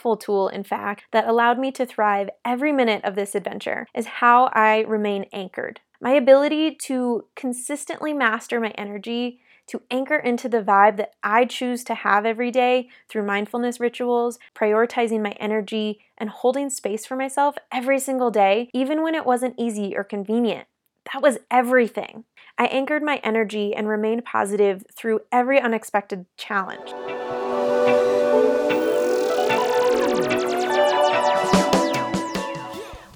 powerful 0.00 0.16
tool, 0.16 0.48
in 0.48 0.64
fact, 0.64 1.04
that 1.12 1.28
allowed 1.28 1.58
me 1.58 1.70
to 1.70 1.84
thrive 1.84 2.30
every 2.42 2.72
minute 2.72 3.04
of 3.04 3.14
this 3.14 3.34
adventure 3.34 3.86
is 3.94 4.06
how 4.06 4.46
I 4.54 4.80
remain 4.88 5.26
anchored. 5.30 5.80
My 6.00 6.12
ability 6.12 6.76
to 6.86 7.26
consistently 7.36 8.14
master 8.14 8.60
my 8.60 8.70
energy, 8.78 9.40
to 9.66 9.82
anchor 9.90 10.16
into 10.16 10.48
the 10.48 10.62
vibe 10.62 10.96
that 10.96 11.12
I 11.22 11.44
choose 11.44 11.84
to 11.84 11.94
have 11.94 12.24
every 12.24 12.50
day 12.50 12.88
through 13.10 13.26
mindfulness 13.26 13.78
rituals, 13.78 14.38
prioritizing 14.54 15.22
my 15.22 15.32
energy, 15.32 16.00
and 16.16 16.30
holding 16.30 16.70
space 16.70 17.04
for 17.04 17.16
myself 17.16 17.56
every 17.70 18.00
single 18.00 18.30
day, 18.30 18.70
even 18.72 19.02
when 19.02 19.14
it 19.14 19.26
wasn't 19.26 19.54
easy 19.58 19.94
or 19.94 20.02
convenient. 20.02 20.66
That 21.12 21.22
was 21.22 21.38
everything. 21.50 22.24
I 22.56 22.66
anchored 22.66 23.02
my 23.02 23.20
energy 23.22 23.74
and 23.74 23.86
remained 23.86 24.24
positive 24.24 24.84
through 24.96 25.20
every 25.30 25.60
unexpected 25.60 26.24
challenge. 26.38 26.90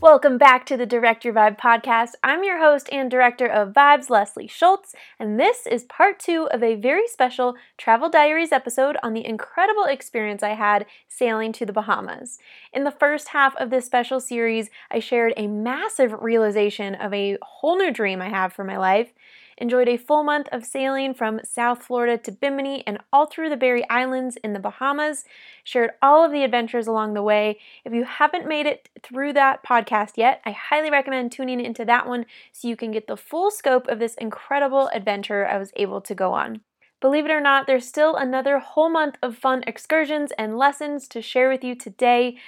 Welcome 0.04 0.36
back 0.36 0.66
to 0.66 0.76
the 0.76 0.84
Direct 0.84 1.24
Your 1.24 1.32
Vibe 1.32 1.58
podcast. 1.58 2.10
I'm 2.22 2.44
your 2.44 2.58
host 2.58 2.90
and 2.92 3.10
director 3.10 3.46
of 3.46 3.72
Vibes, 3.72 4.10
Leslie 4.10 4.46
Schultz, 4.46 4.94
and 5.18 5.40
this 5.40 5.66
is 5.66 5.84
part 5.84 6.20
two 6.20 6.46
of 6.50 6.62
a 6.62 6.74
very 6.74 7.08
special 7.08 7.54
Travel 7.78 8.10
Diaries 8.10 8.52
episode 8.52 8.98
on 9.02 9.14
the 9.14 9.24
incredible 9.24 9.84
experience 9.84 10.42
I 10.42 10.50
had 10.50 10.84
sailing 11.08 11.52
to 11.54 11.64
the 11.64 11.72
Bahamas. 11.72 12.38
In 12.70 12.84
the 12.84 12.90
first 12.90 13.28
half 13.28 13.56
of 13.56 13.70
this 13.70 13.86
special 13.86 14.20
series, 14.20 14.68
I 14.90 14.98
shared 14.98 15.32
a 15.38 15.46
massive 15.46 16.12
realization 16.20 16.94
of 16.94 17.14
a 17.14 17.38
whole 17.40 17.78
new 17.78 17.90
dream 17.90 18.20
I 18.20 18.28
have 18.28 18.52
for 18.52 18.62
my 18.62 18.76
life 18.76 19.14
enjoyed 19.58 19.88
a 19.88 19.96
full 19.96 20.24
month 20.24 20.48
of 20.52 20.64
sailing 20.64 21.14
from 21.14 21.40
South 21.44 21.82
Florida 21.82 22.18
to 22.18 22.32
Bimini 22.32 22.82
and 22.86 22.98
all 23.12 23.26
through 23.26 23.50
the 23.50 23.56
Berry 23.56 23.88
Islands 23.88 24.36
in 24.44 24.52
the 24.52 24.58
Bahamas, 24.58 25.24
shared 25.62 25.90
all 26.02 26.24
of 26.24 26.32
the 26.32 26.44
adventures 26.44 26.86
along 26.86 27.14
the 27.14 27.22
way. 27.22 27.58
If 27.84 27.92
you 27.92 28.04
haven't 28.04 28.48
made 28.48 28.66
it 28.66 28.88
through 29.02 29.32
that 29.34 29.64
podcast 29.64 30.16
yet, 30.16 30.40
I 30.44 30.52
highly 30.52 30.90
recommend 30.90 31.32
tuning 31.32 31.60
into 31.60 31.84
that 31.84 32.06
one 32.06 32.26
so 32.52 32.68
you 32.68 32.76
can 32.76 32.90
get 32.90 33.06
the 33.06 33.16
full 33.16 33.50
scope 33.50 33.88
of 33.88 33.98
this 33.98 34.14
incredible 34.14 34.88
adventure 34.92 35.46
I 35.46 35.58
was 35.58 35.72
able 35.76 36.00
to 36.02 36.14
go 36.14 36.32
on. 36.32 36.60
Believe 37.00 37.26
it 37.26 37.30
or 37.30 37.40
not, 37.40 37.66
there's 37.66 37.86
still 37.86 38.16
another 38.16 38.58
whole 38.58 38.88
month 38.88 39.16
of 39.22 39.36
fun 39.36 39.62
excursions 39.66 40.32
and 40.38 40.56
lessons 40.56 41.06
to 41.08 41.20
share 41.20 41.50
with 41.50 41.62
you 41.62 41.74
today. 41.74 42.38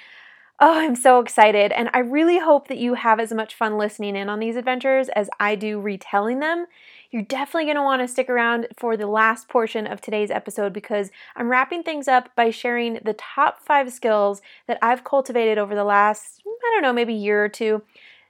Oh, 0.59 0.79
I'm 0.79 0.95
so 0.95 1.19
excited, 1.19 1.71
and 1.71 1.91
I 1.93 1.99
really 1.99 2.39
hope 2.39 2.67
that 2.67 2.79
you 2.79 2.95
have 2.95 3.19
as 3.19 3.31
much 3.31 3.53
fun 3.53 3.77
listening 3.77 4.15
in 4.15 4.27
on 4.27 4.39
these 4.39 4.55
adventures 4.55 5.09
as 5.09 5.29
I 5.39 5.53
do 5.53 5.79
retelling 5.79 6.39
them 6.39 6.65
you're 7.11 7.21
definitely 7.21 7.65
going 7.65 7.77
to 7.77 7.83
want 7.83 8.01
to 8.01 8.07
stick 8.07 8.29
around 8.29 8.67
for 8.77 8.97
the 8.97 9.07
last 9.07 9.47
portion 9.47 9.87
of 9.87 10.01
today's 10.01 10.31
episode 10.31 10.73
because 10.73 11.09
I'm 11.35 11.49
wrapping 11.49 11.83
things 11.83 12.07
up 12.07 12.35
by 12.35 12.49
sharing 12.49 12.99
the 13.03 13.13
top 13.13 13.61
five 13.61 13.91
skills 13.91 14.41
that 14.67 14.77
I've 14.81 15.03
cultivated 15.03 15.57
over 15.57 15.75
the 15.75 15.83
last, 15.83 16.41
I 16.45 16.71
don't 16.73 16.81
know, 16.81 16.93
maybe 16.93 17.13
year 17.13 17.43
or 17.43 17.49
two, 17.49 17.83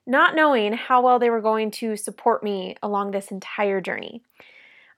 not 0.06 0.36
knowing 0.36 0.74
how 0.74 1.02
well 1.02 1.20
they 1.20 1.30
were 1.30 1.42
going 1.42 1.72
to 1.72 1.96
support 1.96 2.44
me 2.44 2.76
along 2.84 3.12
this 3.12 3.32
entire 3.32 3.82
journey. 3.82 4.22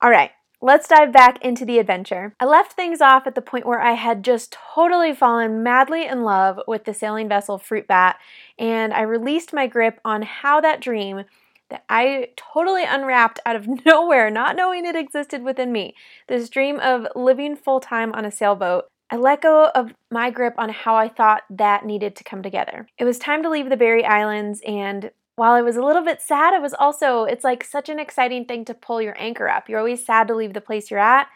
All 0.02 0.10
right, 0.10 0.32
Let's 0.62 0.90
dive 0.90 1.14
back 1.14 1.42
into 1.42 1.64
the 1.64 1.80
adventure. 1.80 2.36
I 2.38 2.44
left 2.44 2.74
things 2.74 3.00
off 3.00 3.26
at 3.26 3.34
the 3.34 3.42
point 3.42 3.66
where 3.66 3.80
I 3.80 3.94
had 3.94 4.26
just 4.26 4.58
totally 4.76 5.14
fallen 5.14 5.64
madly 5.64 6.06
in 6.06 6.24
love 6.24 6.60
with 6.68 6.84
the 6.84 6.94
sailing 6.94 7.30
vessel 7.30 7.58
Fruit 7.58 7.88
Bat, 7.88 8.20
and 8.58 8.94
I 8.94 9.04
released 9.04 9.54
my 9.54 9.68
grip 9.68 10.02
on 10.04 10.24
how 10.24 10.60
that 10.60 10.82
dream 10.82 11.24
that 11.70 11.84
I 11.90 12.30
totally 12.36 12.84
unwrapped 12.84 13.40
out 13.46 13.56
of 13.56 13.68
nowhere, 13.86 14.30
not 14.30 14.56
knowing 14.56 14.86
it 14.86 14.96
existed 14.96 15.44
within 15.44 15.72
me. 15.72 15.96
This 16.28 16.50
dream 16.50 16.80
of 16.80 17.08
living 17.16 17.56
full 17.56 17.80
time 17.80 18.14
on 18.14 18.26
a 18.26 18.32
sailboat. 18.32 18.86
I 19.12 19.16
let 19.16 19.42
go 19.42 19.72
of 19.74 19.94
my 20.12 20.30
grip 20.30 20.54
on 20.58 20.70
how 20.70 20.96
I 20.96 21.10
thought 21.10 21.44
that 21.50 21.86
needed 21.86 22.16
to 22.16 22.24
come 22.24 22.44
together. 22.44 22.88
It 22.98 23.06
was 23.06 23.18
time 23.18 23.42
to 23.42 23.50
leave 23.50 23.70
the 23.70 23.78
Berry 23.78 24.06
Islands, 24.06 24.62
and 24.68 25.10
while 25.36 25.54
I 25.54 25.62
was 25.62 25.78
a 25.78 25.84
little 25.84 26.04
bit 26.04 26.22
sad, 26.22 26.54
it 26.54 26.62
was 26.62 26.76
also, 26.76 27.24
it's 27.24 27.44
like 27.44 27.64
such 27.64 27.90
an 27.90 27.98
exciting 27.98 28.46
thing 28.46 28.66
to 28.66 28.74
pull 28.74 29.02
your 29.02 29.20
anchor 29.20 29.48
up. 29.48 29.68
You're 29.68 29.80
always 29.80 30.06
sad 30.06 30.28
to 30.28 30.36
leave 30.36 30.54
the 30.54 30.62
place 30.62 30.92
you're 30.92 31.00
at, 31.00 31.28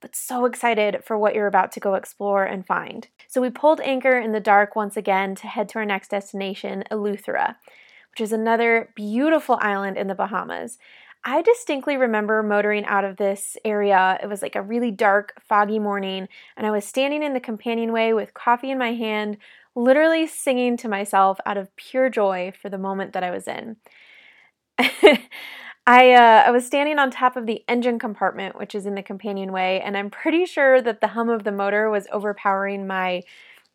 but 0.00 0.16
so 0.16 0.46
excited 0.46 1.02
for 1.04 1.18
what 1.18 1.34
you're 1.34 1.48
about 1.48 1.72
to 1.72 1.80
go 1.80 1.94
explore 1.94 2.44
and 2.44 2.64
find. 2.64 3.08
So 3.26 3.42
we 3.42 3.50
pulled 3.50 3.80
anchor 3.80 4.16
in 4.16 4.32
the 4.32 4.40
dark 4.40 4.74
once 4.74 4.96
again 4.96 5.34
to 5.34 5.48
head 5.48 5.68
to 5.70 5.80
our 5.80 5.84
next 5.84 6.08
destination, 6.08 6.84
Eleuthera 6.90 7.56
which 8.18 8.24
is 8.24 8.32
another 8.32 8.90
beautiful 8.96 9.56
island 9.60 9.96
in 9.96 10.08
the 10.08 10.14
Bahamas. 10.14 10.76
I 11.22 11.40
distinctly 11.40 11.96
remember 11.96 12.42
motoring 12.42 12.84
out 12.84 13.04
of 13.04 13.16
this 13.16 13.56
area. 13.64 14.18
It 14.20 14.26
was 14.26 14.42
like 14.42 14.56
a 14.56 14.62
really 14.62 14.90
dark, 14.90 15.40
foggy 15.40 15.78
morning, 15.78 16.26
and 16.56 16.66
I 16.66 16.72
was 16.72 16.84
standing 16.84 17.22
in 17.22 17.32
the 17.32 17.38
companionway 17.38 18.12
with 18.14 18.34
coffee 18.34 18.72
in 18.72 18.78
my 18.78 18.92
hand, 18.92 19.36
literally 19.76 20.26
singing 20.26 20.76
to 20.78 20.88
myself 20.88 21.38
out 21.46 21.56
of 21.56 21.74
pure 21.76 22.10
joy 22.10 22.52
for 22.60 22.68
the 22.68 22.76
moment 22.76 23.12
that 23.12 23.22
I 23.22 23.30
was 23.30 23.46
in. 23.46 23.76
I, 25.86 26.12
uh, 26.12 26.42
I 26.46 26.50
was 26.50 26.66
standing 26.66 26.98
on 26.98 27.12
top 27.12 27.36
of 27.36 27.46
the 27.46 27.62
engine 27.68 28.00
compartment, 28.00 28.58
which 28.58 28.74
is 28.74 28.84
in 28.84 28.96
the 28.96 29.02
companionway, 29.02 29.80
and 29.84 29.96
I'm 29.96 30.10
pretty 30.10 30.44
sure 30.44 30.82
that 30.82 31.00
the 31.00 31.08
hum 31.08 31.28
of 31.28 31.44
the 31.44 31.52
motor 31.52 31.88
was 31.88 32.08
overpowering 32.10 32.88
my 32.88 33.22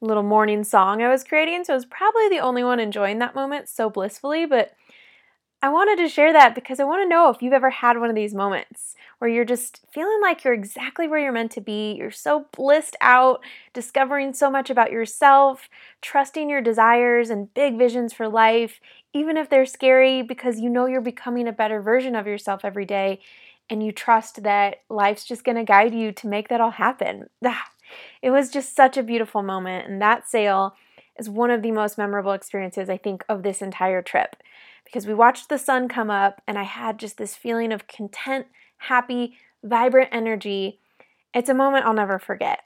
little 0.03 0.23
morning 0.23 0.63
song 0.63 1.01
I 1.01 1.09
was 1.09 1.23
creating. 1.23 1.63
So 1.63 1.73
I 1.73 1.75
was 1.75 1.85
probably 1.85 2.29
the 2.29 2.39
only 2.39 2.63
one 2.63 2.79
enjoying 2.79 3.19
that 3.19 3.35
moment 3.35 3.69
so 3.69 3.89
blissfully, 3.89 4.45
but 4.45 4.73
I 5.61 5.69
wanted 5.69 5.95
to 6.03 6.09
share 6.09 6.33
that 6.33 6.55
because 6.55 6.81
I 6.81 6.83
want 6.83 7.03
to 7.03 7.07
know 7.07 7.29
if 7.29 7.41
you've 7.41 7.53
ever 7.53 7.69
had 7.69 7.97
one 7.97 8.09
of 8.09 8.15
these 8.15 8.33
moments 8.33 8.95
where 9.19 9.29
you're 9.29 9.45
just 9.45 9.79
feeling 9.93 10.19
like 10.21 10.43
you're 10.43 10.53
exactly 10.53 11.07
where 11.07 11.19
you're 11.19 11.31
meant 11.31 11.53
to 11.53 11.61
be. 11.61 11.93
You're 11.93 12.11
so 12.11 12.47
blissed 12.51 12.97
out, 12.99 13.39
discovering 13.73 14.33
so 14.33 14.51
much 14.51 14.69
about 14.69 14.91
yourself, 14.91 15.69
trusting 16.01 16.49
your 16.49 16.59
desires 16.59 17.29
and 17.29 17.53
big 17.53 17.77
visions 17.77 18.11
for 18.11 18.27
life, 18.27 18.81
even 19.13 19.37
if 19.37 19.49
they're 19.49 19.65
scary, 19.65 20.21
because 20.21 20.59
you 20.59 20.69
know 20.69 20.85
you're 20.85 20.99
becoming 20.99 21.47
a 21.47 21.53
better 21.53 21.81
version 21.81 22.13
of 22.13 22.27
yourself 22.27 22.65
every 22.65 22.85
day 22.85 23.21
and 23.69 23.81
you 23.81 23.93
trust 23.93 24.43
that 24.43 24.81
life's 24.89 25.23
just 25.23 25.45
going 25.45 25.55
to 25.55 25.63
guide 25.63 25.95
you 25.95 26.11
to 26.11 26.27
make 26.27 26.49
that 26.49 26.59
all 26.59 26.71
happen. 26.71 27.29
It 28.21 28.31
was 28.31 28.49
just 28.49 28.75
such 28.75 28.97
a 28.97 29.03
beautiful 29.03 29.43
moment, 29.43 29.87
and 29.87 30.01
that 30.01 30.27
sail 30.27 30.75
is 31.17 31.29
one 31.29 31.51
of 31.51 31.61
the 31.61 31.71
most 31.71 31.97
memorable 31.97 32.31
experiences 32.31 32.89
I 32.89 32.97
think 32.97 33.23
of 33.29 33.43
this 33.43 33.61
entire 33.61 34.01
trip 34.01 34.35
because 34.85 35.07
we 35.07 35.13
watched 35.13 35.49
the 35.49 35.57
sun 35.57 35.87
come 35.87 36.09
up 36.09 36.41
and 36.47 36.57
I 36.57 36.63
had 36.63 36.99
just 36.99 37.17
this 37.17 37.35
feeling 37.35 37.71
of 37.71 37.87
content, 37.87 38.47
happy, 38.77 39.35
vibrant 39.63 40.09
energy. 40.11 40.79
It's 41.33 41.49
a 41.49 41.53
moment 41.53 41.85
I'll 41.85 41.93
never 41.93 42.19
forget. 42.19 42.61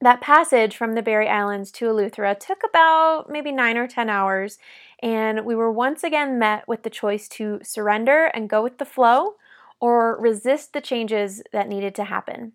That 0.00 0.20
passage 0.20 0.76
from 0.76 0.94
the 0.94 1.02
Berry 1.02 1.28
Islands 1.28 1.72
to 1.72 1.86
Eleuthera 1.86 2.38
took 2.38 2.62
about 2.62 3.30
maybe 3.30 3.50
nine 3.50 3.76
or 3.76 3.88
10 3.88 4.08
hours, 4.08 4.58
and 5.02 5.44
we 5.44 5.56
were 5.56 5.72
once 5.72 6.04
again 6.04 6.38
met 6.38 6.68
with 6.68 6.84
the 6.84 6.90
choice 6.90 7.26
to 7.30 7.58
surrender 7.64 8.26
and 8.26 8.48
go 8.48 8.62
with 8.62 8.78
the 8.78 8.84
flow 8.84 9.34
or 9.80 10.20
resist 10.20 10.72
the 10.72 10.80
changes 10.80 11.42
that 11.52 11.68
needed 11.68 11.96
to 11.96 12.04
happen. 12.04 12.52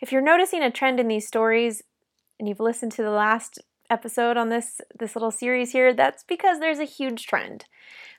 If 0.00 0.12
you're 0.12 0.22
noticing 0.22 0.62
a 0.62 0.70
trend 0.70 1.00
in 1.00 1.08
these 1.08 1.26
stories 1.26 1.82
and 2.38 2.48
you've 2.48 2.60
listened 2.60 2.92
to 2.92 3.02
the 3.02 3.10
last 3.10 3.58
episode 3.90 4.36
on 4.36 4.48
this 4.48 4.80
this 4.98 5.16
little 5.16 5.30
series 5.30 5.72
here, 5.72 5.92
that's 5.94 6.24
because 6.24 6.60
there's 6.60 6.78
a 6.78 6.84
huge 6.84 7.26
trend. 7.26 7.64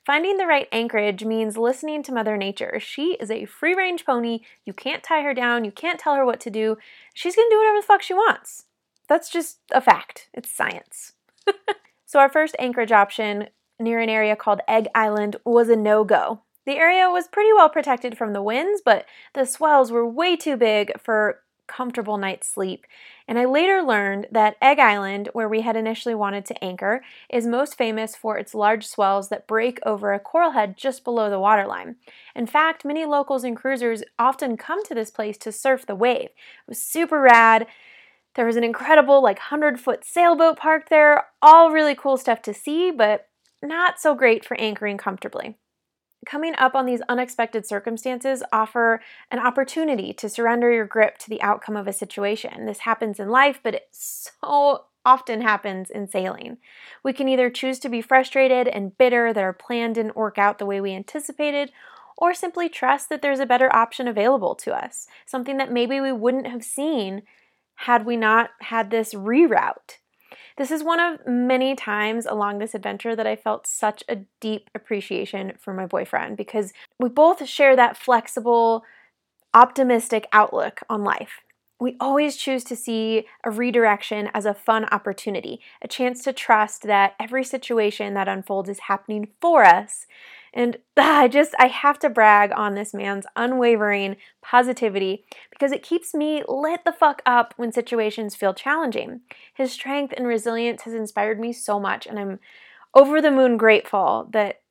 Finding 0.06 0.38
the 0.38 0.48
right 0.48 0.68
anchorage 0.72 1.24
means 1.24 1.58
listening 1.58 2.02
to 2.04 2.14
Mother 2.14 2.38
Nature. 2.38 2.80
She 2.80 3.18
is 3.20 3.30
a 3.30 3.46
free 3.46 3.76
range 3.76 4.06
pony. 4.06 4.40
You 4.66 4.74
can't 4.74 5.04
tie 5.04 5.22
her 5.22 5.34
down, 5.34 5.66
you 5.66 5.72
can't 5.72 6.00
tell 6.00 6.16
her 6.16 6.26
what 6.26 6.40
to 6.42 6.50
do. 6.50 6.78
She's 7.14 7.36
going 7.36 7.50
to 7.50 7.54
do 7.54 7.60
whatever 7.60 7.80
the 7.80 7.86
fuck 7.86 8.02
she 8.02 8.14
wants. 8.14 8.66
That's 9.08 9.30
just 9.30 9.60
a 9.72 9.82
fact. 9.82 10.30
It's 10.34 10.50
science. 10.50 11.14
so, 12.06 12.20
our 12.20 12.30
first 12.30 12.56
anchorage 12.60 12.92
option 12.92 13.50
near 13.80 14.00
an 14.00 14.10
area 14.10 14.36
called 14.36 14.62
Egg 14.68 14.88
Island 14.94 15.38
was 15.46 15.70
a 15.70 15.76
no 15.76 16.04
go. 16.04 16.42
The 16.66 16.78
area 16.78 17.10
was 17.10 17.28
pretty 17.28 17.52
well 17.54 17.70
protected 17.70 18.18
from 18.18 18.34
the 18.34 18.44
winds, 18.44 18.82
but 18.84 19.06
the 19.34 19.46
swells 19.46 19.92
were 19.92 20.08
way 20.08 20.36
too 20.36 20.56
big 20.56 20.92
for 21.00 21.42
comfortable 21.70 22.18
night's 22.18 22.50
sleep. 22.50 22.86
And 23.28 23.40
I 23.40 23.46
later 23.46 23.82
learned 23.82 24.28
that 24.32 24.58
Egg 24.62 24.80
Island, 24.80 25.30
where 25.32 25.48
we 25.48 25.62
had 25.62 25.78
initially 25.78 26.16
wanted 26.16 26.44
to 26.46 26.64
anchor, 26.64 27.02
is 27.30 27.48
most 27.48 27.78
famous 27.78 28.16
for 28.16 28.38
its 28.38 28.54
large 28.54 28.86
swells 28.86 29.30
that 29.30 29.48
break 29.48 29.80
over 29.86 30.12
a 30.12 30.20
coral 30.20 30.52
head 30.52 30.76
just 30.76 31.06
below 31.06 31.30
the 31.30 31.40
waterline. 31.40 31.96
In 32.36 32.46
fact, 32.46 32.84
many 32.84 33.06
locals 33.06 33.46
and 33.46 33.56
cruisers 33.56 34.04
often 34.18 34.58
come 34.58 34.84
to 34.84 34.94
this 34.94 35.12
place 35.12 35.38
to 35.38 35.52
surf 35.52 35.86
the 35.86 35.96
wave. 35.96 36.30
It 36.30 36.68
was 36.68 36.82
super 36.82 37.22
rad. 37.22 37.68
There 38.36 38.46
was 38.46 38.58
an 38.58 38.64
incredible, 38.66 39.24
like, 39.24 39.38
100 39.38 39.80
foot 39.80 40.04
sailboat 40.04 40.58
parked 40.58 40.90
there. 40.90 41.28
All 41.42 41.72
really 41.72 41.96
cool 41.96 42.18
stuff 42.18 42.42
to 42.42 42.54
see, 42.54 42.92
but 42.92 43.28
not 43.62 44.00
so 44.00 44.16
great 44.16 44.44
for 44.44 44.60
anchoring 44.60 44.98
comfortably 44.98 45.58
coming 46.26 46.54
up 46.58 46.76
on 46.76 46.86
these 46.86 47.02
unexpected 47.10 47.66
circumstances 47.66 48.44
offer 48.52 49.02
an 49.32 49.40
opportunity 49.40 50.14
to 50.14 50.30
surrender 50.30 50.72
your 50.72 50.86
grip 50.86 51.18
to 51.20 51.30
the 51.30 51.42
outcome 51.42 51.76
of 51.76 51.88
a 51.88 51.94
situation. 51.94 52.66
This 52.66 52.80
happens 52.80 53.20
in 53.20 53.30
life, 53.30 53.60
but 53.64 53.76
it 53.76 53.88
so 53.92 54.86
often 55.06 55.42
happens 55.42 55.90
in 55.90 56.08
sailing. 56.08 56.58
We 57.04 57.14
can 57.14 57.30
either 57.30 57.50
choose 57.50 57.80
to 57.80 57.90
be 57.90 58.02
frustrated 58.02 58.68
and 58.68 58.98
bitter 58.98 59.34
that 59.34 59.44
our 59.44 59.54
plan 59.54 59.94
didn't 59.94 60.16
work 60.16 60.38
out 60.38 60.60
the 60.60 60.66
way 60.66 60.82
we 60.82 60.94
anticipated, 60.94 61.72
or 62.18 62.34
simply 62.34 62.68
trust 62.68 63.08
that 63.10 63.22
there's 63.22 63.40
a 63.40 63.46
better 63.46 63.74
option 63.74 64.08
available 64.08 64.54
to 64.54 64.74
us, 64.74 65.08
something 65.26 65.56
that 65.58 65.72
maybe 65.72 66.02
we 66.02 66.12
wouldn't 66.12 66.48
have 66.48 66.64
seen 66.64 67.24
had 67.76 68.06
we 68.06 68.18
not 68.18 68.50
had 68.60 68.92
this 68.92 69.14
reroute. 69.14 70.00
This 70.60 70.72
is 70.72 70.84
one 70.84 71.00
of 71.00 71.26
many 71.26 71.74
times 71.74 72.26
along 72.26 72.60
this 72.60 72.76
adventure 72.76 73.16
that 73.16 73.26
I 73.26 73.38
felt 73.38 73.66
such 73.66 74.04
a 74.10 74.18
deep 74.42 74.70
appreciation 74.76 75.54
for 75.58 75.74
my 75.74 75.86
boyfriend 75.86 76.36
because 76.36 76.74
we 77.00 77.08
both 77.08 77.48
share 77.48 77.78
that 77.78 77.96
flexible, 77.96 78.84
optimistic 79.54 80.28
outlook 80.34 80.82
on 80.90 81.06
life. 81.06 81.40
We 81.80 81.96
always 82.02 82.36
choose 82.36 82.66
to 82.66 82.76
see 82.76 83.26
a 83.46 83.52
redirection 83.52 84.30
as 84.34 84.46
a 84.46 84.54
fun 84.54 84.84
opportunity, 84.92 85.62
a 85.82 85.88
chance 85.88 86.26
to 86.26 86.34
trust 86.34 86.82
that 86.84 87.16
every 87.22 87.46
situation 87.46 88.14
that 88.16 88.28
unfolds 88.28 88.68
is 88.68 88.80
happening 88.80 89.30
for 89.40 89.64
us 89.64 90.08
and 90.54 90.78
I 90.98 91.28
just, 91.28 91.54
I 91.60 91.68
have 91.68 92.00
to 92.00 92.10
brag 92.10 92.52
on 92.56 92.76
this 92.76 92.94
man's 92.94 93.26
unwavering 93.36 94.18
positivity 94.42 95.26
because 95.50 95.72
it 95.72 95.84
keeps 95.84 96.14
me 96.14 96.44
lit 96.48 96.86
the 96.86 96.92
fuck 96.92 97.22
up 97.26 97.54
when 97.58 97.72
situations 97.72 98.36
feel 98.36 98.54
challenging. 98.54 99.22
His 99.54 99.72
strength 99.72 100.14
and 100.16 100.28
resilience 100.28 100.84
has 100.84 100.94
inspired 100.94 101.40
me 101.40 101.54
so 101.54 101.80
much, 101.80 102.06
and 102.06 102.20
I'm 102.20 102.40
over 102.94 103.22
the 103.22 103.32
moon 103.32 103.58
grateful 103.58 104.28
that 104.32 104.62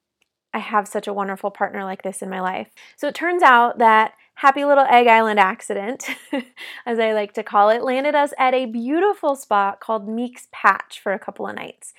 I 0.53 0.59
have 0.59 0.89
such 0.89 1.07
a 1.07 1.13
wonderful 1.13 1.51
partner 1.51 1.85
like 1.85 2.03
this 2.03 2.23
in 2.23 2.31
my 2.31 2.41
life. 2.41 2.69
So 2.97 3.07
it 3.07 3.15
turns 3.15 3.43
out 3.43 3.79
that 3.79 4.15
Happy 4.35 4.65
Little 4.65 4.85
Egg 4.85 5.09
Island 5.09 5.41
accident, 5.41 6.09
as 6.87 6.99
I 6.99 7.13
like 7.13 7.33
to 7.35 7.43
call 7.43 7.71
it, 7.71 7.83
landed 7.83 8.15
us 8.15 8.33
at 8.39 8.55
a 8.55 8.67
beautiful 8.67 9.35
spot 9.35 9.81
called 9.81 10.09
Meek's 10.09 10.49
Patch 10.53 11.01
for 11.01 11.13
a 11.13 11.19
couple 11.19 11.47
of 11.47 11.57
nights. 11.57 11.93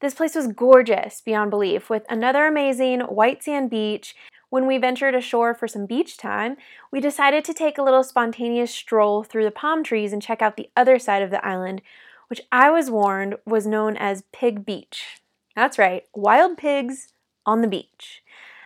This 0.00 0.14
place 0.14 0.34
was 0.34 0.48
gorgeous 0.48 1.20
beyond 1.20 1.50
belief, 1.50 1.90
with 1.90 2.06
another 2.08 2.46
amazing 2.46 3.00
white 3.00 3.42
sand 3.42 3.68
beach. 3.68 4.16
When 4.48 4.66
we 4.66 4.78
ventured 4.78 5.14
ashore 5.14 5.54
for 5.54 5.68
some 5.68 5.86
beach 5.86 6.16
time, 6.16 6.56
we 6.90 7.00
decided 7.00 7.44
to 7.44 7.54
take 7.54 7.76
a 7.76 7.82
little 7.82 8.02
spontaneous 8.02 8.70
stroll 8.70 9.22
through 9.22 9.44
the 9.44 9.50
palm 9.50 9.84
trees 9.84 10.12
and 10.12 10.22
check 10.22 10.40
out 10.40 10.56
the 10.56 10.70
other 10.74 10.98
side 10.98 11.22
of 11.22 11.30
the 11.30 11.44
island, 11.46 11.82
which 12.28 12.40
I 12.50 12.70
was 12.70 12.90
warned 12.90 13.36
was 13.44 13.66
known 13.66 13.96
as 13.96 14.24
Pig 14.32 14.64
Beach. 14.64 15.20
That's 15.54 15.78
right, 15.78 16.04
wild 16.14 16.56
pigs 16.56 17.12
on 17.44 17.60
the 17.60 17.68
beach. 17.68 18.22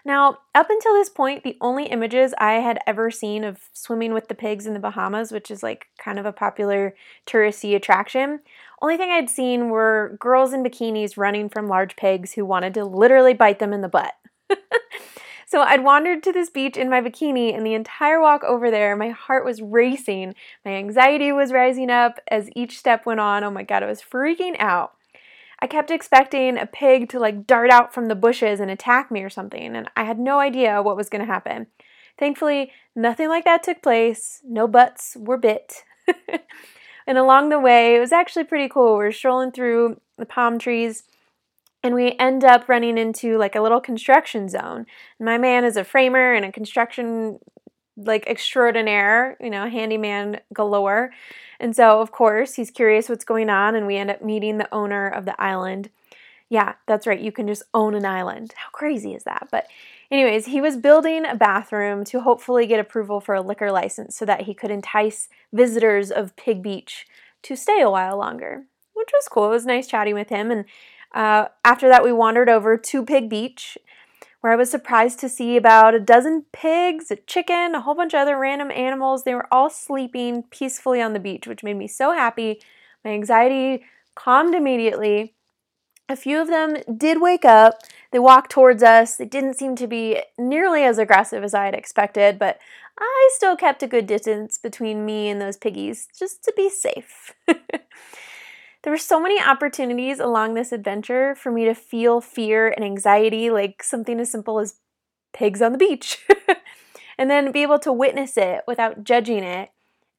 Now, 0.07 0.39
up 0.55 0.69
until 0.69 0.93
this 0.93 1.09
point, 1.09 1.43
the 1.43 1.57
only 1.63 1.87
images 1.87 2.35
I 2.37 2.55
had 2.55 2.79
ever 2.87 3.11
seen 3.11 3.43
of 3.43 3.71
swimming 3.73 4.13
with 4.13 4.29
the 4.29 4.35
pigs 4.35 4.67
in 4.67 4.75
the 4.75 4.81
Bahamas, 4.81 5.33
which 5.33 5.51
is 5.51 5.63
like 5.63 5.87
kind 5.99 6.19
of 6.19 6.27
a 6.27 6.33
popular 6.33 6.95
touristy 7.27 7.75
attraction, 7.75 8.41
only 8.85 8.99
thing 8.99 9.11
I'd 9.11 9.31
seen 9.31 9.71
were 9.71 10.19
girls 10.21 10.53
in 10.53 10.63
bikinis 10.63 11.17
running 11.17 11.49
from 11.49 11.69
large 11.69 11.97
pigs 11.97 12.35
who 12.35 12.45
wanted 12.45 12.75
to 12.75 12.85
literally 12.85 13.33
bite 13.33 13.59
them 13.59 13.73
in 13.73 13.81
the 13.81 13.89
butt. 13.89 14.13
so 15.47 15.63
I'd 15.63 15.83
wandered 15.83 16.23
to 16.25 16.33
this 16.33 16.51
beach 16.51 16.77
in 16.77 16.91
my 16.91 17.01
bikini, 17.01 17.57
and 17.57 17.65
the 17.65 17.73
entire 17.73 18.21
walk 18.21 18.45
over 18.45 18.71
there, 18.71 18.95
my 18.95 19.09
heart 19.09 19.43
was 19.43 19.63
racing. 19.63 20.35
My 20.67 20.73
anxiety 20.73 21.33
was 21.33 21.51
rising 21.51 21.89
up 21.89 22.21
as 22.31 22.51
each 22.55 22.79
step 22.79 23.07
went 23.07 23.21
on. 23.21 23.43
Oh 23.43 23.51
my 23.51 23.63
god, 23.63 23.83
I 23.83 23.87
was 23.87 24.03
freaking 24.03 24.55
out. 24.59 24.93
I 25.61 25.67
kept 25.67 25.91
expecting 25.91 26.59
a 26.59 26.67
pig 26.67 27.09
to 27.09 27.19
like 27.19 27.47
dart 27.47 27.71
out 27.71 27.95
from 27.95 28.09
the 28.09 28.15
bushes 28.15 28.61
and 28.61 28.71
attack 28.71 29.11
me 29.11 29.23
or 29.23 29.31
something, 29.31 29.75
and 29.75 29.89
I 29.97 30.05
had 30.05 30.19
no 30.19 30.41
idea 30.41 30.83
what 30.83 30.97
was 30.97 31.09
going 31.09 31.25
to 31.25 31.33
happen. 31.33 31.69
Thankfully, 32.19 32.71
nothing 32.95 33.31
like 33.31 33.47
that 33.47 33.63
took 33.63 33.81
place. 33.81 34.43
No 34.45 34.69
butts 34.69 35.17
were 35.19 35.39
bit. 35.39 35.85
and 37.07 37.19
along 37.19 37.49
the 37.49 37.59
way, 37.59 37.97
it 37.97 38.01
was 38.01 38.13
actually 38.13 38.45
pretty 38.45 38.69
cool. 38.69 38.99
We 38.99 39.05
are 39.05 39.13
strolling 39.13 39.53
through 39.53 40.01
the 40.17 40.27
palm 40.27 40.59
trees 40.59 41.05
and 41.83 41.95
we 41.95 42.17
end 42.19 42.45
up 42.45 42.69
running 42.69 42.97
into 42.97 43.37
like 43.37 43.55
a 43.55 43.61
little 43.61 43.81
construction 43.81 44.49
zone. 44.49 44.87
My 45.21 45.37
man 45.37 45.65
is 45.65 45.77
a 45.77 45.85
framer 45.85 46.33
and 46.33 46.45
a 46.45 46.51
construction 46.53 47.39
like 47.97 48.27
extraordinaire, 48.27 49.37
you 49.41 49.51
know, 49.51 49.69
handyman 49.69 50.41
galore. 50.53 51.13
And 51.61 51.77
so, 51.77 52.01
of 52.01 52.11
course, 52.11 52.55
he's 52.55 52.71
curious 52.71 53.09
what's 53.09 53.25
going 53.25 53.49
on, 53.49 53.77
and 53.77 53.87
we 53.87 53.97
end 53.97 54.11
up 54.11 54.23
meeting 54.23 54.59
the 54.59 54.73
owner 54.75 55.07
of 55.07 55.25
the 55.25 55.41
island. 55.41 55.91
Yeah, 56.49 56.75
that's 56.87 57.07
right. 57.07 57.21
You 57.21 57.31
can 57.33 57.47
just 57.47 57.63
own 57.73 57.95
an 57.95 58.05
island. 58.05 58.55
How 58.57 58.71
crazy 58.71 59.15
is 59.15 59.25
that? 59.25 59.49
But, 59.53 59.67
anyways, 60.15 60.47
he 60.47 60.61
was 60.61 60.77
building 60.77 61.27
a 61.27 61.35
bathroom 61.35 62.05
to 62.05 62.21
hopefully 62.21 62.67
get 62.67 62.81
approval 62.81 63.21
for 63.21 63.35
a 63.35 63.41
liquor 63.41 63.71
license 63.71 64.17
so 64.17 64.25
that 64.25 64.43
he 64.43 64.55
could 64.55 64.71
entice 64.71 65.29
visitors 65.53 66.11
of 66.11 66.37
Pig 66.37 66.63
Beach 66.63 67.07
to 67.43 67.57
stay 67.57 67.81
a 67.81 67.91
while 67.91 68.17
longer, 68.17 68.65
which 68.95 69.11
was 69.13 69.29
cool. 69.29 69.47
It 69.47 69.51
was 69.51 69.67
nice 69.67 69.87
chatting 69.87 70.15
with 70.15 70.29
him. 70.29 70.51
And 70.51 70.65
uh, 71.15 71.49
after 71.65 71.89
that, 71.89 72.05
we 72.05 72.13
wandered 72.13 72.49
over 72.49 72.77
to 72.77 73.05
Pig 73.05 73.29
Beach 73.29 73.77
where 74.45 74.53
I 74.53 74.57
was 74.57 74.71
surprised 74.71 75.21
to 75.21 75.29
see 75.31 75.57
about 75.57 75.95
a 75.95 75.99
dozen 75.99 76.45
pigs, 76.53 77.11
a 77.11 77.17
chicken, 77.17 77.75
a 77.75 77.81
whole 77.81 77.95
bunch 77.95 78.13
of 78.13 78.21
other 78.21 78.39
random 78.39 78.71
animals. 78.71 79.25
They 79.25 79.35
were 79.35 79.49
all 79.51 79.71
sleeping 79.71 80.43
peacefully 80.51 81.01
on 81.01 81.15
the 81.15 81.19
beach, 81.19 81.47
which 81.47 81.63
made 81.63 81.79
me 81.79 81.89
so 81.89 82.13
happy. 82.13 82.61
My 83.03 83.13
anxiety 83.13 83.87
calmed 84.15 84.55
immediately. 84.55 85.33
A 86.09 86.17
few 86.17 86.41
of 86.41 86.49
them 86.49 86.77
did 86.97 87.21
wake 87.21 87.45
up. 87.45 87.81
They 88.11 88.19
walked 88.19 88.51
towards 88.51 88.83
us. 88.83 89.17
They 89.17 89.25
didn't 89.25 89.55
seem 89.55 89.75
to 89.77 89.87
be 89.87 90.21
nearly 90.39 90.85
as 90.85 90.99
aggressive 90.99 91.43
as 91.43 91.55
I 91.55 91.65
had 91.65 91.75
expected, 91.75 92.39
but 92.39 92.59
I 92.99 93.31
still 93.35 93.57
kept 93.57 93.83
a 93.83 93.89
good 93.89 94.07
distance 94.07 94.59
between 94.59 95.07
me 95.07 95.29
and 95.29 95.41
those 95.41 95.57
piggies 95.57 96.09
just 96.17 96.45
to 96.45 96.53
be 96.57 96.69
safe. 96.69 97.35
There 98.85 98.93
were 98.93 98.99
so 98.99 99.19
many 99.19 99.43
opportunities 99.43 100.21
along 100.21 100.53
this 100.53 100.71
adventure 100.71 101.35
for 101.35 101.51
me 101.51 101.65
to 101.65 101.75
feel 101.75 102.21
fear 102.21 102.69
and 102.69 102.85
anxiety, 102.85 103.49
like 103.49 103.83
something 103.83 104.21
as 104.21 104.31
simple 104.31 104.61
as 104.61 104.75
pigs 105.33 105.63
on 105.63 105.73
the 105.73 105.79
beach, 105.79 106.19
and 107.19 107.31
then 107.31 107.51
be 107.51 107.63
able 107.63 107.79
to 107.79 107.91
witness 107.91 108.37
it 108.37 108.61
without 108.67 109.03
judging 109.03 109.43
it 109.43 109.71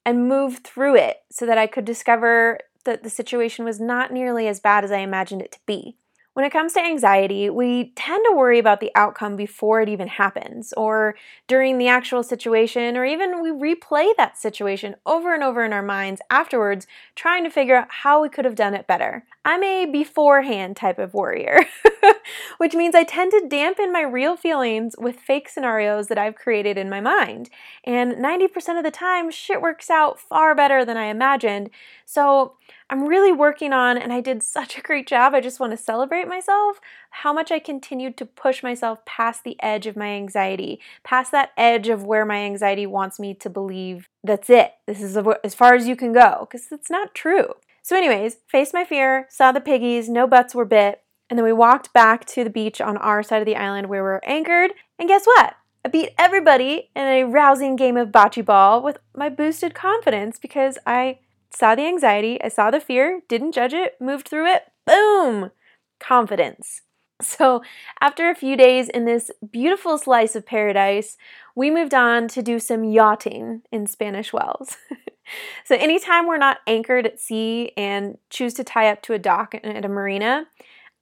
and 0.04 0.28
move 0.28 0.62
through 0.64 0.96
it 0.96 1.18
so 1.32 1.46
that 1.46 1.60
I 1.60 1.68
could 1.68 1.86
discover 1.86 2.58
that 2.86 3.04
the 3.04 3.10
situation 3.10 3.66
was 3.66 3.80
not 3.80 4.12
nearly 4.12 4.48
as 4.48 4.60
bad 4.60 4.84
as 4.84 4.92
I 4.92 5.00
imagined 5.00 5.42
it 5.42 5.52
to 5.54 5.60
be. 5.66 5.98
When 6.36 6.44
it 6.44 6.52
comes 6.52 6.74
to 6.74 6.84
anxiety, 6.84 7.50
we 7.50 7.94
tend 7.96 8.26
to 8.26 8.36
worry 8.36 8.60
about 8.60 8.82
the 8.82 8.92
outcome 8.94 9.38
before 9.38 9.80
it 9.80 9.88
even 9.88 10.10
happens, 10.10 10.74
or 10.74 11.16
during 11.48 11.78
the 11.78 11.88
actual 11.88 12.24
situation, 12.24 12.98
or 12.98 13.06
even 13.06 13.42
we 13.42 13.52
replay 13.52 14.12
that 14.18 14.38
situation 14.38 14.98
over 15.06 15.34
and 15.34 15.42
over 15.42 15.64
in 15.64 15.72
our 15.72 15.82
minds 15.82 16.22
afterwards, 16.30 16.88
trying 17.16 17.46
to 17.46 17.50
figure 17.50 17.78
out 17.78 17.88
how 17.90 18.22
we 18.22 18.28
could 18.28 18.44
have 18.44 18.56
done 18.56 18.74
it 18.74 18.86
better. 18.86 19.24
I'm 19.46 19.64
a 19.64 19.86
beforehand 19.86 20.76
type 20.76 21.00
of 21.00 21.14
worrier, 21.14 21.68
which 22.58 22.74
means 22.74 22.96
I 22.96 23.06
tend 23.06 23.32
to 23.32 23.48
dampen 23.48 23.94
my 23.94 24.02
real 24.02 24.36
feelings 24.36 24.94
with 24.98 25.16
fake 25.16 25.48
scenarios 25.48 26.08
that 26.08 26.18
I've 26.18 26.36
created 26.36 26.78
in 26.78 26.90
my 26.90 27.00
mind. 27.00 27.50
And 27.86 28.16
90% 28.16 28.78
of 28.78 28.84
the 28.84 28.92
time, 28.92 29.32
shit 29.32 29.62
works 29.62 29.90
out 29.90 30.20
far 30.20 30.54
better 30.54 30.84
than 30.84 30.98
I 30.98 31.06
imagined. 31.06 31.70
So 32.04 32.56
I'm 32.88 33.08
really 33.08 33.32
working 33.32 33.74
on, 33.74 33.98
and 33.98 34.14
I 34.14 34.22
did 34.22 34.44
such 34.44 34.78
a 34.78 34.82
great 34.82 35.08
job. 35.08 35.34
I 35.34 35.42
just 35.42 35.60
want 35.60 35.72
to 35.72 35.78
celebrate 35.78 36.28
myself, 36.28 36.80
how 37.10 37.34
much 37.34 37.52
I 37.52 37.58
continued 37.58 38.16
to 38.18 38.26
push 38.26 38.62
myself 38.62 39.04
past 39.06 39.44
the 39.44 39.58
edge 39.62 39.88
of 39.88 39.96
my 39.96 40.10
anxiety, 40.10 40.80
past 41.04 41.32
that 41.32 41.52
edge 41.58 41.90
of 41.90 42.04
where 42.04 42.26
my 42.26 42.38
anxiety 42.38 42.86
wants 42.86 43.20
me 43.20 43.34
to 43.34 43.50
believe 43.50 44.08
that's 44.24 44.52
it. 44.52 44.74
This 44.86 45.02
is 45.02 45.18
as 45.44 45.56
far 45.56 45.74
as 45.74 45.88
you 45.88 45.96
can 45.96 46.14
go, 46.14 46.48
because 46.50 46.72
it's 46.72 46.92
not 46.92 47.16
true. 47.16 47.56
So, 47.82 47.96
anyways, 47.96 48.38
faced 48.48 48.74
my 48.74 48.84
fear, 48.84 49.26
saw 49.30 49.52
the 49.52 49.62
piggies, 49.62 50.08
no 50.08 50.28
butts 50.28 50.54
were 50.54 50.66
bit, 50.66 51.02
and 51.28 51.40
then 51.40 51.46
we 51.46 51.54
walked 51.54 51.92
back 51.92 52.26
to 52.26 52.44
the 52.44 52.50
beach 52.52 52.80
on 52.80 52.98
our 52.98 53.24
side 53.24 53.42
of 53.42 53.48
the 53.48 53.56
island 53.56 53.90
where 53.90 54.04
we 54.04 54.10
are 54.10 54.22
anchored. 54.26 54.72
And 55.00 55.08
guess 55.08 55.26
what? 55.26 55.56
I 55.84 55.88
beat 55.88 56.14
everybody 56.18 56.90
in 56.96 57.04
a 57.04 57.24
rousing 57.24 57.76
game 57.76 57.98
of 57.98 58.10
bocce 58.10 58.46
ball 58.46 58.82
with 58.82 58.98
my 59.16 59.30
boosted 59.30 59.74
confidence 59.74 60.40
because 60.40 60.78
I 60.86 61.20
saw 61.56 61.76
the 61.76 61.88
anxiety, 61.88 62.42
I 62.44 62.50
saw 62.50 62.70
the 62.70 62.80
fear, 62.80 63.22
didn't 63.28 63.54
judge 63.54 63.74
it, 63.74 63.96
moved 64.00 64.28
through 64.28 64.48
it. 64.48 64.64
Boom! 64.86 65.52
Confidence. 66.00 66.82
So, 67.22 67.62
after 68.02 68.30
a 68.30 68.36
few 68.36 68.58
days 68.58 68.90
in 68.90 69.06
this 69.06 69.32
beautiful 69.50 69.98
slice 69.98 70.36
of 70.36 70.46
paradise, 70.46 71.16
we 71.56 71.72
moved 71.72 71.94
on 71.94 72.28
to 72.28 72.42
do 72.42 72.60
some 72.60 72.84
yachting 72.84 73.62
in 73.72 73.88
Spanish 73.88 74.34
Wells. 74.34 74.76
so, 75.64 75.76
anytime 75.76 76.28
we're 76.28 76.38
not 76.38 76.58
anchored 76.68 77.06
at 77.06 77.22
sea 77.22 77.72
and 77.78 78.18
choose 78.30 78.54
to 78.56 78.66
tie 78.66 78.90
up 78.92 79.02
to 79.04 79.14
a 79.14 79.18
dock 79.18 79.56
at 79.56 79.86
a 79.86 79.88
marina, 79.88 80.48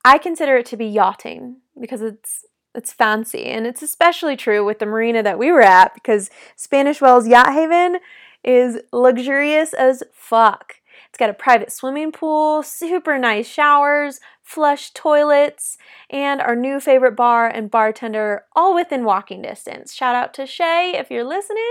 I 0.04 0.18
consider 0.18 0.56
it 0.58 0.66
to 0.66 0.76
be 0.76 0.86
yachting 0.86 1.56
because 1.80 2.00
it's 2.00 2.44
it's 2.76 2.92
fancy 2.92 3.46
and 3.46 3.66
it's 3.66 3.82
especially 3.82 4.36
true 4.36 4.64
with 4.64 4.78
the 4.78 4.86
marina 4.86 5.22
that 5.22 5.38
we 5.38 5.52
were 5.52 5.62
at 5.62 5.94
because 5.94 6.30
Spanish 6.56 7.00
Wells 7.00 7.26
Yacht 7.26 7.52
Haven 7.52 7.98
is 8.44 8.80
luxurious 8.92 9.72
as 9.72 10.02
fuck. 10.12 10.76
It's 11.08 11.18
got 11.18 11.30
a 11.30 11.34
private 11.34 11.70
swimming 11.70 12.12
pool, 12.12 12.62
super 12.62 13.18
nice 13.18 13.46
showers, 13.46 14.20
flush 14.42 14.90
toilets, 14.90 15.78
and 16.10 16.40
our 16.40 16.56
new 16.56 16.80
favorite 16.80 17.14
bar 17.16 17.48
and 17.48 17.70
bartender 17.70 18.44
all 18.54 18.74
within 18.74 19.04
walking 19.04 19.40
distance. 19.40 19.94
Shout 19.94 20.14
out 20.14 20.34
to 20.34 20.46
Shay 20.46 20.92
if 20.96 21.10
you're 21.10 21.24
listening. 21.24 21.62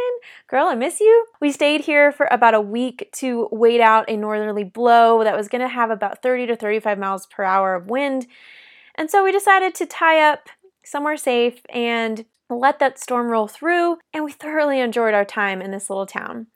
Girl, 0.48 0.68
I 0.68 0.76
miss 0.76 1.00
you. 1.00 1.26
We 1.42 1.52
stayed 1.52 1.82
here 1.82 2.12
for 2.12 2.28
about 2.32 2.54
a 2.54 2.62
week 2.62 3.10
to 3.16 3.50
wait 3.52 3.82
out 3.82 4.10
a 4.10 4.18
northerly 4.18 4.64
blow 4.64 5.24
that 5.24 5.36
was 5.36 5.48
going 5.48 5.62
to 5.62 5.68
have 5.68 5.92
about 5.92 6.22
30 6.22 6.48
to 6.48 6.56
35 6.56 6.98
miles 6.98 7.26
per 7.28 7.44
hour 7.44 7.76
of 7.76 7.88
wind. 7.88 8.28
And 8.96 9.10
so 9.10 9.24
we 9.24 9.32
decided 9.32 9.76
to 9.76 9.86
tie 9.86 10.22
up 10.22 10.48
somewhere 10.84 11.18
safe 11.18 11.62
and 11.70 12.26
let 12.60 12.80
that 12.80 13.00
storm 13.00 13.28
roll 13.28 13.48
through, 13.48 13.98
and 14.14 14.24
we 14.24 14.32
thoroughly 14.32 14.80
enjoyed 14.80 15.14
our 15.14 15.26
time 15.26 15.62
in 15.62 15.72
this 15.72 15.90
little 15.90 16.06
town. 16.06 16.48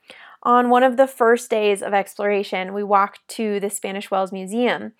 On 0.43 0.69
one 0.69 0.83
of 0.83 0.97
the 0.97 1.07
first 1.07 1.49
days 1.49 1.81
of 1.81 1.93
exploration, 1.93 2.73
we 2.73 2.83
walked 2.83 3.27
to 3.29 3.59
the 3.59 3.69
Spanish 3.69 4.11
Wells 4.11 4.31
Museum 4.31 4.93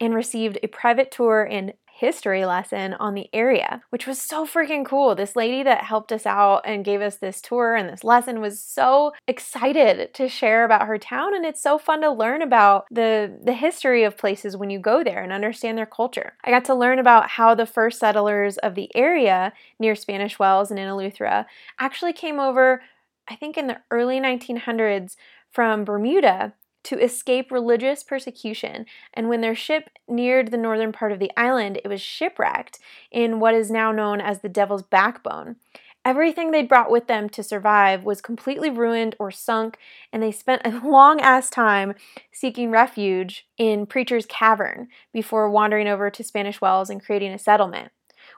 and 0.00 0.14
received 0.14 0.58
a 0.62 0.68
private 0.68 1.10
tour 1.10 1.42
and 1.42 1.74
history 2.00 2.46
lesson 2.46 2.94
on 2.94 3.12
the 3.12 3.28
area, 3.34 3.82
which 3.90 4.06
was 4.06 4.18
so 4.18 4.46
freaking 4.46 4.86
cool. 4.86 5.14
This 5.14 5.36
lady 5.36 5.62
that 5.64 5.84
helped 5.84 6.10
us 6.12 6.24
out 6.24 6.62
and 6.64 6.82
gave 6.82 7.02
us 7.02 7.16
this 7.16 7.42
tour 7.42 7.74
and 7.76 7.90
this 7.90 8.02
lesson 8.02 8.40
was 8.40 8.58
so 8.58 9.12
excited 9.28 10.14
to 10.14 10.26
share 10.26 10.64
about 10.64 10.86
her 10.86 10.96
town 10.96 11.34
and 11.34 11.44
it's 11.44 11.62
so 11.62 11.76
fun 11.76 12.00
to 12.00 12.10
learn 12.10 12.40
about 12.40 12.86
the 12.90 13.38
the 13.44 13.52
history 13.52 14.02
of 14.02 14.16
places 14.16 14.56
when 14.56 14.70
you 14.70 14.78
go 14.78 15.04
there 15.04 15.22
and 15.22 15.30
understand 15.30 15.76
their 15.76 15.84
culture. 15.84 16.32
I 16.42 16.50
got 16.50 16.64
to 16.64 16.74
learn 16.74 16.98
about 16.98 17.28
how 17.28 17.54
the 17.54 17.66
first 17.66 18.00
settlers 18.00 18.56
of 18.56 18.74
the 18.74 18.90
area 18.94 19.52
near 19.78 19.94
Spanish 19.94 20.38
Wells 20.38 20.70
and 20.70 20.80
in 20.80 20.88
Eleuthera 20.88 21.44
actually 21.78 22.14
came 22.14 22.40
over 22.40 22.80
I 23.28 23.36
think 23.36 23.58
in 23.58 23.66
the 23.66 23.80
early 23.90 24.18
1900s 24.18 25.16
from 25.52 25.84
Bermuda 25.84 26.54
to 26.84 26.98
escape 26.98 27.50
religious 27.50 28.02
persecution, 28.02 28.86
and 29.14 29.28
when 29.28 29.40
their 29.40 29.54
ship 29.54 29.90
neared 30.08 30.50
the 30.50 30.56
northern 30.56 30.92
part 30.92 31.12
of 31.12 31.18
the 31.18 31.30
island, 31.36 31.80
it 31.84 31.88
was 31.88 32.00
shipwrecked 32.00 32.78
in 33.10 33.40
what 33.40 33.54
is 33.54 33.70
now 33.70 33.92
known 33.92 34.20
as 34.20 34.40
the 34.40 34.48
Devil's 34.48 34.82
Backbone. 34.82 35.56
Everything 36.02 36.50
they'd 36.50 36.68
brought 36.68 36.90
with 36.90 37.08
them 37.08 37.28
to 37.28 37.42
survive 37.42 38.04
was 38.04 38.22
completely 38.22 38.70
ruined 38.70 39.14
or 39.18 39.30
sunk, 39.30 39.76
and 40.12 40.22
they 40.22 40.32
spent 40.32 40.62
a 40.64 40.80
long 40.88 41.20
ass 41.20 41.50
time 41.50 41.94
seeking 42.32 42.70
refuge 42.70 43.46
in 43.58 43.84
Preacher's 43.84 44.24
Cavern 44.26 44.88
before 45.12 45.50
wandering 45.50 45.88
over 45.88 46.08
to 46.08 46.24
Spanish 46.24 46.60
Wells 46.60 46.88
and 46.88 47.04
creating 47.04 47.32
a 47.32 47.38
settlement. 47.38 47.92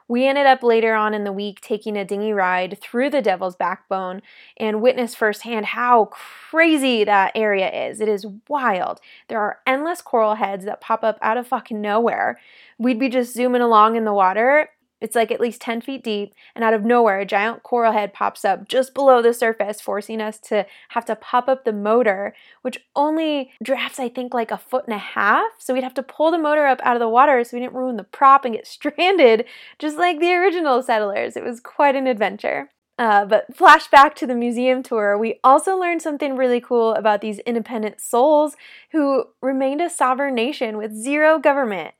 We 0.07 0.27
ended 0.27 0.45
up 0.45 0.63
later 0.63 0.93
on 0.93 1.13
in 1.13 1.23
the 1.23 1.31
week 1.31 1.61
taking 1.61 1.97
a 1.97 2.05
dinghy 2.05 2.33
ride 2.33 2.79
through 2.81 3.09
the 3.09 3.21
Devil's 3.21 3.55
Backbone 3.55 4.21
and 4.57 4.81
witnessed 4.81 5.17
firsthand 5.17 5.67
how 5.67 6.05
crazy 6.05 7.03
that 7.03 7.31
area 7.35 7.89
is. 7.89 8.01
It 8.01 8.09
is 8.09 8.27
wild. 8.47 8.99
There 9.27 9.39
are 9.39 9.59
endless 9.65 10.01
coral 10.01 10.35
heads 10.35 10.65
that 10.65 10.81
pop 10.81 11.03
up 11.03 11.17
out 11.21 11.37
of 11.37 11.47
fucking 11.47 11.81
nowhere. 11.81 12.39
We'd 12.77 12.99
be 12.99 13.09
just 13.09 13.33
zooming 13.33 13.61
along 13.61 13.95
in 13.95 14.05
the 14.05 14.13
water 14.13 14.69
it's 15.03 15.15
like 15.15 15.31
at 15.31 15.41
least 15.41 15.59
10 15.59 15.81
feet 15.81 16.01
deep, 16.01 16.33
and 16.55 16.63
out 16.63 16.73
of 16.73 16.85
nowhere, 16.85 17.19
a 17.19 17.25
giant 17.25 17.61
coral 17.61 17.91
head 17.91 18.13
pops 18.13 18.45
up 18.45 18.69
just 18.69 18.93
below 18.93 19.21
the 19.21 19.33
surface, 19.33 19.81
forcing 19.81 20.21
us 20.21 20.39
to 20.39 20.65
have 20.89 21.03
to 21.03 21.15
pop 21.17 21.49
up 21.49 21.65
the 21.65 21.73
motor, 21.73 22.33
which 22.61 22.79
only 22.95 23.51
drafts, 23.61 23.99
I 23.99 24.07
think, 24.07 24.33
like 24.33 24.49
a 24.49 24.57
foot 24.57 24.85
and 24.85 24.93
a 24.95 24.99
half. 24.99 25.51
So 25.59 25.73
we'd 25.73 25.83
have 25.83 25.93
to 25.95 26.03
pull 26.03 26.31
the 26.31 26.37
motor 26.37 26.65
up 26.65 26.79
out 26.83 26.95
of 26.95 27.01
the 27.01 27.09
water 27.09 27.43
so 27.43 27.57
we 27.57 27.59
didn't 27.59 27.75
ruin 27.75 27.97
the 27.97 28.05
prop 28.05 28.45
and 28.45 28.55
get 28.55 28.65
stranded, 28.75 29.43
just 29.77 29.97
like 29.97 30.21
the 30.21 30.33
original 30.33 30.81
settlers. 30.81 31.35
It 31.35 31.43
was 31.43 31.59
quite 31.59 31.97
an 31.97 32.07
adventure. 32.07 32.69
Uh, 32.97 33.25
but 33.25 33.53
flashback 33.53 34.13
to 34.13 34.25
the 34.25 34.35
museum 34.35 34.83
tour, 34.83 35.17
we 35.17 35.39
also 35.43 35.75
learned 35.77 36.01
something 36.01 36.37
really 36.37 36.61
cool 36.61 36.93
about 36.93 37.19
these 37.19 37.39
independent 37.39 37.99
souls 37.99 38.55
who 38.93 39.25
remained 39.41 39.81
a 39.81 39.89
sovereign 39.89 40.35
nation 40.35 40.77
with 40.77 40.93
zero 40.93 41.39
government 41.39 41.93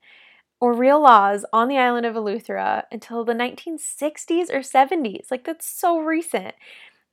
or 0.64 0.72
real 0.74 1.02
laws 1.02 1.46
on 1.52 1.68
the 1.68 1.78
island 1.78 2.06
of 2.06 2.16
Eleuthera 2.16 2.86
until 2.90 3.26
the 3.26 3.34
1960s 3.34 4.50
or 4.50 4.64
70s. 4.64 5.30
Like, 5.30 5.44
that's 5.44 5.68
so 5.68 6.00
recent. 6.00 6.56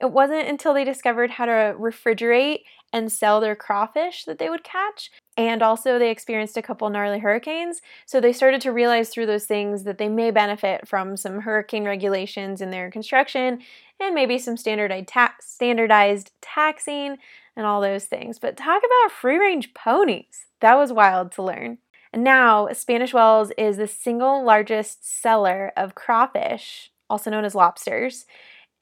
It 0.00 0.12
wasn't 0.12 0.46
until 0.46 0.72
they 0.72 0.84
discovered 0.84 1.32
how 1.32 1.46
to 1.46 1.74
refrigerate 1.76 2.60
and 2.92 3.10
sell 3.10 3.40
their 3.40 3.56
crawfish 3.56 4.24
that 4.24 4.38
they 4.38 4.48
would 4.48 4.62
catch. 4.62 5.10
And 5.36 5.64
also, 5.64 5.98
they 5.98 6.12
experienced 6.12 6.56
a 6.56 6.62
couple 6.62 6.88
gnarly 6.90 7.18
hurricanes. 7.18 7.82
So, 8.06 8.20
they 8.20 8.32
started 8.32 8.60
to 8.60 8.72
realize 8.72 9.08
through 9.08 9.26
those 9.26 9.46
things 9.46 9.82
that 9.82 9.98
they 9.98 10.08
may 10.08 10.30
benefit 10.30 10.86
from 10.86 11.16
some 11.16 11.40
hurricane 11.40 11.84
regulations 11.86 12.60
in 12.60 12.70
their 12.70 12.88
construction 12.88 13.62
and 13.98 14.14
maybe 14.14 14.38
some 14.38 14.56
standardized, 14.56 15.08
ta- 15.08 15.34
standardized 15.40 16.30
taxing 16.40 17.16
and 17.56 17.66
all 17.66 17.80
those 17.80 18.04
things. 18.04 18.38
But 18.38 18.56
talk 18.56 18.80
about 18.84 19.12
free 19.12 19.38
range 19.38 19.74
ponies. 19.74 20.46
That 20.60 20.76
was 20.76 20.92
wild 20.92 21.32
to 21.32 21.42
learn. 21.42 21.78
Now, 22.14 22.68
Spanish 22.72 23.14
Wells 23.14 23.52
is 23.56 23.76
the 23.76 23.86
single 23.86 24.42
largest 24.44 25.06
seller 25.06 25.72
of 25.76 25.94
crawfish, 25.94 26.90
also 27.08 27.30
known 27.30 27.44
as 27.44 27.54
lobsters, 27.54 28.26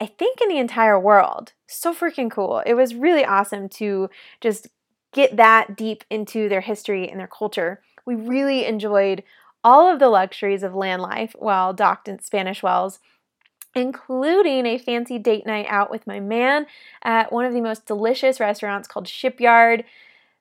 I 0.01 0.07
think 0.07 0.41
in 0.41 0.49
the 0.49 0.57
entire 0.57 0.99
world. 0.99 1.53
So 1.67 1.93
freaking 1.93 2.31
cool. 2.31 2.63
It 2.65 2.73
was 2.73 2.95
really 2.95 3.25
awesome 3.25 3.69
to 3.69 4.09
just 4.41 4.67
get 5.13 5.35
that 5.37 5.75
deep 5.75 6.03
into 6.09 6.49
their 6.49 6.61
history 6.61 7.09
and 7.09 7.19
their 7.19 7.27
culture. 7.27 7.81
We 8.05 8.15
really 8.15 8.65
enjoyed 8.65 9.23
all 9.63 9.91
of 9.91 9.99
the 9.99 10.09
luxuries 10.09 10.63
of 10.63 10.73
land 10.73 11.01
life 11.01 11.35
while 11.37 11.73
docked 11.73 12.07
in 12.07 12.19
Spanish 12.19 12.63
Wells, 12.63 12.99
including 13.75 14.65
a 14.65 14.77
fancy 14.77 15.19
date 15.19 15.45
night 15.45 15.65
out 15.67 15.91
with 15.91 16.07
my 16.07 16.19
man 16.19 16.65
at 17.03 17.31
one 17.31 17.45
of 17.45 17.53
the 17.53 17.61
most 17.61 17.85
delicious 17.85 18.39
restaurants 18.39 18.87
called 18.87 19.07
Shipyard 19.07 19.83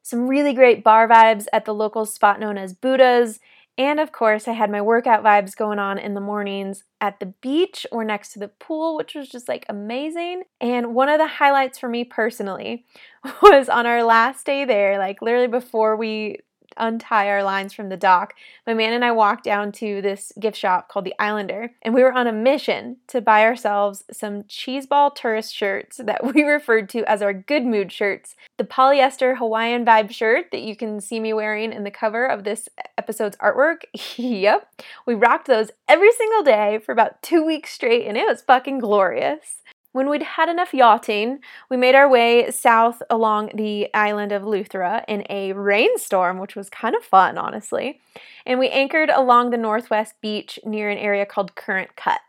some 0.09 0.27
really 0.27 0.55
great 0.55 0.83
bar 0.83 1.07
vibes 1.07 1.47
at 1.53 1.67
the 1.67 1.75
local 1.75 2.07
spot 2.07 2.41
known 2.41 2.57
as 2.57 2.73
Buddha's, 2.73 3.41
and 3.79 4.01
of 4.01 4.11
course, 4.11 4.49
I 4.49 4.53
had 4.53 4.73
my 4.73 4.83
workout 4.83 5.23
vibes 5.23 5.55
going 5.55 5.79
on 5.79 5.99
in 5.99 6.15
the 6.15 6.21
mornings 6.21 6.83
at 7.01 7.21
the 7.21 7.27
beach 7.27 7.87
or 7.93 8.03
next 8.05 8.33
to 8.33 8.41
the 8.41 8.49
pool, 8.49 8.97
which 8.97 9.15
was 9.15 9.29
just 9.29 9.49
like 9.49 9.65
amazing. 9.69 10.43
And 10.61 10.95
one 10.97 11.09
of 11.09 11.19
the 11.19 11.29
highlights 11.29 11.79
for 11.79 11.89
me 11.89 12.03
personally 12.03 12.87
was 13.43 13.69
on 13.69 13.87
our 13.87 14.03
last 14.03 14.45
day 14.45 14.65
there, 14.65 14.99
like 14.99 15.23
literally 15.23 15.47
before 15.47 15.95
we 15.95 16.39
untie 16.79 17.29
our 17.29 17.43
lines 17.43 17.73
from 17.73 17.89
the 17.89 17.97
dock, 17.97 18.35
my 18.67 18.75
man 18.75 18.93
and 18.93 19.05
I 19.05 19.13
walked 19.13 19.45
down 19.45 19.73
to 19.73 20.01
this 20.01 20.33
gift 20.39 20.57
shop 20.57 20.89
called 20.89 21.05
the 21.05 21.15
Islander, 21.19 21.73
and 21.83 21.95
we 21.95 22.03
were 22.03 22.13
on 22.13 22.27
a 22.27 22.33
mission 22.33 22.97
to 23.09 23.21
buy 23.21 23.45
ourselves 23.45 24.05
some 24.11 24.45
cheeseball 24.45 25.15
tourist 25.15 25.55
shirts 25.55 25.97
that 26.05 26.35
we 26.35 26.43
referred 26.43 26.89
to 26.91 27.05
as 27.05 27.23
our 27.23 27.33
good 27.33 27.65
mood 27.65 27.93
shirts. 27.93 28.37
The 28.57 28.65
polyester 28.65 29.39
Hawaiian 29.39 29.85
vibe 29.85 30.11
shirt 30.11 30.51
that 30.53 30.63
you 30.63 30.77
can 30.77 31.01
see 31.01 31.21
me 31.21 31.33
wearing 31.33 31.73
in 31.73 31.85
the 31.85 31.91
cover 31.91 32.27
of 32.27 32.45
this 32.45 32.69
episode's 32.97 33.37
artwork. 33.39 33.83
yep, 34.17 34.73
we 35.07 35.15
rocked 35.15 35.47
those 35.47 35.71
every 35.89 36.13
single 36.13 36.43
day 36.43 36.79
for 36.79 36.93
about 36.93 37.23
two 37.23 37.45
weeks 37.45 37.73
straight, 37.73 38.07
and 38.07 38.17
it 38.17 38.27
was 38.27 38.43
fucking 38.43 38.79
glorious. 38.79 39.63
When 39.99 40.09
we'd 40.09 40.23
had 40.23 40.49
enough 40.49 40.73
yachting, 40.73 41.41
we 41.69 41.77
made 41.77 41.97
our 41.97 42.09
way 42.09 42.53
south 42.53 43.03
along 43.11 43.51
the 43.55 43.93
island 43.93 44.31
of 44.31 44.43
Eleuthera 44.43 45.03
in 45.09 45.25
a 45.29 45.53
rainstorm, 45.55 46.39
which 46.39 46.55
was 46.55 46.71
kind 46.71 46.95
of 46.95 47.03
fun, 47.03 47.37
honestly. 47.37 48.01
And 48.47 48.61
we 48.61 48.69
anchored 48.69 49.11
along 49.11 49.51
the 49.51 49.57
northwest 49.57 50.15
beach 50.21 50.57
near 50.65 50.89
an 50.89 50.99
area 50.99 51.27
called 51.27 51.57
Current 51.57 51.97
Cut. 51.97 52.21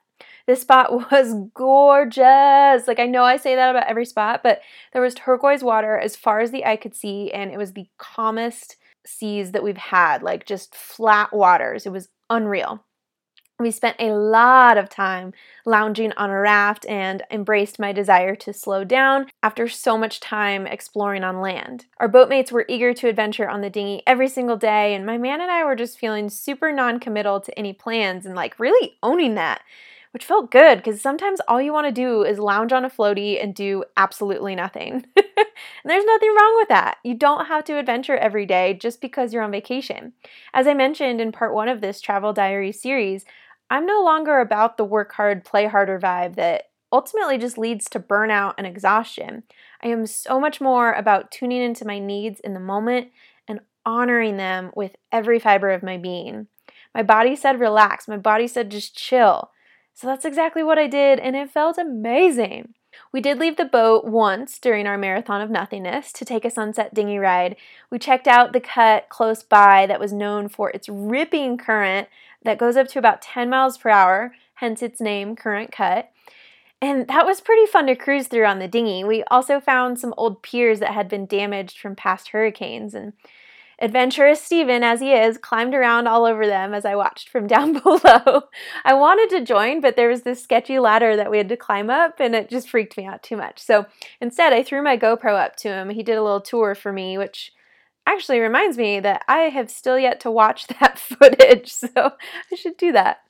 This 0.47 0.61
spot 0.61 0.91
was 1.11 1.35
gorgeous. 1.53 2.87
Like, 2.87 2.99
I 2.99 3.05
know 3.05 3.23
I 3.23 3.37
say 3.37 3.55
that 3.55 3.69
about 3.69 3.87
every 3.87 4.07
spot, 4.07 4.41
but 4.41 4.61
there 4.91 5.03
was 5.03 5.13
turquoise 5.13 5.63
water 5.63 5.95
as 5.95 6.15
far 6.15 6.39
as 6.39 6.49
the 6.49 6.65
eye 6.65 6.75
could 6.75 6.95
see, 6.95 7.31
and 7.31 7.51
it 7.51 7.59
was 7.59 7.73
the 7.73 7.85
calmest 7.99 8.77
seas 9.05 9.51
that 9.51 9.61
we've 9.61 9.77
had, 9.77 10.23
like 10.23 10.47
just 10.47 10.73
flat 10.73 11.31
waters. 11.31 11.85
It 11.85 11.91
was 11.91 12.09
unreal. 12.31 12.83
We 13.59 13.71
spent 13.71 13.97
a 13.99 14.13
lot 14.13 14.77
of 14.77 14.87
time 14.87 15.33
lounging 15.65 16.13
on 16.13 16.29
a 16.29 16.39
raft 16.39 16.85
and 16.85 17.23
embraced 17.29 17.77
my 17.77 17.91
desire 17.91 18.33
to 18.37 18.53
slow 18.53 18.85
down 18.85 19.27
after 19.43 19.67
so 19.67 19.97
much 19.97 20.21
time 20.21 20.65
exploring 20.65 21.25
on 21.25 21.41
land. 21.41 21.85
Our 21.97 22.07
boatmates 22.07 22.53
were 22.53 22.65
eager 22.69 22.93
to 22.93 23.09
adventure 23.09 23.49
on 23.49 23.59
the 23.59 23.69
dinghy 23.69 24.01
every 24.07 24.29
single 24.29 24.55
day, 24.55 24.95
and 24.95 25.05
my 25.05 25.17
man 25.17 25.41
and 25.41 25.51
I 25.51 25.65
were 25.65 25.75
just 25.75 25.99
feeling 25.99 26.29
super 26.29 26.71
non 26.71 27.01
committal 27.01 27.41
to 27.41 27.59
any 27.59 27.73
plans 27.73 28.25
and 28.25 28.33
like 28.33 28.57
really 28.61 28.93
owning 29.03 29.35
that, 29.35 29.61
which 30.11 30.23
felt 30.23 30.51
good 30.51 30.77
because 30.77 31.01
sometimes 31.01 31.41
all 31.49 31.61
you 31.61 31.73
want 31.73 31.85
to 31.85 31.91
do 31.91 32.23
is 32.23 32.39
lounge 32.39 32.71
on 32.71 32.85
a 32.85 32.89
floaty 32.89 33.43
and 33.43 33.53
do 33.53 33.83
absolutely 33.97 34.55
nothing. 34.55 35.05
and 35.17 35.45
there's 35.83 36.05
nothing 36.05 36.33
wrong 36.33 36.55
with 36.55 36.69
that. 36.69 36.97
You 37.03 37.13
don't 37.13 37.47
have 37.47 37.65
to 37.65 37.77
adventure 37.77 38.15
every 38.15 38.45
day 38.45 38.73
just 38.73 39.01
because 39.01 39.33
you're 39.33 39.43
on 39.43 39.51
vacation. 39.51 40.13
As 40.53 40.65
I 40.65 40.73
mentioned 40.73 41.19
in 41.19 41.33
part 41.33 41.53
one 41.53 41.67
of 41.67 41.81
this 41.81 41.99
travel 41.99 42.31
diary 42.31 42.71
series, 42.71 43.25
I'm 43.69 43.85
no 43.85 44.01
longer 44.03 44.39
about 44.39 44.77
the 44.77 44.85
work 44.85 45.13
hard, 45.13 45.45
play 45.45 45.67
harder 45.67 45.99
vibe 45.99 46.35
that 46.35 46.69
ultimately 46.91 47.37
just 47.37 47.57
leads 47.57 47.89
to 47.89 47.99
burnout 47.99 48.55
and 48.57 48.65
exhaustion. 48.65 49.43
I 49.83 49.89
am 49.89 50.07
so 50.07 50.39
much 50.39 50.59
more 50.59 50.91
about 50.93 51.31
tuning 51.31 51.61
into 51.61 51.85
my 51.85 51.99
needs 51.99 52.39
in 52.39 52.53
the 52.53 52.59
moment 52.59 53.09
and 53.47 53.59
honoring 53.85 54.37
them 54.37 54.71
with 54.75 54.95
every 55.11 55.39
fiber 55.39 55.69
of 55.69 55.83
my 55.83 55.97
being. 55.97 56.47
My 56.95 57.03
body 57.03 57.35
said 57.35 57.59
relax, 57.59 58.07
my 58.07 58.17
body 58.17 58.47
said 58.47 58.71
just 58.71 58.97
chill. 58.97 59.51
So 59.93 60.07
that's 60.07 60.25
exactly 60.25 60.63
what 60.63 60.79
I 60.79 60.87
did, 60.87 61.19
and 61.19 61.35
it 61.35 61.51
felt 61.51 61.77
amazing. 61.77 62.73
We 63.11 63.21
did 63.21 63.37
leave 63.37 63.57
the 63.57 63.65
boat 63.65 64.05
once 64.05 64.57
during 64.57 64.87
our 64.87 64.97
marathon 64.97 65.41
of 65.41 65.49
nothingness 65.49 66.11
to 66.13 66.25
take 66.25 66.45
a 66.45 66.49
sunset 66.49 66.93
dinghy 66.93 67.19
ride. 67.19 67.55
We 67.91 67.99
checked 67.99 68.27
out 68.27 68.53
the 68.53 68.59
cut 68.59 69.09
close 69.09 69.43
by 69.43 69.85
that 69.87 69.99
was 69.99 70.13
known 70.13 70.47
for 70.47 70.69
its 70.71 70.89
ripping 70.89 71.57
current 71.57 72.07
that 72.43 72.57
goes 72.57 72.77
up 72.77 72.87
to 72.89 72.99
about 72.99 73.21
10 73.21 73.49
miles 73.49 73.77
per 73.77 73.89
hour, 73.89 74.33
hence 74.55 74.81
its 74.81 75.01
name, 75.01 75.35
Current 75.35 75.71
Cut. 75.71 76.11
And 76.81 77.07
that 77.07 77.25
was 77.25 77.41
pretty 77.41 77.65
fun 77.65 77.87
to 77.87 77.95
cruise 77.95 78.27
through 78.27 78.45
on 78.45 78.59
the 78.59 78.67
dinghy. 78.67 79.03
We 79.03 79.23
also 79.25 79.59
found 79.59 79.99
some 79.99 80.13
old 80.17 80.41
piers 80.41 80.79
that 80.79 80.93
had 80.93 81.09
been 81.09 81.25
damaged 81.25 81.77
from 81.77 81.95
past 81.95 82.29
hurricanes. 82.29 82.93
And 82.93 83.13
Adventurous 83.81 84.41
Stephen, 84.41 84.83
as 84.83 85.01
he 85.01 85.13
is, 85.13 85.37
climbed 85.37 85.73
around 85.73 86.07
all 86.07 86.25
over 86.25 86.45
them 86.45 86.73
as 86.73 86.85
I 86.85 86.95
watched 86.95 87.29
from 87.29 87.47
down 87.47 87.73
below. 87.79 88.43
I 88.85 88.93
wanted 88.93 89.29
to 89.37 89.45
join, 89.45 89.81
but 89.81 89.97
there 89.97 90.09
was 90.09 90.23
this 90.23 90.41
sketchy 90.41 90.79
ladder 90.79 91.17
that 91.17 91.31
we 91.31 91.37
had 91.37 91.49
to 91.49 91.57
climb 91.57 91.89
up, 91.89 92.19
and 92.19 92.33
it 92.33 92.49
just 92.49 92.69
freaked 92.69 92.97
me 92.97 93.05
out 93.05 93.23
too 93.23 93.35
much. 93.35 93.59
So 93.59 93.85
instead, 94.21 94.53
I 94.53 94.63
threw 94.63 94.81
my 94.81 94.97
GoPro 94.97 95.37
up 95.37 95.57
to 95.57 95.69
him. 95.69 95.89
He 95.89 96.03
did 96.03 96.17
a 96.17 96.23
little 96.23 96.41
tour 96.41 96.75
for 96.75 96.93
me, 96.93 97.17
which 97.17 97.53
actually 98.13 98.39
reminds 98.39 98.77
me 98.77 98.99
that 98.99 99.23
I 99.27 99.49
have 99.49 99.69
still 99.69 99.99
yet 99.99 100.19
to 100.21 100.31
watch 100.31 100.67
that 100.79 100.99
footage, 100.99 101.71
so 101.71 101.89
I 101.95 102.55
should 102.55 102.77
do 102.77 102.91
that. 102.91 103.21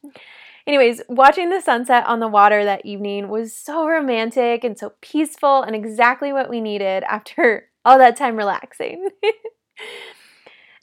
Anyways, 0.67 1.01
watching 1.09 1.49
the 1.49 1.61
sunset 1.61 2.05
on 2.05 2.19
the 2.19 2.27
water 2.27 2.63
that 2.63 2.85
evening 2.85 3.29
was 3.29 3.55
so 3.55 3.87
romantic 3.87 4.63
and 4.63 4.77
so 4.77 4.93
peaceful 5.01 5.63
and 5.63 5.75
exactly 5.75 6.31
what 6.31 6.49
we 6.49 6.61
needed 6.61 7.03
after 7.03 7.69
all 7.85 7.97
that 7.97 8.17
time 8.17 8.35
relaxing. 8.35 9.09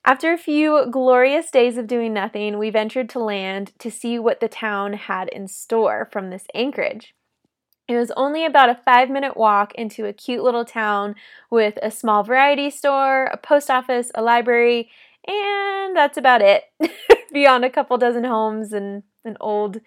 After 0.09 0.33
a 0.33 0.39
few 0.39 0.87
glorious 0.89 1.51
days 1.51 1.77
of 1.77 1.89
doing 1.89 2.15
nothing, 2.15 2.59
we 2.59 2.71
ventured 2.71 3.09
to 3.09 3.19
land 3.19 3.73
to 3.81 3.91
see 3.91 4.21
what 4.21 4.39
the 4.39 4.47
town 4.47 4.93
had 4.93 5.29
in 5.31 5.49
store 5.49 6.09
from 6.13 6.31
this 6.31 6.47
anchorage. 6.55 7.16
It 7.89 7.97
was 7.97 8.11
only 8.17 8.45
about 8.45 8.69
a 8.69 8.81
five 8.85 9.11
minute 9.11 9.37
walk 9.37 9.75
into 9.75 10.07
a 10.07 10.13
cute 10.13 10.43
little 10.43 10.65
town 10.65 11.15
with 11.51 11.79
a 11.83 11.91
small 11.91 12.25
variety 12.25 12.71
store, 12.71 13.27
a 13.27 13.37
post 13.37 13.71
office, 13.71 14.11
a 14.15 14.23
library, 14.23 14.91
and 15.27 15.97
that's 15.97 16.19
about 16.19 16.43
it. 16.43 16.65
Beyond 17.33 17.65
a 17.65 17.71
couple 17.71 17.97
dozen 17.99 18.25
homes 18.25 18.73
and 18.73 19.03
an 19.25 19.37
old 19.41 19.81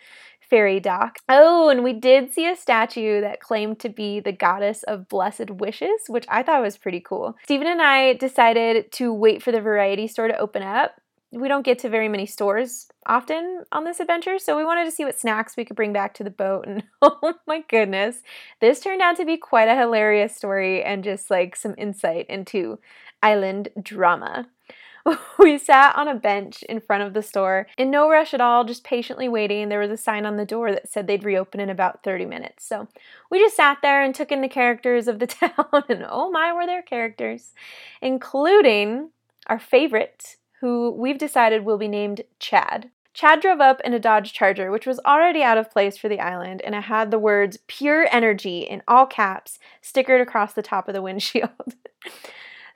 ferry 0.50 0.80
dock. 0.80 1.20
Oh, 1.28 1.70
and 1.70 1.84
we 1.84 1.94
did 1.94 2.34
see 2.34 2.50
a 2.50 2.56
statue 2.56 3.22
that 3.22 3.40
claimed 3.40 3.80
to 3.80 3.90
be 3.90 4.20
the 4.20 4.32
goddess 4.32 4.84
of 4.84 5.08
blessed 5.08 5.52
wishes, 5.52 6.02
which 6.08 6.26
I 6.28 6.44
thought 6.44 6.62
was 6.62 6.78
pretty 6.78 7.00
cool. 7.00 7.36
Stephen 7.44 7.68
and 7.68 7.82
I 7.82 8.14
decided 8.14 8.92
to 8.94 9.14
wait 9.14 9.44
for 9.44 9.52
the 9.52 9.62
variety 9.62 10.08
store 10.08 10.28
to 10.28 10.38
open 10.38 10.64
up. 10.64 11.00
We 11.32 11.48
don't 11.48 11.66
get 11.66 11.78
to 11.80 11.90
very 11.90 12.10
many 12.10 12.26
stores 12.26 12.88
often 13.06 13.64
on 13.72 13.84
this 13.84 14.00
adventure, 14.00 14.40
so 14.40 14.58
we 14.58 14.66
wanted 14.66 14.86
to 14.86 14.92
see 14.92 15.06
what 15.06 15.20
snacks 15.20 15.56
we 15.56 15.64
could 15.64 15.76
bring 15.76 15.94
back 15.94 16.16
to 16.16 16.24
the 16.24 16.32
boat. 16.32 16.66
And 16.68 16.84
oh 17.02 17.36
my 17.46 17.64
goodness, 17.68 18.24
this 18.62 18.80
turned 18.80 19.02
out 19.02 19.16
to 19.18 19.26
be 19.26 19.38
quite 19.38 19.68
a 19.68 19.76
hilarious 19.76 20.36
story 20.36 20.84
and 20.84 21.04
just 21.04 21.30
like 21.30 21.56
some 21.56 21.76
insight 21.78 22.26
into 22.30 22.80
island 23.22 23.70
drama. 23.82 24.48
we 25.40 25.58
sat 25.58 25.96
on 25.96 26.08
a 26.08 26.16
bench 26.16 26.64
in 26.64 26.80
front 26.80 27.04
of 27.04 27.14
the 27.14 27.22
store 27.22 27.68
in 27.78 27.92
no 27.92 28.10
rush 28.10 28.34
at 28.34 28.42
all, 28.42 28.64
just 28.64 28.84
patiently 28.84 29.30
waiting. 29.30 29.70
There 29.70 29.80
was 29.80 29.92
a 29.92 29.98
sign 29.98 30.26
on 30.26 30.38
the 30.38 30.46
door 30.46 30.72
that 30.72 30.90
said 30.90 31.08
they'd 31.08 31.24
reopen 31.24 31.60
in 31.60 31.70
about 31.70 32.04
30 32.04 32.26
minutes. 32.26 32.66
So 32.68 32.88
we 33.30 33.40
just 33.40 33.56
sat 33.56 33.80
there 33.82 34.04
and 34.04 34.14
took 34.14 34.32
in 34.32 34.42
the 34.42 34.50
characters 34.50 35.08
of 35.08 35.20
the 35.20 35.28
town, 35.28 35.84
and 35.90 36.06
oh 36.10 36.32
my, 36.32 36.54
were 36.54 36.66
there 36.66 36.82
characters, 36.82 37.54
including 38.02 39.12
our 39.48 39.60
favorite, 39.60 40.38
who 40.62 40.92
we've 40.92 41.18
decided 41.18 41.66
will 41.66 41.78
be 41.78 41.88
named 41.88 42.22
Chad. 42.40 42.90
Chad 43.14 43.42
drove 43.42 43.60
up 43.60 43.82
in 43.82 43.94
a 43.94 44.00
Dodge 44.00 44.34
Charger, 44.34 44.72
which 44.72 44.86
was 44.86 45.00
already 45.06 45.42
out 45.42 45.58
of 45.58 45.72
place 45.72 45.98
for 45.98 46.08
the 46.08 46.20
island, 46.20 46.62
and 46.62 46.76
it 46.76 46.84
had 46.84 47.12
the 47.12 47.20
words 47.20 47.58
pure 47.68 48.08
energy 48.12 48.60
in 48.60 48.84
all 48.88 49.06
caps 49.06 49.60
stickered 49.82 50.22
across 50.22 50.54
the 50.54 50.62
top 50.62 50.88
of 50.88 50.94
the 50.94 51.02
windshield. 51.02 51.50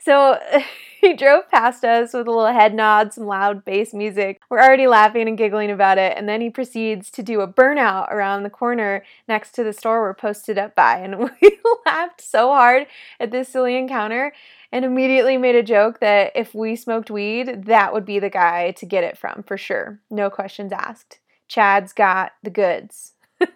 so 0.04 0.40
he 1.02 1.14
drove 1.14 1.50
past 1.50 1.84
us 1.84 2.14
with 2.14 2.28
a 2.28 2.32
little 2.32 2.48
head 2.54 2.74
nod, 2.74 3.14
some 3.14 3.26
loud 3.26 3.66
bass 3.66 3.94
music. 3.94 4.42
We're 4.50 4.62
already 4.62 4.88
laughing 4.88 5.28
and 5.28 5.38
giggling 5.38 5.72
about 5.72 5.98
it, 5.98 6.18
and 6.18 6.28
then 6.28 6.42
he 6.42 6.50
proceeds 6.50 7.10
to 7.12 7.24
do 7.24 7.42
a 7.42 7.48
burnout 7.48 8.12
around 8.12 8.44
the 8.44 8.50
corner 8.50 9.04
next 9.28 9.52
to 9.56 9.64
the 9.64 9.74
store 9.74 10.02
we're 10.02 10.14
posted 10.14 10.58
up 10.58 10.76
by. 10.76 10.98
And 10.98 11.20
we 11.42 11.60
laughed 11.86 12.22
so 12.22 12.50
hard 12.50 12.88
at 13.20 13.32
this 13.32 13.50
silly 13.50 13.78
encounter 13.78 14.34
and 14.72 14.86
immediately 14.86 15.38
made 15.38 15.56
a 15.56 15.64
joke 15.64 16.00
that 16.00 16.32
if 16.36 16.56
we 16.56 16.76
smoked 16.76 17.12
weed, 17.12 17.66
that 17.66 17.94
would 17.94 18.06
be 18.06 18.20
the 18.20 18.30
guy 18.30 18.72
to 18.72 18.86
get 18.86 19.04
it 19.04 19.18
from 19.18 19.44
for 19.44 19.58
sure. 19.58 20.00
No 20.10 20.30
questions 20.30 20.72
asked. 20.72 21.20
Chad's 21.48 21.94
got 21.94 22.32
the 22.42 22.50
goods. 22.50 23.14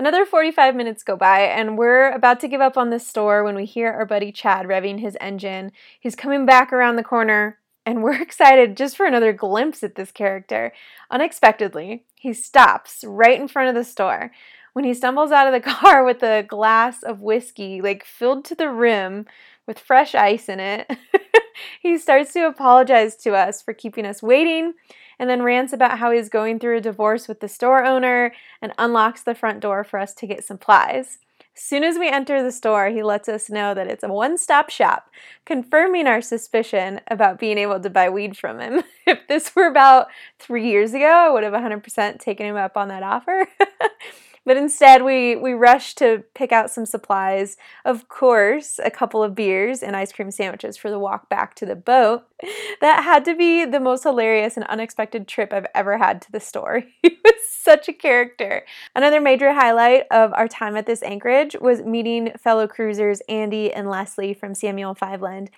Another 0.00 0.24
45 0.24 0.74
minutes 0.76 1.02
go 1.02 1.14
by, 1.14 1.40
and 1.40 1.76
we're 1.76 2.10
about 2.12 2.40
to 2.40 2.48
give 2.48 2.62
up 2.62 2.78
on 2.78 2.88
this 2.88 3.06
store 3.06 3.44
when 3.44 3.54
we 3.54 3.66
hear 3.66 3.92
our 3.92 4.06
buddy 4.06 4.32
Chad 4.32 4.64
revving 4.64 5.00
his 5.00 5.14
engine. 5.20 5.72
He's 6.00 6.16
coming 6.16 6.46
back 6.46 6.72
around 6.72 6.96
the 6.96 7.04
corner, 7.04 7.58
and 7.84 8.02
we're 8.02 8.14
excited 8.22 8.78
just 8.78 8.96
for 8.96 9.04
another 9.04 9.34
glimpse 9.34 9.82
at 9.82 9.96
this 9.96 10.10
character. 10.10 10.72
Unexpectedly, 11.10 12.06
he 12.14 12.32
stops 12.32 13.04
right 13.06 13.38
in 13.38 13.46
front 13.46 13.68
of 13.68 13.74
the 13.74 13.84
store. 13.84 14.30
When 14.72 14.86
he 14.86 14.94
stumbles 14.94 15.32
out 15.32 15.46
of 15.46 15.52
the 15.52 15.70
car 15.70 16.02
with 16.02 16.22
a 16.22 16.44
glass 16.44 17.02
of 17.02 17.20
whiskey, 17.20 17.82
like 17.82 18.06
filled 18.06 18.46
to 18.46 18.54
the 18.54 18.70
rim 18.70 19.26
with 19.66 19.78
fresh 19.78 20.14
ice 20.14 20.48
in 20.48 20.60
it, 20.60 20.90
he 21.82 21.98
starts 21.98 22.32
to 22.32 22.46
apologize 22.46 23.16
to 23.16 23.34
us 23.34 23.60
for 23.60 23.74
keeping 23.74 24.06
us 24.06 24.22
waiting 24.22 24.72
and 25.20 25.28
then 25.28 25.42
rants 25.42 25.74
about 25.74 25.98
how 25.98 26.10
he's 26.10 26.30
going 26.30 26.58
through 26.58 26.78
a 26.78 26.80
divorce 26.80 27.28
with 27.28 27.40
the 27.40 27.48
store 27.48 27.84
owner 27.84 28.32
and 28.62 28.72
unlocks 28.78 29.22
the 29.22 29.34
front 29.34 29.60
door 29.60 29.84
for 29.84 30.00
us 30.00 30.14
to 30.14 30.26
get 30.26 30.44
supplies. 30.44 31.18
As 31.54 31.62
soon 31.62 31.84
as 31.84 31.98
we 31.98 32.08
enter 32.08 32.42
the 32.42 32.50
store, 32.50 32.88
he 32.88 33.02
lets 33.02 33.28
us 33.28 33.50
know 33.50 33.74
that 33.74 33.86
it's 33.86 34.02
a 34.02 34.08
one 34.08 34.38
stop 34.38 34.70
shop, 34.70 35.10
confirming 35.44 36.06
our 36.06 36.22
suspicion 36.22 37.02
about 37.08 37.38
being 37.38 37.58
able 37.58 37.78
to 37.78 37.90
buy 37.90 38.08
weed 38.08 38.34
from 38.34 38.60
him. 38.60 38.82
if 39.06 39.18
this 39.28 39.54
were 39.54 39.66
about 39.66 40.06
three 40.38 40.66
years 40.70 40.94
ago, 40.94 41.04
I 41.04 41.28
would 41.28 41.44
have 41.44 41.52
100% 41.52 42.18
taken 42.18 42.46
him 42.46 42.56
up 42.56 42.78
on 42.78 42.88
that 42.88 43.02
offer. 43.02 43.46
But 44.50 44.56
instead, 44.56 45.04
we, 45.04 45.36
we 45.36 45.52
rushed 45.52 45.96
to 45.98 46.24
pick 46.34 46.50
out 46.50 46.72
some 46.72 46.84
supplies. 46.84 47.56
Of 47.84 48.08
course, 48.08 48.80
a 48.82 48.90
couple 48.90 49.22
of 49.22 49.36
beers 49.36 49.80
and 49.80 49.94
ice 49.94 50.10
cream 50.10 50.32
sandwiches 50.32 50.76
for 50.76 50.90
the 50.90 50.98
walk 50.98 51.28
back 51.28 51.54
to 51.54 51.66
the 51.66 51.76
boat. 51.76 52.24
That 52.80 53.04
had 53.04 53.24
to 53.26 53.36
be 53.36 53.64
the 53.64 53.78
most 53.78 54.02
hilarious 54.02 54.56
and 54.56 54.66
unexpected 54.66 55.28
trip 55.28 55.52
I've 55.52 55.68
ever 55.72 55.98
had 55.98 56.20
to 56.22 56.32
the 56.32 56.40
store. 56.40 56.82
He 57.02 57.16
was 57.24 57.34
such 57.48 57.88
a 57.88 57.92
character. 57.92 58.64
Another 58.96 59.20
major 59.20 59.52
highlight 59.52 60.06
of 60.10 60.32
our 60.32 60.48
time 60.48 60.76
at 60.76 60.86
this 60.86 61.04
anchorage 61.04 61.54
was 61.60 61.82
meeting 61.82 62.32
fellow 62.36 62.66
cruisers 62.66 63.20
Andy 63.28 63.72
and 63.72 63.88
Leslie 63.88 64.34
from 64.34 64.56
Samuel 64.56 64.96
Fiveland. 64.96 65.50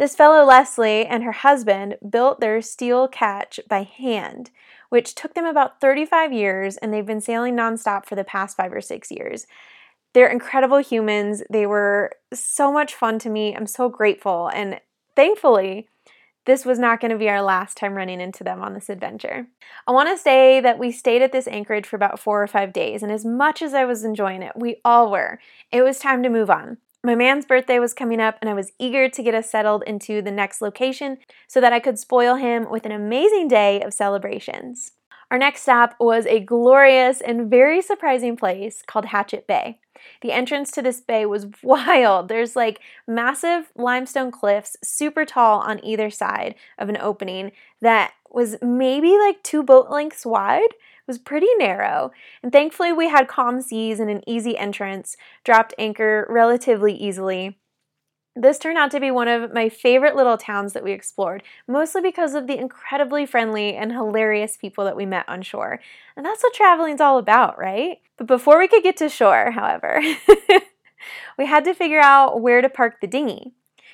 This 0.00 0.16
fellow 0.16 0.44
Leslie 0.44 1.06
and 1.06 1.22
her 1.22 1.32
husband 1.32 1.98
built 2.08 2.40
their 2.40 2.60
steel 2.60 3.06
ketch 3.06 3.60
by 3.68 3.84
hand 3.84 4.50
which 4.90 5.14
took 5.14 5.34
them 5.34 5.46
about 5.46 5.80
35 5.80 6.32
years, 6.32 6.76
and 6.76 6.92
they've 6.92 7.06
been 7.06 7.20
sailing 7.20 7.56
nonstop 7.56 8.04
for 8.04 8.16
the 8.16 8.24
past 8.24 8.56
five 8.56 8.72
or 8.72 8.80
six 8.82 9.10
years. 9.10 9.46
They're 10.12 10.28
incredible 10.28 10.78
humans. 10.78 11.42
They 11.48 11.64
were 11.64 12.12
so 12.34 12.70
much 12.70 12.94
fun 12.94 13.18
to 13.20 13.30
me. 13.30 13.56
I'm 13.56 13.66
so 13.66 13.88
grateful. 13.88 14.50
And 14.52 14.80
thankfully, 15.14 15.88
this 16.44 16.64
was 16.64 16.80
not 16.80 17.00
going 17.00 17.12
to 17.12 17.18
be 17.18 17.28
our 17.28 17.42
last 17.42 17.76
time 17.76 17.94
running 17.94 18.20
into 18.20 18.42
them 18.42 18.60
on 18.60 18.74
this 18.74 18.88
adventure. 18.88 19.46
I 19.86 19.92
want 19.92 20.08
to 20.08 20.20
say 20.20 20.60
that 20.60 20.78
we 20.78 20.90
stayed 20.90 21.22
at 21.22 21.30
this 21.30 21.46
anchorage 21.46 21.86
for 21.86 21.94
about 21.94 22.18
four 22.18 22.42
or 22.42 22.48
five 22.48 22.72
days, 22.72 23.02
and 23.04 23.12
as 23.12 23.24
much 23.24 23.62
as 23.62 23.72
I 23.72 23.84
was 23.84 24.02
enjoying 24.02 24.42
it, 24.42 24.52
we 24.56 24.80
all 24.84 25.10
were, 25.10 25.38
it 25.70 25.82
was 25.82 26.00
time 26.00 26.24
to 26.24 26.28
move 26.28 26.50
on. 26.50 26.78
My 27.02 27.14
man's 27.14 27.46
birthday 27.46 27.78
was 27.78 27.94
coming 27.94 28.20
up, 28.20 28.36
and 28.40 28.50
I 28.50 28.54
was 28.54 28.72
eager 28.78 29.08
to 29.08 29.22
get 29.22 29.34
us 29.34 29.50
settled 29.50 29.82
into 29.86 30.20
the 30.20 30.30
next 30.30 30.60
location 30.60 31.16
so 31.48 31.58
that 31.60 31.72
I 31.72 31.80
could 31.80 31.98
spoil 31.98 32.34
him 32.34 32.70
with 32.70 32.84
an 32.84 32.92
amazing 32.92 33.48
day 33.48 33.80
of 33.80 33.94
celebrations. 33.94 34.92
Our 35.30 35.38
next 35.38 35.62
stop 35.62 35.94
was 35.98 36.26
a 36.26 36.40
glorious 36.40 37.22
and 37.22 37.48
very 37.48 37.80
surprising 37.80 38.36
place 38.36 38.82
called 38.86 39.06
Hatchet 39.06 39.46
Bay. 39.46 39.78
The 40.20 40.32
entrance 40.32 40.70
to 40.72 40.82
this 40.82 41.00
bay 41.00 41.24
was 41.24 41.46
wild. 41.62 42.28
There's 42.28 42.54
like 42.54 42.80
massive 43.06 43.70
limestone 43.74 44.30
cliffs, 44.30 44.76
super 44.82 45.24
tall 45.24 45.60
on 45.60 45.82
either 45.82 46.10
side 46.10 46.54
of 46.78 46.90
an 46.90 46.98
opening 47.00 47.52
that 47.80 48.12
was 48.28 48.56
maybe 48.60 49.16
like 49.18 49.42
two 49.42 49.62
boat 49.62 49.88
lengths 49.88 50.26
wide 50.26 50.74
was 51.10 51.18
pretty 51.18 51.48
narrow, 51.58 52.12
and 52.40 52.52
thankfully 52.52 52.92
we 52.92 53.08
had 53.08 53.26
calm 53.26 53.60
seas 53.60 53.98
and 53.98 54.08
an 54.08 54.22
easy 54.28 54.56
entrance, 54.56 55.16
dropped 55.42 55.74
anchor 55.76 56.24
relatively 56.30 56.94
easily. 56.94 57.58
This 58.36 58.60
turned 58.60 58.78
out 58.78 58.92
to 58.92 59.00
be 59.00 59.10
one 59.10 59.26
of 59.26 59.52
my 59.52 59.68
favorite 59.68 60.14
little 60.14 60.38
towns 60.38 60.72
that 60.72 60.84
we 60.84 60.92
explored, 60.92 61.42
mostly 61.66 62.00
because 62.00 62.34
of 62.34 62.46
the 62.46 62.56
incredibly 62.56 63.26
friendly 63.26 63.74
and 63.74 63.90
hilarious 63.90 64.56
people 64.56 64.84
that 64.84 64.94
we 64.94 65.04
met 65.04 65.28
on 65.28 65.42
shore. 65.42 65.80
And 66.16 66.24
that's 66.24 66.44
what 66.44 66.54
traveling's 66.54 67.00
all 67.00 67.18
about, 67.18 67.58
right? 67.58 67.98
But 68.16 68.28
before 68.28 68.56
we 68.60 68.68
could 68.68 68.84
get 68.84 68.96
to 68.98 69.08
shore, 69.08 69.50
however, 69.50 70.00
we 71.38 71.46
had 71.46 71.64
to 71.64 71.74
figure 71.74 71.98
out 71.98 72.40
where 72.40 72.62
to 72.62 72.68
park 72.68 73.00
the 73.00 73.08
dinghy. 73.08 73.52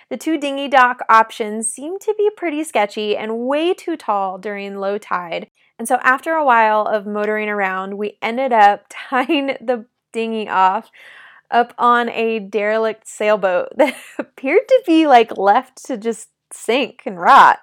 The 0.09 0.17
two 0.17 0.39
dinghy 0.39 0.69
dock 0.69 1.01
options 1.09 1.71
seemed 1.71 2.01
to 2.03 2.15
be 2.17 2.31
pretty 2.37 2.63
sketchy 2.63 3.17
and 3.17 3.41
way 3.41 3.75
too 3.75 3.97
tall 3.97 4.39
during 4.39 4.77
low 4.77 4.99
tide, 4.99 5.49
and 5.79 5.87
so 5.87 5.97
after 6.03 6.33
a 6.33 6.45
while 6.45 6.87
of 6.87 7.07
motoring 7.07 7.49
around, 7.49 7.99
we 7.99 8.19
ended 8.23 8.53
up 8.53 8.87
tying 8.89 9.57
the 9.61 9.87
dinghy 10.13 10.49
off 10.49 10.91
up 11.51 11.75
on 11.79 12.09
a 12.09 12.39
derelict 12.39 13.07
sailboat 13.07 13.69
that 13.77 13.95
appeared 14.19 14.67
to 14.69 14.83
be 14.87 15.07
like 15.07 15.37
left 15.37 15.85
to 15.85 15.97
just 15.97 16.31
sink 16.53 17.03
and 17.07 17.21
rot. 17.21 17.61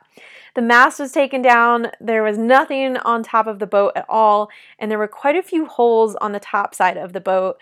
The 0.56 0.62
mast 0.62 1.00
was 1.00 1.12
taken 1.12 1.42
down, 1.42 1.88
there 2.00 2.22
was 2.22 2.38
nothing 2.38 2.98
on 2.98 3.24
top 3.24 3.48
of 3.48 3.58
the 3.58 3.66
boat 3.66 3.94
at 3.96 4.06
all, 4.08 4.50
and 4.78 4.92
there 4.92 5.00
were 5.00 5.08
quite 5.08 5.36
a 5.36 5.42
few 5.42 5.66
holes 5.66 6.16
on 6.18 6.32
the 6.32 6.40
top 6.40 6.76
side 6.76 6.96
of 6.96 7.14
the 7.14 7.20
boat. 7.20 7.58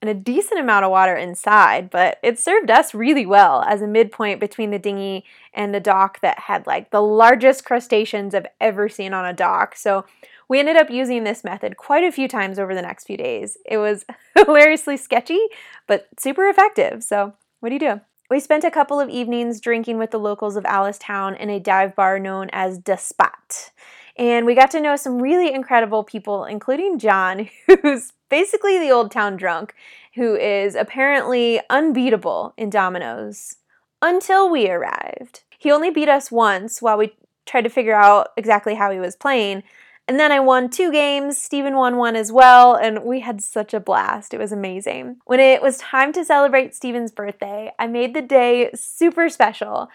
And 0.00 0.08
a 0.08 0.14
decent 0.14 0.60
amount 0.60 0.84
of 0.84 0.90
water 0.90 1.16
inside, 1.16 1.90
but 1.90 2.18
it 2.22 2.38
served 2.38 2.70
us 2.70 2.94
really 2.94 3.26
well 3.26 3.62
as 3.62 3.82
a 3.82 3.86
midpoint 3.86 4.38
between 4.38 4.70
the 4.70 4.78
dinghy 4.78 5.24
and 5.52 5.74
the 5.74 5.80
dock 5.80 6.20
that 6.20 6.38
had 6.38 6.66
like 6.66 6.90
the 6.90 7.02
largest 7.02 7.64
crustaceans 7.64 8.34
I've 8.34 8.46
ever 8.60 8.88
seen 8.88 9.12
on 9.12 9.24
a 9.24 9.32
dock. 9.32 9.74
So 9.76 10.04
we 10.48 10.60
ended 10.60 10.76
up 10.76 10.90
using 10.90 11.24
this 11.24 11.44
method 11.44 11.76
quite 11.76 12.04
a 12.04 12.12
few 12.12 12.28
times 12.28 12.58
over 12.58 12.74
the 12.74 12.82
next 12.82 13.04
few 13.04 13.16
days. 13.16 13.58
It 13.66 13.78
was 13.78 14.04
hilariously 14.36 14.96
sketchy, 14.96 15.40
but 15.86 16.08
super 16.18 16.48
effective. 16.48 17.02
So, 17.02 17.34
what 17.60 17.68
do 17.70 17.74
you 17.74 17.80
do? 17.80 18.00
We 18.30 18.40
spent 18.40 18.64
a 18.64 18.70
couple 18.70 19.00
of 19.00 19.08
evenings 19.08 19.60
drinking 19.60 19.98
with 19.98 20.10
the 20.10 20.18
locals 20.18 20.56
of 20.56 20.66
Alice-Town 20.66 21.34
in 21.36 21.50
a 21.50 21.58
dive 21.58 21.96
bar 21.96 22.18
known 22.18 22.50
as 22.52 22.78
Da 22.78 22.96
Spot. 22.96 23.70
And 24.16 24.44
we 24.44 24.54
got 24.54 24.70
to 24.72 24.80
know 24.80 24.96
some 24.96 25.22
really 25.22 25.52
incredible 25.52 26.04
people, 26.04 26.44
including 26.44 26.98
John, 26.98 27.48
who's 27.82 28.12
basically 28.28 28.78
the 28.78 28.90
old 28.90 29.10
town 29.10 29.36
drunk, 29.36 29.74
who 30.14 30.34
is 30.34 30.74
apparently 30.74 31.60
unbeatable 31.70 32.54
in 32.56 32.70
dominoes 32.70 33.56
until 34.02 34.50
we 34.50 34.68
arrived. 34.68 35.44
He 35.58 35.70
only 35.70 35.90
beat 35.90 36.08
us 36.08 36.30
once 36.30 36.80
while 36.80 36.98
we 36.98 37.14
tried 37.46 37.62
to 37.62 37.70
figure 37.70 37.94
out 37.94 38.28
exactly 38.36 38.74
how 38.74 38.90
he 38.90 38.98
was 38.98 39.16
playing, 39.16 39.62
and 40.08 40.18
then 40.18 40.32
I 40.32 40.40
won 40.40 40.70
two 40.70 40.90
games. 40.90 41.36
Steven 41.36 41.76
won 41.76 41.98
one 41.98 42.16
as 42.16 42.32
well, 42.32 42.74
and 42.74 43.04
we 43.04 43.20
had 43.20 43.42
such 43.42 43.74
a 43.74 43.80
blast. 43.80 44.32
It 44.32 44.38
was 44.38 44.52
amazing. 44.52 45.18
When 45.26 45.38
it 45.38 45.60
was 45.60 45.76
time 45.76 46.14
to 46.14 46.24
celebrate 46.24 46.74
Steven's 46.74 47.12
birthday, 47.12 47.72
I 47.78 47.86
made 47.88 48.14
the 48.14 48.22
day 48.22 48.70
super 48.74 49.28
special. 49.28 49.88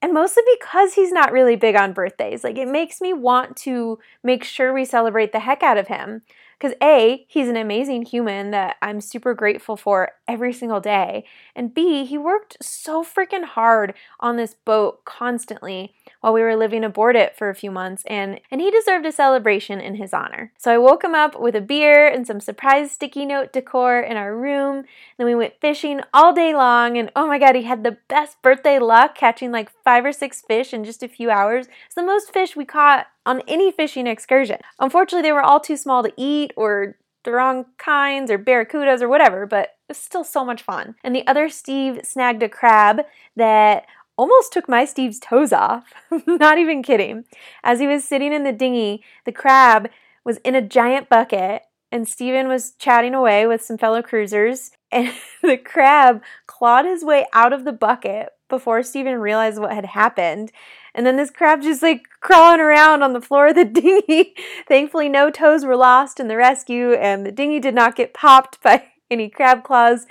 And 0.00 0.14
mostly 0.14 0.42
because 0.58 0.94
he's 0.94 1.12
not 1.12 1.32
really 1.32 1.56
big 1.56 1.76
on 1.76 1.92
birthdays. 1.92 2.42
Like, 2.42 2.56
it 2.56 2.68
makes 2.68 3.02
me 3.02 3.12
want 3.12 3.56
to 3.58 3.98
make 4.22 4.44
sure 4.44 4.72
we 4.72 4.86
celebrate 4.86 5.32
the 5.32 5.40
heck 5.40 5.62
out 5.62 5.76
of 5.76 5.88
him. 5.88 6.22
Because 6.58 6.76
A, 6.82 7.24
he's 7.28 7.48
an 7.48 7.56
amazing 7.56 8.06
human 8.06 8.50
that 8.52 8.76
I'm 8.82 9.00
super 9.00 9.34
grateful 9.34 9.76
for 9.76 10.12
every 10.26 10.52
single 10.52 10.80
day. 10.80 11.24
And 11.54 11.74
B, 11.74 12.04
he 12.04 12.16
worked 12.18 12.56
so 12.62 13.04
freaking 13.04 13.44
hard 13.44 13.94
on 14.20 14.36
this 14.36 14.54
boat 14.54 15.04
constantly 15.04 15.94
while 16.24 16.32
we 16.32 16.40
were 16.40 16.56
living 16.56 16.84
aboard 16.84 17.16
it 17.16 17.36
for 17.36 17.50
a 17.50 17.54
few 17.54 17.70
months, 17.70 18.02
and, 18.06 18.40
and 18.50 18.58
he 18.58 18.70
deserved 18.70 19.04
a 19.04 19.12
celebration 19.12 19.78
in 19.78 19.96
his 19.96 20.14
honor. 20.14 20.50
So 20.56 20.72
I 20.72 20.78
woke 20.78 21.04
him 21.04 21.14
up 21.14 21.38
with 21.38 21.54
a 21.54 21.60
beer 21.60 22.08
and 22.08 22.26
some 22.26 22.40
surprise 22.40 22.92
sticky 22.92 23.26
note 23.26 23.52
decor 23.52 24.00
in 24.00 24.16
our 24.16 24.34
room. 24.34 24.86
Then 25.18 25.26
we 25.26 25.34
went 25.34 25.60
fishing 25.60 26.00
all 26.14 26.32
day 26.32 26.54
long, 26.54 26.96
and 26.96 27.12
oh 27.14 27.26
my 27.26 27.38
god, 27.38 27.56
he 27.56 27.64
had 27.64 27.84
the 27.84 27.98
best 28.08 28.40
birthday 28.40 28.78
luck 28.78 29.14
catching 29.14 29.52
like 29.52 29.70
five 29.84 30.02
or 30.02 30.12
six 30.12 30.40
fish 30.40 30.72
in 30.72 30.82
just 30.82 31.02
a 31.02 31.08
few 31.08 31.30
hours. 31.30 31.66
It's 31.84 31.94
the 31.94 32.02
most 32.02 32.32
fish 32.32 32.56
we 32.56 32.64
caught 32.64 33.06
on 33.26 33.42
any 33.46 33.70
fishing 33.70 34.06
excursion. 34.06 34.60
Unfortunately, 34.78 35.28
they 35.28 35.32
were 35.32 35.42
all 35.42 35.60
too 35.60 35.76
small 35.76 36.02
to 36.02 36.12
eat 36.16 36.52
or 36.56 36.96
the 37.24 37.32
wrong 37.32 37.66
kinds 37.76 38.30
or 38.30 38.38
barracudas 38.38 39.02
or 39.02 39.10
whatever, 39.10 39.44
but 39.44 39.76
it's 39.90 39.98
still 39.98 40.24
so 40.24 40.42
much 40.42 40.62
fun. 40.62 40.94
And 41.04 41.14
the 41.14 41.26
other 41.26 41.50
Steve 41.50 42.00
snagged 42.02 42.42
a 42.42 42.48
crab 42.48 43.02
that 43.36 43.84
almost 44.16 44.52
took 44.52 44.68
my 44.68 44.84
Steve's 44.84 45.18
toes 45.18 45.52
off. 45.52 45.92
Not 46.26 46.58
even 46.58 46.82
kidding. 46.82 47.24
As 47.62 47.80
he 47.80 47.86
was 47.86 48.04
sitting 48.04 48.32
in 48.32 48.44
the 48.44 48.52
dinghy, 48.52 49.02
the 49.24 49.32
crab 49.32 49.88
was 50.24 50.38
in 50.38 50.54
a 50.54 50.62
giant 50.62 51.08
bucket, 51.08 51.62
and 51.92 52.08
Steven 52.08 52.48
was 52.48 52.72
chatting 52.72 53.14
away 53.14 53.46
with 53.46 53.62
some 53.62 53.78
fellow 53.78 54.02
cruisers, 54.02 54.70
and 54.90 55.12
the 55.42 55.56
crab 55.56 56.22
clawed 56.46 56.86
his 56.86 57.04
way 57.04 57.26
out 57.32 57.52
of 57.52 57.64
the 57.64 57.72
bucket 57.72 58.30
before 58.48 58.82
Steven 58.82 59.16
realized 59.16 59.58
what 59.58 59.72
had 59.72 59.86
happened. 59.86 60.52
And 60.94 61.04
then 61.04 61.16
this 61.16 61.30
crab 61.30 61.62
just 61.62 61.82
like 61.82 62.02
crawling 62.20 62.60
around 62.60 63.02
on 63.02 63.12
the 63.12 63.20
floor 63.20 63.48
of 63.48 63.56
the 63.56 63.64
dinghy. 64.06 64.34
Thankfully, 64.68 65.08
no 65.08 65.30
toes 65.30 65.64
were 65.64 65.76
lost 65.76 66.20
in 66.20 66.28
the 66.28 66.36
rescue, 66.36 66.92
and 66.92 67.26
the 67.26 67.32
dinghy 67.32 67.58
did 67.60 67.74
not 67.74 67.96
get 67.96 68.14
popped 68.14 68.62
by 68.62 68.84
any 69.10 69.28
crab 69.28 69.64
claws. 69.64 70.06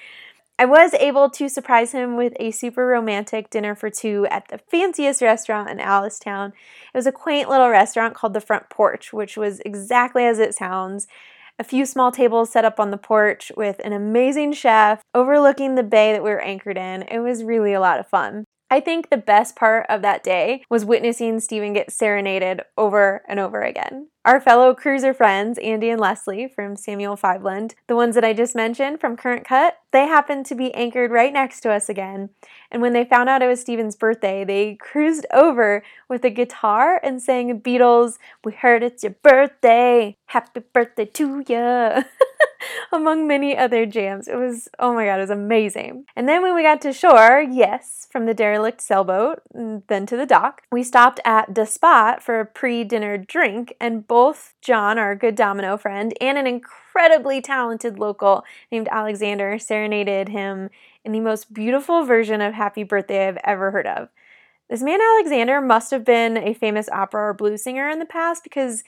I 0.59 0.65
was 0.65 0.93
able 0.93 1.31
to 1.31 1.49
surprise 1.49 1.93
him 1.93 2.15
with 2.15 2.33
a 2.39 2.51
super 2.51 2.85
romantic 2.85 3.49
dinner 3.49 3.73
for 3.73 3.89
two 3.89 4.27
at 4.29 4.49
the 4.49 4.59
fanciest 4.59 5.21
restaurant 5.21 5.69
in 5.69 5.79
Alice-Town. 5.79 6.53
It 6.93 6.97
was 6.97 7.07
a 7.07 7.11
quaint 7.11 7.49
little 7.49 7.69
restaurant 7.69 8.13
called 8.13 8.33
the 8.33 8.39
Front 8.39 8.69
Porch, 8.69 9.11
which 9.11 9.35
was 9.35 9.61
exactly 9.61 10.25
as 10.25 10.37
it 10.37 10.53
sounds. 10.53 11.07
A 11.57 11.63
few 11.63 11.85
small 11.87 12.11
tables 12.11 12.51
set 12.51 12.65
up 12.65 12.79
on 12.79 12.91
the 12.91 12.97
porch 12.97 13.51
with 13.57 13.79
an 13.83 13.93
amazing 13.93 14.53
chef 14.53 15.01
overlooking 15.13 15.75
the 15.75 15.83
bay 15.83 16.13
that 16.13 16.23
we 16.23 16.29
were 16.29 16.39
anchored 16.39 16.77
in. 16.77 17.01
It 17.03 17.19
was 17.19 17.43
really 17.43 17.73
a 17.73 17.81
lot 17.81 17.99
of 17.99 18.07
fun. 18.07 18.45
I 18.69 18.79
think 18.79 19.09
the 19.09 19.17
best 19.17 19.55
part 19.55 19.85
of 19.89 20.01
that 20.03 20.23
day 20.23 20.63
was 20.69 20.85
witnessing 20.85 21.39
Steven 21.39 21.73
get 21.73 21.91
serenaded 21.91 22.61
over 22.77 23.23
and 23.27 23.39
over 23.39 23.61
again. 23.61 24.09
Our 24.25 24.39
fellow 24.39 24.73
cruiser 24.73 25.13
friends, 25.13 25.57
Andy 25.57 25.89
and 25.89 25.99
Leslie 25.99 26.47
from 26.47 26.77
Samuel 26.77 27.17
Fiveland, 27.17 27.73
the 27.87 27.95
ones 27.97 28.15
that 28.15 28.23
I 28.23 28.31
just 28.31 28.55
mentioned 28.55 29.01
from 29.01 29.17
Current 29.17 29.45
Cut, 29.45 29.79
they 29.91 30.07
happened 30.07 30.45
to 30.45 30.55
be 30.55 30.73
anchored 30.73 31.11
right 31.11 31.33
next 31.33 31.59
to 31.61 31.71
us 31.71 31.89
again. 31.89 32.29
And 32.71 32.81
when 32.81 32.93
they 32.93 33.03
found 33.03 33.27
out 33.27 33.41
it 33.41 33.47
was 33.47 33.59
Steven's 33.59 33.97
birthday, 33.97 34.45
they 34.45 34.75
cruised 34.75 35.25
over 35.33 35.83
with 36.07 36.23
a 36.23 36.29
guitar 36.29 37.01
and 37.03 37.21
sang 37.21 37.59
Beatles, 37.59 38.17
We 38.45 38.53
Heard 38.53 38.81
It's 38.81 39.03
Your 39.03 39.15
Birthday, 39.23 40.15
Happy 40.27 40.61
Birthday 40.71 41.05
to 41.05 41.43
Ya. 41.45 42.03
among 42.91 43.27
many 43.27 43.57
other 43.57 43.85
jams. 43.85 44.27
It 44.27 44.35
was, 44.35 44.69
oh 44.79 44.93
my 44.93 45.05
god, 45.05 45.17
it 45.17 45.21
was 45.21 45.29
amazing. 45.29 46.05
And 46.15 46.27
then 46.27 46.41
when 46.41 46.55
we 46.55 46.63
got 46.63 46.81
to 46.81 46.93
shore, 46.93 47.41
yes, 47.41 48.07
from 48.11 48.25
the 48.25 48.33
derelict 48.33 48.81
sailboat, 48.81 49.41
mm, 49.55 49.83
then 49.87 50.05
to 50.07 50.17
the 50.17 50.25
dock, 50.25 50.61
we 50.71 50.83
stopped 50.83 51.19
at 51.25 51.53
the 51.53 51.65
spot 51.65 52.21
for 52.21 52.39
a 52.39 52.45
pre 52.45 52.83
dinner 52.83 53.17
drink, 53.17 53.73
and 53.79 54.07
both 54.13 54.53
John, 54.61 54.99
our 54.99 55.15
good 55.15 55.33
domino 55.33 55.75
friend, 55.75 56.13
and 56.21 56.37
an 56.37 56.45
incredibly 56.45 57.41
talented 57.41 57.97
local 57.97 58.43
named 58.71 58.87
Alexander 58.91 59.57
serenaded 59.57 60.29
him 60.29 60.69
in 61.03 61.13
the 61.13 61.19
most 61.19 61.51
beautiful 61.51 62.05
version 62.05 62.39
of 62.39 62.53
Happy 62.53 62.83
Birthday 62.83 63.27
I've 63.27 63.39
ever 63.43 63.71
heard 63.71 63.87
of. 63.87 64.09
This 64.69 64.83
man 64.83 64.99
Alexander 65.01 65.61
must 65.61 65.89
have 65.89 66.05
been 66.05 66.37
a 66.37 66.53
famous 66.53 66.87
opera 66.89 67.29
or 67.29 67.33
blues 67.33 67.63
singer 67.63 67.89
in 67.89 67.97
the 67.97 68.05
past 68.05 68.43
because 68.43 68.83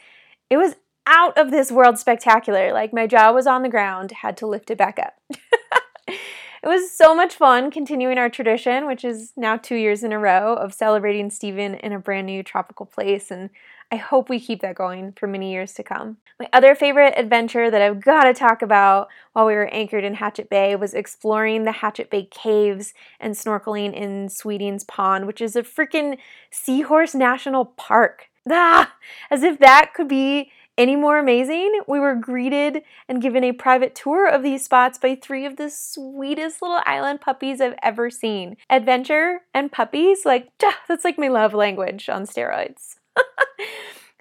it 0.51 0.57
was 0.57 0.75
out 1.07 1.35
of 1.39 1.49
this 1.49 1.71
world 1.71 1.97
spectacular. 1.97 2.71
Like 2.71 2.93
my 2.93 3.07
jaw 3.07 3.31
was 3.31 3.47
on 3.47 3.63
the 3.63 3.67
ground, 3.67 4.11
had 4.11 4.37
to 4.37 4.45
lift 4.45 4.69
it 4.69 4.77
back 4.77 4.99
up. 4.99 5.15
it 6.07 6.67
was 6.67 6.91
so 6.91 7.15
much 7.15 7.33
fun 7.33 7.71
continuing 7.71 8.19
our 8.19 8.29
tradition, 8.29 8.85
which 8.85 9.03
is 9.03 9.33
now 9.35 9.57
two 9.57 9.75
years 9.75 10.03
in 10.03 10.11
a 10.11 10.19
row, 10.19 10.53
of 10.53 10.71
celebrating 10.71 11.31
Stephen 11.31 11.73
in 11.73 11.93
a 11.93 11.99
brand 11.99 12.27
new 12.27 12.43
tropical 12.43 12.85
place. 12.85 13.31
And 13.31 13.49
I 13.95 13.97
hope 13.97 14.27
we 14.27 14.41
keep 14.41 14.59
that 14.59 14.75
going 14.75 15.13
for 15.13 15.25
many 15.25 15.53
years 15.53 15.71
to 15.75 15.83
come. 15.83 16.17
My 16.37 16.49
other 16.51 16.75
favorite 16.75 17.13
adventure 17.15 17.71
that 17.71 17.81
I've 17.81 18.03
got 18.03 18.25
to 18.25 18.33
talk 18.33 18.61
about 18.61 19.07
while 19.31 19.45
we 19.45 19.53
were 19.53 19.73
anchored 19.73 20.03
in 20.03 20.15
Hatchet 20.15 20.49
Bay 20.49 20.75
was 20.75 20.93
exploring 20.93 21.63
the 21.63 21.71
Hatchet 21.71 22.09
Bay 22.09 22.27
caves 22.29 22.93
and 23.21 23.35
snorkeling 23.35 23.93
in 23.93 24.27
Sweeting's 24.27 24.83
Pond, 24.83 25.27
which 25.27 25.39
is 25.39 25.55
a 25.55 25.63
freaking 25.63 26.17
seahorse 26.51 27.15
national 27.15 27.65
park. 27.65 28.27
Ah, 28.51 28.93
as 29.31 29.41
if 29.41 29.57
that 29.57 29.93
could 29.95 30.07
be 30.07 30.51
any 30.77 30.95
more 30.95 31.17
amazing, 31.17 31.81
we 31.87 31.99
were 31.99 32.13
greeted 32.13 32.83
and 33.09 33.19
given 33.19 33.43
a 33.43 33.53
private 33.53 33.95
tour 33.95 34.27
of 34.27 34.43
these 34.43 34.63
spots 34.63 34.99
by 34.99 35.15
three 35.15 35.47
of 35.47 35.55
the 35.55 35.69
sweetest 35.71 36.61
little 36.61 36.81
island 36.85 37.21
puppies 37.21 37.59
I've 37.59 37.79
ever 37.81 38.11
seen. 38.11 38.57
Adventure 38.69 39.39
and 39.53 39.71
puppies, 39.71 40.25
like, 40.25 40.51
that's 40.87 41.05
like 41.05 41.17
my 41.17 41.29
love 41.29 41.55
language 41.55 42.07
on 42.07 42.27
steroids. 42.27 42.97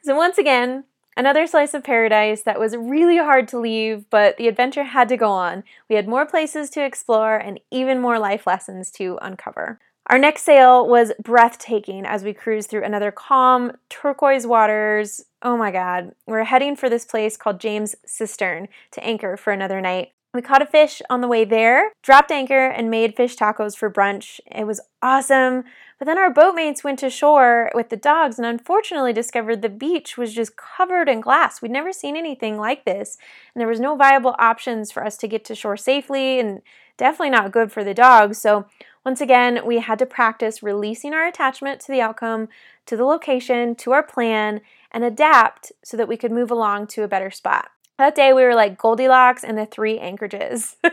So, 0.02 0.16
once 0.16 0.38
again, 0.38 0.84
another 1.16 1.46
slice 1.46 1.74
of 1.74 1.84
paradise 1.84 2.42
that 2.42 2.60
was 2.60 2.76
really 2.76 3.18
hard 3.18 3.48
to 3.48 3.58
leave, 3.58 4.08
but 4.10 4.36
the 4.36 4.48
adventure 4.48 4.84
had 4.84 5.08
to 5.08 5.16
go 5.16 5.30
on. 5.30 5.64
We 5.88 5.96
had 5.96 6.08
more 6.08 6.26
places 6.26 6.70
to 6.70 6.84
explore 6.84 7.36
and 7.36 7.60
even 7.70 8.00
more 8.00 8.18
life 8.18 8.46
lessons 8.46 8.90
to 8.92 9.18
uncover. 9.22 9.78
Our 10.08 10.18
next 10.18 10.42
sail 10.42 10.86
was 10.86 11.12
breathtaking 11.22 12.04
as 12.04 12.24
we 12.24 12.34
cruised 12.34 12.68
through 12.68 12.84
another 12.84 13.10
calm, 13.10 13.72
turquoise 13.88 14.46
waters. 14.46 15.24
Oh 15.40 15.56
my 15.56 15.70
god. 15.70 16.14
We're 16.26 16.44
heading 16.44 16.76
for 16.76 16.90
this 16.90 17.06
place 17.06 17.38
called 17.38 17.58
James 17.58 17.94
Cistern 18.06 18.68
to 18.90 19.04
anchor 19.04 19.38
for 19.38 19.52
another 19.52 19.80
night. 19.80 20.13
We 20.34 20.42
caught 20.42 20.62
a 20.62 20.66
fish 20.66 21.00
on 21.08 21.20
the 21.20 21.28
way 21.28 21.44
there, 21.44 21.92
dropped 22.02 22.32
anchor, 22.32 22.66
and 22.66 22.90
made 22.90 23.14
fish 23.14 23.36
tacos 23.36 23.76
for 23.76 23.88
brunch. 23.88 24.40
It 24.46 24.66
was 24.66 24.80
awesome. 25.00 25.62
But 25.96 26.06
then 26.06 26.18
our 26.18 26.28
boatmates 26.28 26.82
went 26.82 26.98
to 26.98 27.08
shore 27.08 27.70
with 27.72 27.88
the 27.88 27.96
dogs 27.96 28.36
and 28.36 28.44
unfortunately 28.44 29.12
discovered 29.12 29.62
the 29.62 29.68
beach 29.68 30.18
was 30.18 30.34
just 30.34 30.56
covered 30.56 31.08
in 31.08 31.20
glass. 31.20 31.62
We'd 31.62 31.70
never 31.70 31.92
seen 31.92 32.16
anything 32.16 32.58
like 32.58 32.84
this, 32.84 33.16
and 33.54 33.60
there 33.60 33.68
was 33.68 33.78
no 33.78 33.94
viable 33.94 34.34
options 34.40 34.90
for 34.90 35.06
us 35.06 35.16
to 35.18 35.28
get 35.28 35.44
to 35.44 35.54
shore 35.54 35.76
safely 35.76 36.40
and 36.40 36.62
definitely 36.96 37.30
not 37.30 37.52
good 37.52 37.70
for 37.70 37.84
the 37.84 37.94
dogs. 37.94 38.38
So 38.38 38.66
once 39.04 39.20
again, 39.20 39.60
we 39.64 39.78
had 39.78 40.00
to 40.00 40.06
practice 40.06 40.64
releasing 40.64 41.14
our 41.14 41.28
attachment 41.28 41.80
to 41.82 41.92
the 41.92 42.00
outcome, 42.00 42.48
to 42.86 42.96
the 42.96 43.04
location, 43.04 43.76
to 43.76 43.92
our 43.92 44.02
plan, 44.02 44.62
and 44.90 45.04
adapt 45.04 45.70
so 45.84 45.96
that 45.96 46.08
we 46.08 46.16
could 46.16 46.32
move 46.32 46.50
along 46.50 46.88
to 46.88 47.04
a 47.04 47.08
better 47.08 47.30
spot. 47.30 47.70
That 47.98 48.16
day, 48.16 48.32
we 48.32 48.42
were 48.42 48.54
like 48.54 48.76
Goldilocks 48.76 49.44
and 49.44 49.56
the 49.56 49.66
three 49.66 49.98
anchorages. 49.98 50.76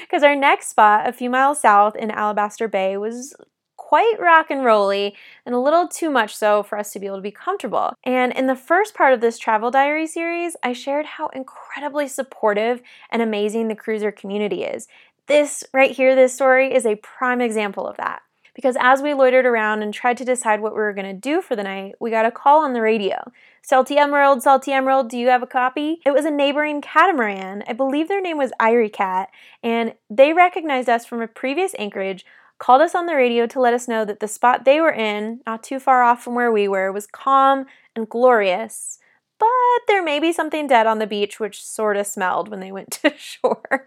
Because 0.00 0.22
our 0.22 0.36
next 0.36 0.68
spot, 0.68 1.08
a 1.08 1.12
few 1.12 1.28
miles 1.28 1.60
south 1.60 1.96
in 1.96 2.10
Alabaster 2.10 2.68
Bay, 2.68 2.96
was 2.96 3.34
quite 3.76 4.14
rock 4.18 4.50
and 4.50 4.64
rolly 4.64 5.14
and 5.44 5.54
a 5.54 5.58
little 5.58 5.86
too 5.86 6.10
much 6.10 6.34
so 6.34 6.62
for 6.62 6.78
us 6.78 6.92
to 6.92 6.98
be 6.98 7.06
able 7.06 7.16
to 7.16 7.22
be 7.22 7.30
comfortable. 7.30 7.92
And 8.04 8.32
in 8.32 8.46
the 8.46 8.56
first 8.56 8.94
part 8.94 9.12
of 9.12 9.20
this 9.20 9.38
travel 9.38 9.70
diary 9.70 10.06
series, 10.06 10.56
I 10.62 10.72
shared 10.72 11.06
how 11.06 11.28
incredibly 11.28 12.08
supportive 12.08 12.80
and 13.10 13.20
amazing 13.20 13.68
the 13.68 13.74
cruiser 13.74 14.10
community 14.10 14.64
is. 14.64 14.88
This 15.26 15.64
right 15.72 15.90
here, 15.90 16.14
this 16.14 16.34
story 16.34 16.74
is 16.74 16.86
a 16.86 16.96
prime 16.96 17.40
example 17.40 17.86
of 17.86 17.96
that 17.96 18.22
because 18.54 18.76
as 18.80 19.02
we 19.02 19.12
loitered 19.12 19.44
around 19.44 19.82
and 19.82 19.92
tried 19.92 20.16
to 20.16 20.24
decide 20.24 20.60
what 20.60 20.72
we 20.72 20.78
were 20.78 20.94
going 20.94 21.14
to 21.14 21.20
do 21.20 21.42
for 21.42 21.54
the 21.54 21.62
night, 21.62 21.94
we 22.00 22.10
got 22.10 22.24
a 22.24 22.30
call 22.30 22.64
on 22.64 22.72
the 22.72 22.80
radio. 22.80 23.30
Salty 23.68 23.98
Emerald, 23.98 24.44
Salty 24.44 24.70
Emerald, 24.70 25.10
do 25.10 25.18
you 25.18 25.26
have 25.26 25.42
a 25.42 25.46
copy? 25.46 26.00
It 26.06 26.12
was 26.12 26.24
a 26.24 26.30
neighboring 26.30 26.80
catamaran. 26.80 27.64
I 27.66 27.72
believe 27.72 28.06
their 28.06 28.20
name 28.22 28.38
was 28.38 28.52
Irie 28.60 28.92
Cat, 28.92 29.28
and 29.60 29.94
they 30.08 30.32
recognized 30.32 30.88
us 30.88 31.04
from 31.04 31.20
a 31.20 31.26
previous 31.26 31.74
anchorage, 31.76 32.24
called 32.60 32.80
us 32.80 32.94
on 32.94 33.06
the 33.06 33.16
radio 33.16 33.44
to 33.48 33.60
let 33.60 33.74
us 33.74 33.88
know 33.88 34.04
that 34.04 34.20
the 34.20 34.28
spot 34.28 34.64
they 34.64 34.80
were 34.80 34.92
in, 34.92 35.40
not 35.48 35.64
too 35.64 35.80
far 35.80 36.04
off 36.04 36.22
from 36.22 36.36
where 36.36 36.52
we 36.52 36.68
were, 36.68 36.92
was 36.92 37.08
calm 37.08 37.66
and 37.96 38.08
glorious. 38.08 39.00
But 39.40 39.48
there 39.88 40.00
may 40.00 40.20
be 40.20 40.32
something 40.32 40.68
dead 40.68 40.86
on 40.86 41.00
the 41.00 41.06
beach, 41.08 41.40
which 41.40 41.64
sort 41.64 41.96
of 41.96 42.06
smelled 42.06 42.48
when 42.48 42.60
they 42.60 42.70
went 42.70 42.92
to 43.02 43.14
shore. 43.18 43.84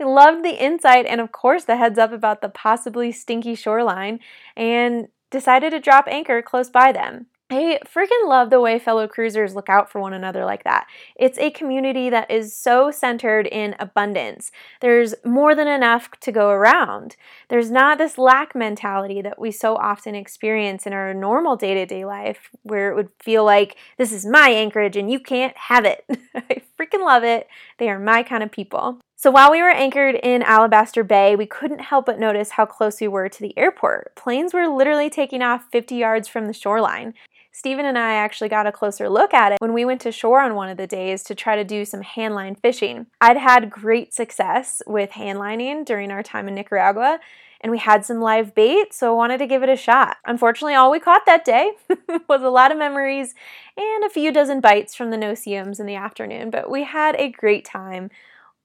We 0.00 0.04
loved 0.04 0.44
the 0.44 0.60
insight 0.60 1.06
and, 1.06 1.20
of 1.20 1.30
course, 1.30 1.62
the 1.62 1.76
heads 1.76 1.96
up 1.96 2.10
about 2.10 2.40
the 2.40 2.48
possibly 2.48 3.12
stinky 3.12 3.54
shoreline 3.54 4.18
and 4.56 5.06
decided 5.30 5.70
to 5.70 5.78
drop 5.78 6.08
anchor 6.08 6.42
close 6.42 6.70
by 6.70 6.90
them. 6.90 7.26
I 7.52 7.78
freaking 7.84 8.26
love 8.26 8.48
the 8.48 8.62
way 8.62 8.78
fellow 8.78 9.06
cruisers 9.06 9.54
look 9.54 9.68
out 9.68 9.90
for 9.90 10.00
one 10.00 10.14
another 10.14 10.46
like 10.46 10.64
that. 10.64 10.86
It's 11.16 11.38
a 11.38 11.50
community 11.50 12.08
that 12.08 12.30
is 12.30 12.56
so 12.56 12.90
centered 12.90 13.46
in 13.46 13.76
abundance. 13.78 14.50
There's 14.80 15.14
more 15.22 15.54
than 15.54 15.68
enough 15.68 16.10
to 16.20 16.32
go 16.32 16.48
around. 16.48 17.16
There's 17.50 17.70
not 17.70 17.98
this 17.98 18.16
lack 18.16 18.54
mentality 18.54 19.20
that 19.20 19.38
we 19.38 19.50
so 19.50 19.76
often 19.76 20.14
experience 20.14 20.86
in 20.86 20.94
our 20.94 21.12
normal 21.12 21.56
day 21.56 21.74
to 21.74 21.84
day 21.84 22.06
life 22.06 22.48
where 22.62 22.90
it 22.90 22.94
would 22.94 23.10
feel 23.22 23.44
like 23.44 23.76
this 23.98 24.12
is 24.12 24.24
my 24.24 24.48
anchorage 24.48 24.96
and 24.96 25.10
you 25.10 25.20
can't 25.20 25.56
have 25.56 25.84
it. 25.84 26.06
I 26.34 26.62
freaking 26.80 27.04
love 27.04 27.22
it. 27.22 27.48
They 27.76 27.90
are 27.90 27.98
my 27.98 28.22
kind 28.22 28.42
of 28.42 28.50
people. 28.50 28.98
So 29.14 29.30
while 29.30 29.50
we 29.50 29.60
were 29.60 29.70
anchored 29.70 30.14
in 30.22 30.42
Alabaster 30.42 31.04
Bay, 31.04 31.36
we 31.36 31.46
couldn't 31.46 31.82
help 31.82 32.06
but 32.06 32.18
notice 32.18 32.52
how 32.52 32.64
close 32.64 33.00
we 33.00 33.08
were 33.08 33.28
to 33.28 33.40
the 33.40 33.56
airport. 33.58 34.16
Planes 34.16 34.54
were 34.54 34.66
literally 34.66 35.10
taking 35.10 35.42
off 35.42 35.66
50 35.70 35.94
yards 35.94 36.26
from 36.26 36.46
the 36.46 36.52
shoreline. 36.54 37.12
Stephen 37.54 37.84
and 37.84 37.98
I 37.98 38.14
actually 38.14 38.48
got 38.48 38.66
a 38.66 38.72
closer 38.72 39.10
look 39.10 39.34
at 39.34 39.52
it 39.52 39.60
when 39.60 39.74
we 39.74 39.84
went 39.84 40.00
to 40.00 40.10
shore 40.10 40.40
on 40.40 40.54
one 40.54 40.70
of 40.70 40.78
the 40.78 40.86
days 40.86 41.22
to 41.24 41.34
try 41.34 41.54
to 41.54 41.64
do 41.64 41.84
some 41.84 42.02
handline 42.02 42.58
fishing. 42.58 43.06
I'd 43.20 43.36
had 43.36 43.70
great 43.70 44.14
success 44.14 44.80
with 44.86 45.10
handlining 45.10 45.84
during 45.84 46.10
our 46.10 46.22
time 46.22 46.48
in 46.48 46.54
Nicaragua, 46.54 47.20
and 47.60 47.70
we 47.70 47.78
had 47.78 48.06
some 48.06 48.20
live 48.20 48.54
bait, 48.54 48.94
so 48.94 49.12
I 49.12 49.16
wanted 49.16 49.38
to 49.38 49.46
give 49.46 49.62
it 49.62 49.68
a 49.68 49.76
shot. 49.76 50.16
Unfortunately, 50.24 50.74
all 50.74 50.90
we 50.90 50.98
caught 50.98 51.26
that 51.26 51.44
day 51.44 51.72
was 52.28 52.42
a 52.42 52.48
lot 52.48 52.72
of 52.72 52.78
memories 52.78 53.34
and 53.76 54.04
a 54.04 54.10
few 54.10 54.32
dozen 54.32 54.60
bites 54.60 54.94
from 54.94 55.10
the 55.10 55.18
no-see-ums 55.18 55.78
in 55.78 55.86
the 55.86 55.94
afternoon, 55.94 56.48
but 56.48 56.70
we 56.70 56.84
had 56.84 57.14
a 57.16 57.30
great 57.30 57.66
time 57.66 58.10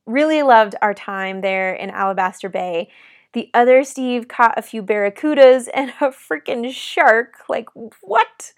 really 0.06 0.42
loved 0.42 0.76
our 0.82 0.94
time 0.94 1.42
there 1.42 1.74
in 1.74 1.90
Alabaster 1.90 2.48
Bay. 2.48 2.90
The 3.34 3.50
other 3.54 3.84
Steve 3.84 4.28
caught 4.28 4.58
a 4.58 4.62
few 4.62 4.82
barracudas 4.82 5.68
and 5.74 5.90
a 6.02 6.10
freaking 6.10 6.72
shark. 6.72 7.44
Like, 7.50 7.70
what? 8.02 8.54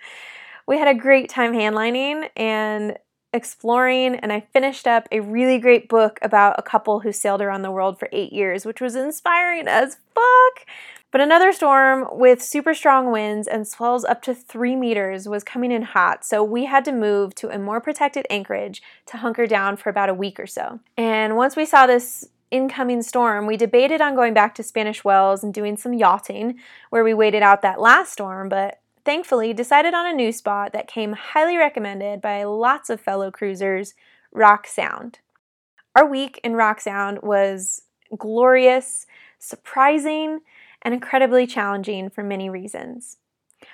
We 0.67 0.77
had 0.77 0.87
a 0.87 0.99
great 0.99 1.29
time 1.29 1.53
handlining 1.53 2.29
and 2.35 2.97
exploring, 3.33 4.15
and 4.15 4.31
I 4.31 4.41
finished 4.53 4.87
up 4.87 5.07
a 5.11 5.19
really 5.19 5.59
great 5.59 5.89
book 5.89 6.19
about 6.21 6.55
a 6.57 6.63
couple 6.63 7.01
who 7.01 7.11
sailed 7.11 7.41
around 7.41 7.61
the 7.61 7.71
world 7.71 7.99
for 7.99 8.09
eight 8.11 8.33
years, 8.33 8.65
which 8.65 8.81
was 8.81 8.95
inspiring 8.95 9.67
as 9.67 9.97
fuck. 10.15 10.65
But 11.11 11.21
another 11.21 11.51
storm 11.51 12.07
with 12.11 12.41
super 12.41 12.75
strong 12.75 13.11
winds 13.11 13.47
and 13.47 13.67
swells 13.67 14.05
up 14.05 14.21
to 14.23 14.35
three 14.35 14.75
meters 14.75 15.27
was 15.27 15.43
coming 15.43 15.71
in 15.71 15.81
hot, 15.81 16.23
so 16.23 16.43
we 16.43 16.65
had 16.65 16.85
to 16.85 16.91
move 16.91 17.33
to 17.35 17.49
a 17.49 17.57
more 17.57 17.81
protected 17.81 18.27
anchorage 18.29 18.81
to 19.07 19.17
hunker 19.17 19.47
down 19.47 19.75
for 19.75 19.89
about 19.89 20.09
a 20.09 20.13
week 20.13 20.39
or 20.39 20.45
so. 20.45 20.79
And 20.95 21.35
once 21.35 21.55
we 21.55 21.65
saw 21.65 21.87
this 21.87 22.29
incoming 22.51 23.01
storm, 23.01 23.45
we 23.45 23.57
debated 23.57 24.01
on 24.01 24.15
going 24.15 24.33
back 24.33 24.55
to 24.55 24.63
Spanish 24.63 25.03
Wells 25.03 25.43
and 25.43 25.53
doing 25.53 25.77
some 25.77 25.93
yachting, 25.93 26.59
where 26.89 27.03
we 27.03 27.13
waited 27.13 27.43
out 27.43 27.61
that 27.61 27.81
last 27.81 28.11
storm, 28.11 28.49
but 28.49 28.79
thankfully 29.05 29.53
decided 29.53 29.93
on 29.93 30.05
a 30.05 30.13
new 30.13 30.31
spot 30.31 30.73
that 30.73 30.87
came 30.87 31.13
highly 31.13 31.57
recommended 31.57 32.21
by 32.21 32.43
lots 32.43 32.89
of 32.89 32.99
fellow 32.99 33.31
cruisers 33.31 33.93
Rock 34.31 34.67
Sound. 34.67 35.19
Our 35.95 36.05
week 36.05 36.39
in 36.43 36.55
Rock 36.55 36.81
Sound 36.81 37.19
was 37.23 37.83
glorious, 38.17 39.05
surprising, 39.39 40.39
and 40.81 40.93
incredibly 40.93 41.47
challenging 41.47 42.09
for 42.09 42.23
many 42.23 42.49
reasons. 42.49 43.17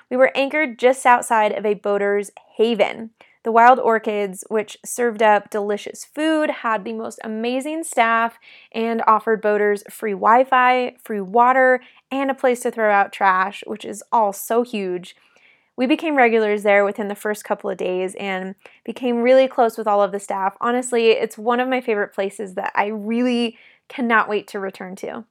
We 0.10 0.18
were 0.18 0.32
anchored 0.36 0.80
just 0.80 1.06
outside 1.06 1.52
of 1.52 1.66
a 1.66 1.76
boater's 1.76 2.32
haven. 2.58 3.12
The 3.46 3.52
Wild 3.52 3.78
Orchids, 3.78 4.44
which 4.50 4.76
served 4.84 5.22
up 5.22 5.52
delicious 5.52 6.04
food, 6.04 6.50
had 6.50 6.84
the 6.84 6.94
most 6.94 7.20
amazing 7.24 7.84
staff, 7.84 8.40
and 8.72 9.04
offered 9.06 9.40
boaters 9.40 9.84
free 9.88 10.14
Wi 10.14 10.44
Fi, 10.46 10.96
free 11.04 11.22
water, 11.22 11.80
and 12.10 12.32
a 12.32 12.34
place 12.34 12.62
to 12.62 12.72
throw 12.72 12.92
out 12.92 13.14
trash, 13.14 13.64
which 13.68 13.86
is 13.86 14.04
all 14.12 14.34
so 14.34 14.64
huge. 14.64 15.16
We 15.78 15.86
became 15.86 16.16
regulars 16.16 16.64
there 16.64 16.84
within 16.84 17.08
the 17.08 17.14
first 17.14 17.44
couple 17.44 17.70
of 17.70 17.78
days 17.78 18.16
and 18.16 18.56
became 18.84 19.22
really 19.22 19.48
close 19.48 19.78
with 19.78 19.86
all 19.86 20.02
of 20.02 20.12
the 20.12 20.20
staff. 20.20 20.58
Honestly, 20.60 21.12
it's 21.12 21.38
one 21.38 21.60
of 21.60 21.70
my 21.70 21.82
favorite 21.82 22.16
places 22.16 22.56
that 22.56 22.72
I 22.74 22.88
really 22.88 23.60
cannot 23.88 24.28
wait 24.28 24.48
to 24.48 24.60
return 24.60 24.96
to. 24.96 25.24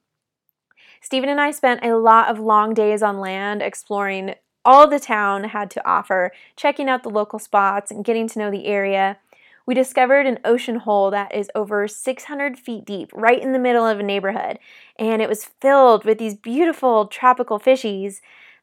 Stephen 1.01 1.29
and 1.29 1.41
I 1.41 1.51
spent 1.51 1.85
a 1.85 1.97
lot 1.97 2.29
of 2.29 2.39
long 2.39 2.75
days 2.75 3.03
on 3.03 3.19
land 3.19 3.61
exploring 3.61 4.37
all 4.65 4.89
the 4.89 5.01
town 5.01 5.45
had 5.45 5.71
to 5.73 5.89
offer, 5.89 6.33
checking 6.57 6.89
out 6.89 7.03
the 7.03 7.11
local 7.11 7.39
spots 7.39 7.91
and 7.91 8.05
getting 8.05 8.29
to 8.29 8.39
know 8.39 8.51
the 8.51 8.67
area. 8.67 9.19
We 9.67 9.75
discovered 9.75 10.27
an 10.27 10.41
ocean 10.45 10.77
hole 10.77 11.11
that 11.11 11.35
is 11.35 11.51
over 11.55 11.89
600 11.89 12.59
feet 12.59 12.85
deep, 12.85 13.11
right 13.15 13.41
in 13.41 13.53
the 13.53 13.59
middle 13.59 13.87
of 13.87 13.99
a 13.99 14.03
neighborhood, 14.03 14.59
and 14.99 15.23
it 15.23 15.29
was 15.29 15.45
filled 15.45 16.05
with 16.05 16.19
these 16.19 16.35
beautiful 16.35 17.07
tropical 17.07 17.59
fishies. 17.59 18.21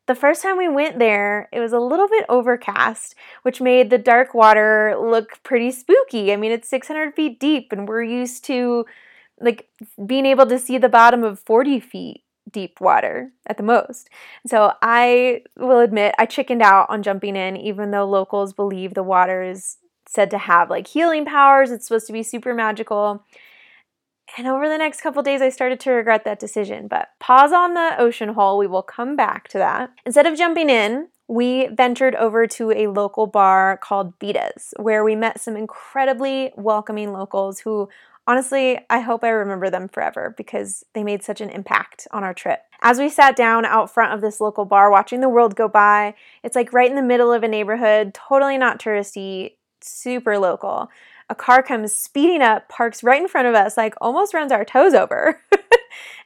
The 0.08 0.16
first 0.16 0.44
time 0.44 0.58
we 0.58 0.68
went 0.68 1.00
there, 1.00 1.50
it 1.52 1.60
was 1.60 1.74
a 1.74 1.80
little 1.80 2.08
bit 2.08 2.26
overcast, 2.30 3.16
which 3.42 3.62
made 3.62 3.90
the 3.90 3.98
dark 3.98 4.34
water 4.34 4.96
look 5.00 5.42
pretty 5.44 5.72
spooky. 5.72 6.34
I 6.34 6.36
mean, 6.36 6.52
it's 6.52 6.70
600 6.70 7.16
feet 7.16 7.40
deep, 7.40 7.72
and 7.72 7.88
we're 7.88 8.04
used 8.04 8.44
to 8.46 8.86
like 9.40 9.70
being 10.06 10.26
able 10.28 10.46
to 10.46 10.60
see 10.60 10.78
the 10.78 10.90
bottom 10.90 11.24
of 11.24 11.40
40 11.40 11.80
feet 11.80 12.24
deep 12.52 12.82
water 12.82 13.32
at 13.48 13.58
the 13.58 13.64
most. 13.64 14.10
So 14.46 14.74
I 14.82 15.44
will 15.58 15.80
admit 15.80 16.16
I 16.18 16.26
chickened 16.26 16.62
out 16.62 16.90
on 16.90 17.04
jumping 17.04 17.36
in, 17.36 17.58
even 17.58 17.92
though 17.92 18.06
locals 18.06 18.54
believe 18.54 18.94
the 18.94 19.04
water 19.04 19.44
is 19.44 19.78
said 20.08 20.30
to 20.32 20.38
have 20.38 20.70
like 20.70 20.88
healing 20.88 21.26
powers. 21.26 21.72
It's 21.72 21.88
supposed 21.88 22.08
to 22.08 22.14
be 22.14 22.24
super 22.24 22.54
magical. 22.54 23.24
And 24.38 24.48
over 24.48 24.70
the 24.70 24.78
next 24.78 25.02
couple 25.02 25.24
days, 25.24 25.42
I 25.42 25.50
started 25.50 25.80
to 25.82 25.92
regret 25.92 26.24
that 26.24 26.40
decision. 26.40 26.88
But 26.88 27.10
pause 27.20 27.52
on 27.52 27.74
the 27.74 27.96
ocean 27.98 28.30
hole. 28.30 28.58
We 28.58 28.68
will 28.68 28.84
come 28.84 29.16
back 29.16 29.48
to 29.50 29.58
that. 29.58 29.92
Instead 30.06 30.26
of 30.26 30.38
jumping 30.38 30.70
in, 30.70 31.10
we 31.28 31.68
ventured 31.68 32.16
over 32.16 32.46
to 32.46 32.72
a 32.72 32.88
local 32.88 33.26
bar 33.26 33.78
called 33.78 34.14
Vita's, 34.20 34.74
where 34.78 35.04
we 35.04 35.16
met 35.16 35.40
some 35.40 35.56
incredibly 35.56 36.52
welcoming 36.58 37.14
locals 37.14 37.60
who 37.62 37.88
Honestly, 38.28 38.80
I 38.90 39.00
hope 39.00 39.24
I 39.24 39.30
remember 39.30 39.70
them 39.70 39.88
forever 39.88 40.34
because 40.38 40.84
they 40.94 41.04
made 41.04 41.24
such 41.24 41.42
an 41.42 41.50
impact 41.50 42.08
on 42.12 42.24
our 42.24 42.34
trip. 42.34 42.62
As 42.82 43.00
we 43.00 43.10
sat 43.10 43.36
down 43.36 43.66
out 43.66 43.92
front 43.92 44.14
of 44.14 44.22
this 44.22 44.40
local 44.40 44.66
bar 44.66 44.92
watching 44.92 45.22
the 45.22 45.30
world 45.30 45.56
go 45.56 45.68
by, 45.68 46.16
it's 46.44 46.56
like 46.56 46.74
right 46.74 46.90
in 46.90 46.96
the 46.96 47.02
middle 47.02 47.34
of 47.34 47.44
a 47.44 47.48
neighborhood, 47.48 48.14
totally 48.14 48.58
not 48.58 48.80
touristy, 48.80 49.56
super 49.82 50.38
local. 50.38 50.90
A 51.30 51.36
car 51.36 51.64
comes 51.64 51.94
speeding 51.94 52.42
up, 52.42 52.70
parks 52.70 53.04
right 53.04 53.22
in 53.22 53.28
front 53.28 53.48
of 53.48 53.56
us, 53.56 53.78
like 53.78 53.96
almost 54.02 54.34
runs 54.34 54.52
our 54.52 54.66
toes 54.66 54.94
over. 54.94 55.42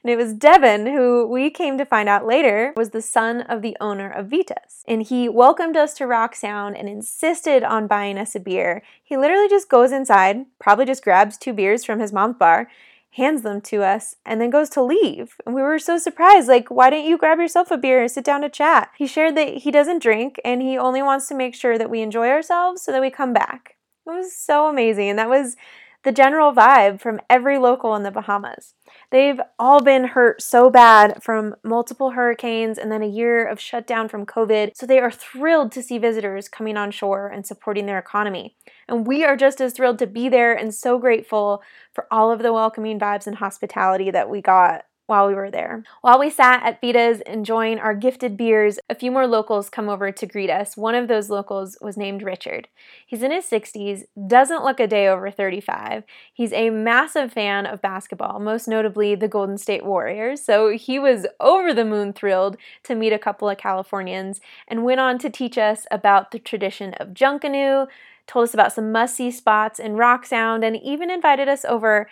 And 0.02 0.10
it 0.10 0.16
was 0.16 0.34
Devin, 0.34 0.86
who 0.86 1.26
we 1.26 1.50
came 1.50 1.78
to 1.78 1.84
find 1.84 2.08
out 2.08 2.26
later 2.26 2.72
was 2.76 2.90
the 2.90 3.02
son 3.02 3.42
of 3.42 3.62
the 3.62 3.76
owner 3.80 4.10
of 4.10 4.26
Vitas. 4.26 4.82
And 4.86 5.02
he 5.02 5.28
welcomed 5.28 5.76
us 5.76 5.94
to 5.94 6.06
Rock 6.06 6.34
Sound 6.34 6.76
and 6.76 6.88
insisted 6.88 7.64
on 7.64 7.86
buying 7.86 8.18
us 8.18 8.34
a 8.34 8.40
beer. 8.40 8.82
He 9.02 9.16
literally 9.16 9.48
just 9.48 9.68
goes 9.68 9.92
inside, 9.92 10.46
probably 10.58 10.84
just 10.84 11.04
grabs 11.04 11.36
two 11.36 11.52
beers 11.52 11.84
from 11.84 12.00
his 12.00 12.12
mom's 12.12 12.36
bar, 12.36 12.68
hands 13.16 13.42
them 13.42 13.62
to 13.62 13.82
us, 13.82 14.16
and 14.26 14.40
then 14.40 14.50
goes 14.50 14.68
to 14.68 14.82
leave. 14.82 15.36
And 15.46 15.54
we 15.54 15.62
were 15.62 15.78
so 15.78 15.96
surprised. 15.96 16.48
Like, 16.48 16.70
why 16.70 16.90
didn't 16.90 17.08
you 17.08 17.16
grab 17.16 17.38
yourself 17.38 17.70
a 17.70 17.78
beer 17.78 18.00
and 18.02 18.10
sit 18.10 18.24
down 18.24 18.42
to 18.42 18.48
chat? 18.48 18.90
He 18.96 19.06
shared 19.06 19.36
that 19.36 19.58
he 19.58 19.70
doesn't 19.70 20.02
drink 20.02 20.40
and 20.44 20.60
he 20.60 20.76
only 20.76 21.02
wants 21.02 21.26
to 21.28 21.34
make 21.34 21.54
sure 21.54 21.78
that 21.78 21.90
we 21.90 22.02
enjoy 22.02 22.28
ourselves 22.28 22.82
so 22.82 22.92
that 22.92 23.00
we 23.00 23.10
come 23.10 23.32
back. 23.32 23.76
It 24.06 24.10
was 24.10 24.36
so 24.36 24.68
amazing. 24.68 25.08
And 25.08 25.18
that 25.18 25.30
was 25.30 25.56
the 26.06 26.12
general 26.12 26.52
vibe 26.52 27.00
from 27.00 27.18
every 27.28 27.58
local 27.58 27.96
in 27.96 28.04
the 28.04 28.12
Bahamas. 28.12 28.74
They've 29.10 29.40
all 29.58 29.82
been 29.82 30.04
hurt 30.04 30.40
so 30.40 30.70
bad 30.70 31.20
from 31.20 31.56
multiple 31.64 32.12
hurricanes 32.12 32.78
and 32.78 32.92
then 32.92 33.02
a 33.02 33.08
year 33.08 33.44
of 33.44 33.58
shutdown 33.58 34.08
from 34.08 34.24
COVID, 34.24 34.76
so 34.76 34.86
they 34.86 35.00
are 35.00 35.10
thrilled 35.10 35.72
to 35.72 35.82
see 35.82 35.98
visitors 35.98 36.48
coming 36.48 36.76
on 36.76 36.92
shore 36.92 37.26
and 37.26 37.44
supporting 37.44 37.86
their 37.86 37.98
economy. 37.98 38.54
And 38.86 39.04
we 39.04 39.24
are 39.24 39.36
just 39.36 39.60
as 39.60 39.72
thrilled 39.72 39.98
to 39.98 40.06
be 40.06 40.28
there 40.28 40.54
and 40.54 40.72
so 40.72 40.96
grateful 40.96 41.60
for 41.92 42.06
all 42.08 42.30
of 42.30 42.40
the 42.40 42.52
welcoming 42.52 43.00
vibes 43.00 43.26
and 43.26 43.34
hospitality 43.34 44.12
that 44.12 44.30
we 44.30 44.40
got 44.40 44.84
while 45.06 45.28
we 45.28 45.34
were 45.34 45.50
there. 45.50 45.84
While 46.00 46.18
we 46.18 46.30
sat 46.30 46.62
at 46.64 46.80
Vita's 46.80 47.20
enjoying 47.22 47.78
our 47.78 47.94
gifted 47.94 48.36
beers, 48.36 48.78
a 48.90 48.94
few 48.94 49.10
more 49.10 49.26
locals 49.26 49.70
come 49.70 49.88
over 49.88 50.10
to 50.10 50.26
greet 50.26 50.50
us. 50.50 50.76
One 50.76 50.94
of 50.94 51.08
those 51.08 51.30
locals 51.30 51.78
was 51.80 51.96
named 51.96 52.22
Richard. 52.22 52.68
He's 53.06 53.22
in 53.22 53.30
his 53.30 53.48
60s, 53.48 54.04
doesn't 54.26 54.64
look 54.64 54.80
a 54.80 54.86
day 54.86 55.06
over 55.06 55.30
35. 55.30 56.04
He's 56.32 56.52
a 56.52 56.70
massive 56.70 57.32
fan 57.32 57.66
of 57.66 57.80
basketball, 57.80 58.40
most 58.40 58.66
notably 58.66 59.14
the 59.14 59.28
Golden 59.28 59.58
State 59.58 59.84
Warriors, 59.84 60.42
so 60.42 60.70
he 60.70 60.98
was 60.98 61.26
over 61.40 61.72
the 61.72 61.84
moon 61.84 62.12
thrilled 62.12 62.56
to 62.84 62.94
meet 62.94 63.12
a 63.12 63.18
couple 63.18 63.48
of 63.48 63.58
Californians 63.58 64.40
and 64.66 64.84
went 64.84 65.00
on 65.00 65.18
to 65.18 65.30
teach 65.30 65.56
us 65.56 65.86
about 65.90 66.30
the 66.32 66.38
tradition 66.38 66.94
of 66.94 67.08
Junkanoo, 67.08 67.86
told 68.26 68.48
us 68.48 68.54
about 68.54 68.72
some 68.72 68.90
must-see 68.90 69.30
spots 69.30 69.78
in 69.78 69.94
Rock 69.94 70.26
Sound, 70.26 70.64
and 70.64 70.76
even 70.76 71.10
invited 71.10 71.48
us 71.48 71.64
over 71.64 72.08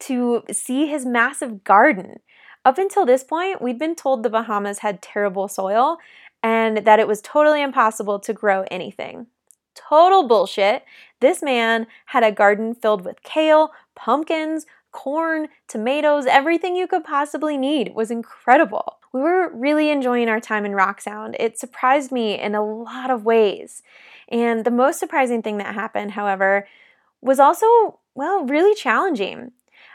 to 0.00 0.42
see 0.52 0.86
his 0.86 1.06
massive 1.06 1.64
garden. 1.64 2.20
Up 2.64 2.78
until 2.78 3.04
this 3.04 3.22
point, 3.22 3.60
we'd 3.60 3.78
been 3.78 3.94
told 3.94 4.22
the 4.22 4.30
Bahamas 4.30 4.78
had 4.78 5.02
terrible 5.02 5.48
soil 5.48 5.98
and 6.42 6.78
that 6.78 6.98
it 6.98 7.08
was 7.08 7.20
totally 7.20 7.62
impossible 7.62 8.18
to 8.20 8.32
grow 8.32 8.64
anything. 8.70 9.26
Total 9.74 10.26
bullshit. 10.26 10.84
This 11.20 11.42
man 11.42 11.86
had 12.06 12.22
a 12.22 12.32
garden 12.32 12.74
filled 12.74 13.04
with 13.04 13.22
kale, 13.22 13.72
pumpkins, 13.94 14.66
corn, 14.92 15.48
tomatoes, 15.68 16.26
everything 16.26 16.76
you 16.76 16.86
could 16.86 17.04
possibly 17.04 17.58
need. 17.58 17.94
Was 17.94 18.10
incredible. 18.10 18.98
We 19.12 19.20
were 19.20 19.50
really 19.54 19.90
enjoying 19.90 20.28
our 20.28 20.40
time 20.40 20.64
in 20.64 20.74
Rock 20.74 21.00
Sound. 21.00 21.36
It 21.38 21.58
surprised 21.58 22.12
me 22.12 22.38
in 22.38 22.54
a 22.54 22.64
lot 22.64 23.10
of 23.10 23.24
ways. 23.24 23.82
And 24.28 24.64
the 24.64 24.70
most 24.70 24.98
surprising 24.98 25.42
thing 25.42 25.58
that 25.58 25.74
happened, 25.74 26.12
however, 26.12 26.66
was 27.20 27.38
also, 27.38 28.00
well, 28.14 28.44
really 28.44 28.74
challenging. 28.74 29.52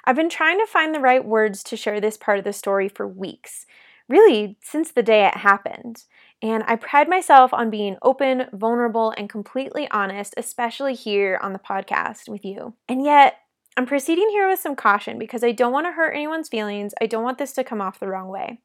I've 0.10 0.16
been 0.16 0.28
trying 0.28 0.58
to 0.58 0.66
find 0.66 0.96
the 0.96 1.00
right 1.00 1.24
words 1.24 1.62
to 1.66 1.78
share 1.78 2.02
this 2.02 2.18
part 2.18 2.40
of 2.40 2.44
the 2.44 2.52
story 2.52 2.90
for 2.90 3.08
weeks, 3.08 3.68
really, 4.08 4.58
since 4.60 4.92
the 4.92 5.04
day 5.04 5.28
it 5.28 5.36
happened. 5.36 6.06
And 6.42 6.64
I 6.66 6.78
pride 6.78 7.08
myself 7.08 7.54
on 7.54 7.70
being 7.70 7.96
open, 8.02 8.48
vulnerable, 8.52 9.14
and 9.16 9.30
completely 9.30 9.88
honest, 9.92 10.34
especially 10.36 10.96
here 10.96 11.40
on 11.44 11.54
the 11.54 11.60
podcast 11.60 12.28
with 12.28 12.44
you. 12.44 12.74
And 12.88 13.06
yet, 13.06 13.42
I'm 13.78 13.86
proceeding 13.86 14.30
here 14.32 14.50
with 14.50 14.60
some 14.60 14.76
caution 14.76 15.20
because 15.20 15.44
I 15.44 15.52
don't 15.52 15.72
want 15.72 15.86
to 15.86 15.92
hurt 15.92 16.16
anyone's 16.16 16.50
feelings. 16.50 16.96
I 17.00 17.06
don't 17.06 17.24
want 17.24 17.38
this 17.38 17.54
to 17.54 17.64
come 17.64 17.80
off 17.80 18.00
the 18.00 18.08
wrong 18.08 18.30
way. 18.30 18.62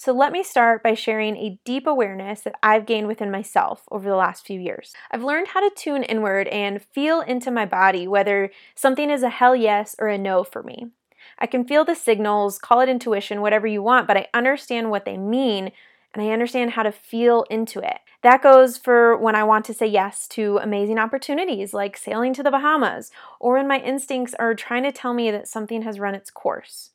So 0.00 0.12
let 0.12 0.30
me 0.30 0.44
start 0.44 0.84
by 0.84 0.94
sharing 0.94 1.36
a 1.36 1.58
deep 1.64 1.84
awareness 1.84 2.42
that 2.42 2.54
I've 2.62 2.86
gained 2.86 3.08
within 3.08 3.32
myself 3.32 3.82
over 3.90 4.08
the 4.08 4.14
last 4.14 4.46
few 4.46 4.60
years. 4.60 4.94
I've 5.10 5.24
learned 5.24 5.48
how 5.48 5.58
to 5.58 5.74
tune 5.74 6.04
inward 6.04 6.46
and 6.46 6.80
feel 6.80 7.20
into 7.20 7.50
my 7.50 7.66
body 7.66 8.06
whether 8.06 8.52
something 8.76 9.10
is 9.10 9.24
a 9.24 9.28
hell 9.28 9.56
yes 9.56 9.96
or 9.98 10.06
a 10.06 10.16
no 10.16 10.44
for 10.44 10.62
me. 10.62 10.92
I 11.40 11.46
can 11.46 11.64
feel 11.64 11.84
the 11.84 11.96
signals, 11.96 12.60
call 12.60 12.78
it 12.78 12.88
intuition, 12.88 13.40
whatever 13.40 13.66
you 13.66 13.82
want, 13.82 14.06
but 14.06 14.16
I 14.16 14.28
understand 14.32 14.92
what 14.92 15.04
they 15.04 15.16
mean 15.16 15.72
and 16.14 16.22
I 16.22 16.28
understand 16.28 16.70
how 16.70 16.84
to 16.84 16.92
feel 16.92 17.44
into 17.50 17.80
it. 17.80 17.98
That 18.22 18.40
goes 18.40 18.78
for 18.78 19.16
when 19.16 19.34
I 19.34 19.42
want 19.42 19.64
to 19.64 19.74
say 19.74 19.88
yes 19.88 20.28
to 20.28 20.58
amazing 20.58 21.00
opportunities 21.00 21.74
like 21.74 21.96
sailing 21.96 22.32
to 22.34 22.44
the 22.44 22.52
Bahamas, 22.52 23.10
or 23.40 23.54
when 23.54 23.66
my 23.66 23.80
instincts 23.80 24.34
are 24.38 24.54
trying 24.54 24.84
to 24.84 24.92
tell 24.92 25.12
me 25.12 25.32
that 25.32 25.48
something 25.48 25.82
has 25.82 25.98
run 25.98 26.14
its 26.14 26.30
course. 26.30 26.90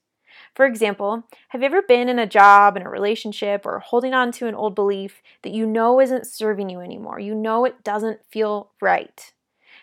For 0.54 0.66
example, 0.66 1.24
have 1.50 1.62
you 1.62 1.66
ever 1.66 1.82
been 1.82 2.10
in 2.10 2.20
a 2.20 2.28
job, 2.28 2.78
in 2.78 2.84
a 2.84 2.90
relationship, 2.90 3.66
or 3.66 3.80
holding 3.80 4.14
on 4.14 4.32
to 4.34 4.48
an 4.48 4.56
old 4.56 4.76
belief 4.76 5.22
that 5.42 5.54
you 5.54 5.66
know 5.66 6.00
isn't 6.00 6.28
serving 6.28 6.70
you 6.70 6.80
anymore? 6.80 7.20
You 7.20 7.34
know 7.34 7.66
it 7.66 7.84
doesn't 7.84 8.20
feel 8.30 8.70
right. 8.80 9.32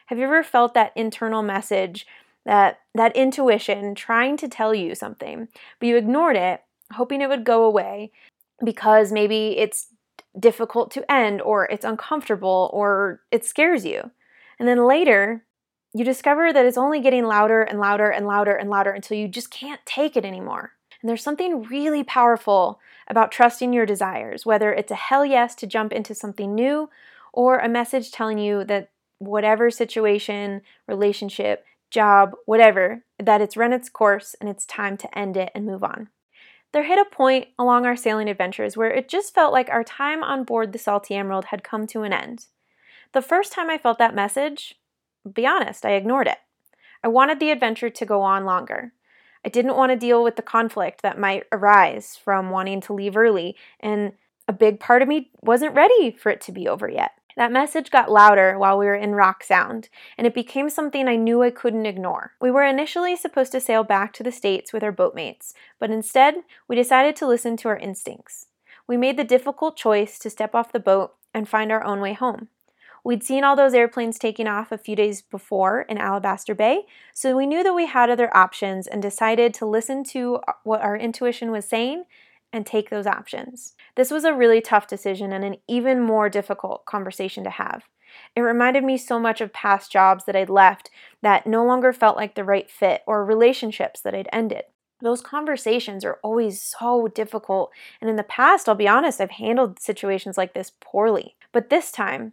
Have 0.07 0.19
you 0.19 0.25
ever 0.25 0.43
felt 0.43 0.75
that 0.75 0.93
internal 0.95 1.43
message, 1.43 2.07
that, 2.45 2.81
that 2.95 3.17
intuition 3.17 3.95
trying 3.95 4.37
to 4.39 4.49
tell 4.49 4.75
you 4.75 4.95
something, 4.95 5.49
but 5.79 5.87
you 5.87 5.97
ignored 5.97 6.37
it, 6.37 6.63
hoping 6.93 7.21
it 7.21 7.29
would 7.29 7.45
go 7.45 7.65
away 7.65 8.13
because 8.65 9.13
maybe 9.13 9.59
it's 9.59 9.89
difficult 10.39 10.93
to 10.93 11.11
end, 11.11 11.43
or 11.43 11.65
it's 11.67 11.85
uncomfortable, 11.85 12.71
or 12.73 13.21
it 13.33 13.45
scares 13.45 13.85
you? 13.85 14.11
And 14.59 14.69
then 14.69 14.87
later, 14.87 15.45
you 15.93 16.05
discover 16.05 16.53
that 16.53 16.67
it's 16.67 16.79
only 16.79 17.01
getting 17.01 17.25
louder 17.25 17.63
and 17.63 17.81
louder 17.81 18.11
and 18.11 18.27
louder 18.27 18.55
and 18.55 18.71
louder 18.71 18.91
until 18.91 19.17
you 19.17 19.29
just 19.29 19.51
can't 19.51 19.85
take 19.85 20.17
it 20.17 20.25
anymore. 20.25 20.73
And 21.01 21.09
there's 21.09 21.23
something 21.23 21.63
really 21.63 22.05
powerful 22.05 22.79
about 23.09 23.33
trusting 23.33 23.73
your 23.73 23.87
desires, 23.87 24.47
whether 24.47 24.73
it's 24.73 24.93
a 24.93 24.97
hell 24.97 25.25
yes 25.25 25.55
to 25.57 25.67
jump 25.67 25.93
into 25.93 26.15
something 26.15 26.55
new 26.55 26.91
or 27.33 27.59
a 27.59 27.69
message 27.69 28.13
telling 28.13 28.39
you 28.39 28.65
that 28.65 28.91
whatever 29.19 29.71
situation, 29.71 30.63
relationship, 30.87 31.65
job, 31.91 32.35
whatever, 32.47 33.05
that 33.19 33.41
it's 33.41 33.57
run 33.57 33.73
its 33.73 33.89
course 33.89 34.35
and 34.41 34.49
it's 34.49 34.67
time 34.67 34.97
to 34.97 35.19
end 35.19 35.37
it 35.37 35.51
and 35.55 35.67
move 35.67 35.83
on. 35.83 36.09
There 36.73 36.85
hit 36.85 36.99
a 36.99 37.15
point 37.15 37.49
along 37.59 37.85
our 37.85 37.97
sailing 37.97 38.29
adventures 38.29 38.77
where 38.77 38.93
it 38.93 39.09
just 39.09 39.35
felt 39.35 39.53
like 39.53 39.69
our 39.69 39.83
time 39.83 40.23
on 40.23 40.45
board 40.45 40.73
the 40.73 40.79
Salty 40.79 41.17
Emerald 41.17 41.47
had 41.47 41.65
come 41.65 41.87
to 41.89 42.03
an 42.03 42.13
end. 42.13 42.47
The 43.13 43.23
first 43.23 43.53
time 43.53 43.69
I 43.69 43.79
felt 43.79 43.99
that 43.99 44.15
message, 44.15 44.77
be 45.33 45.47
honest, 45.47 45.85
I 45.85 45.93
ignored 45.93 46.27
it. 46.27 46.39
I 47.03 47.09
wanted 47.09 47.41
the 47.41 47.51
adventure 47.51 47.91
to 47.91 48.07
go 48.07 48.23
on 48.23 48.45
longer. 48.45 48.93
I 49.45 49.49
didn't 49.49 49.77
want 49.77 49.91
to 49.91 49.97
deal 49.97 50.23
with 50.23 50.37
the 50.37 50.43
conflict 50.43 51.03
that 51.03 51.19
might 51.19 51.45
arise 51.51 52.17
from 52.17 52.51
wanting 52.51 52.81
to 52.83 52.93
leave 52.93 53.17
early, 53.17 53.57
and 53.81 54.13
a 54.47 54.53
big 54.53 54.81
part 54.81 55.03
of 55.03 55.09
me 55.09 55.31
wasn't 55.41 55.75
ready 55.75 56.11
for 56.11 56.31
it 56.31 56.41
to 56.43 56.53
be 56.53 56.69
over 56.69 56.89
yet. 56.89 57.13
That 57.37 57.53
message 57.53 57.91
got 57.91 58.11
louder 58.11 58.59
while 58.59 58.77
we 58.77 58.85
were 58.87 58.95
in 58.95 59.15
Rock 59.15 59.45
Sound, 59.45 59.89
and 60.19 60.27
it 60.27 60.35
became 60.35 60.69
something 60.69 61.09
I 61.09 61.17
knew 61.17 61.43
I 61.43 61.51
couldn't 61.51 61.87
ignore. 61.87 62.33
We 62.41 62.51
were 62.51 62.65
initially 62.65 63.17
supposed 63.17 63.53
to 63.53 63.61
sail 63.61 63.83
back 63.83 64.13
to 64.15 64.23
the 64.23 64.33
States 64.33 64.73
with 64.73 64.83
our 64.83 64.93
boatmates, 64.93 65.55
but 65.79 65.91
instead, 65.91 66.43
we 66.69 66.77
decided 66.77 67.17
to 67.17 67.27
listen 67.27 67.57
to 67.59 67.69
our 67.69 67.79
instincts. 67.79 68.49
We 68.87 68.97
made 68.97 69.17
the 69.17 69.25
difficult 69.25 69.77
choice 69.77 70.19
to 70.19 70.29
step 70.29 70.55
off 70.55 70.73
the 70.73 70.81
boat 70.81 71.15
and 71.33 71.49
find 71.49 71.71
our 71.71 71.85
own 71.85 72.01
way 72.01 72.13
home. 72.13 72.49
We'd 73.05 73.23
seen 73.25 73.45
all 73.45 73.57
those 73.57 73.75
airplanes 73.75 74.19
taking 74.19 74.47
off 74.47 74.73
a 74.73 74.79
few 74.79 74.95
days 74.95 75.23
before 75.23 75.83
in 75.83 75.99
Alabaster 75.99 76.55
Bay, 76.55 76.83
so 77.15 77.37
we 77.37 77.47
knew 77.47 77.63
that 77.63 77.75
we 77.75 77.87
had 77.87 78.11
other 78.11 78.35
options 78.37 78.87
and 78.87 79.01
decided 79.01 79.55
to 79.55 79.67
listen 79.67 80.05
to 80.05 80.37
uh, 80.47 80.53
what 80.65 80.83
our 80.83 80.97
intuition 80.97 81.51
was 81.51 81.65
saying 81.65 82.05
and 82.53 82.67
take 82.67 82.91
those 82.91 83.07
options. 83.07 83.75
This 83.95 84.11
was 84.11 84.25
a 84.25 84.35
really 84.35 84.61
tough 84.61 84.87
decision 84.87 85.33
and 85.33 85.45
an 85.45 85.57
even 85.69 86.01
more 86.01 86.29
difficult 86.29 86.85
conversation 86.85 87.45
to 87.45 87.51
have. 87.51 87.85
It 88.35 88.41
reminded 88.41 88.85
me 88.85 88.97
so 88.97 89.19
much 89.19 89.41
of 89.41 89.53
past 89.53 89.91
jobs 89.91 90.25
that 90.25 90.37
I'd 90.37 90.51
left 90.51 90.91
that 91.23 91.47
no 91.47 91.65
longer 91.65 91.93
felt 91.93 92.17
like 92.17 92.35
the 92.35 92.45
right 92.45 92.71
fit 92.71 93.03
or 93.07 93.25
relationships 93.25 94.01
that 94.01 94.15
I'd 94.15 94.29
ended. 94.33 94.65
Those 95.01 95.23
conversations 95.23 96.05
are 96.05 96.19
always 96.23 96.61
so 96.61 97.09
difficult, 97.09 97.71
and 98.01 98.11
in 98.11 98.17
the 98.17 98.23
past, 98.23 98.69
I'll 98.69 98.75
be 98.75 98.89
honest, 98.89 99.21
I've 99.21 99.31
handled 99.31 99.79
situations 99.79 100.37
like 100.37 100.53
this 100.53 100.73
poorly. 100.81 101.37
But 101.53 101.71
this 101.71 101.91
time, 101.91 102.33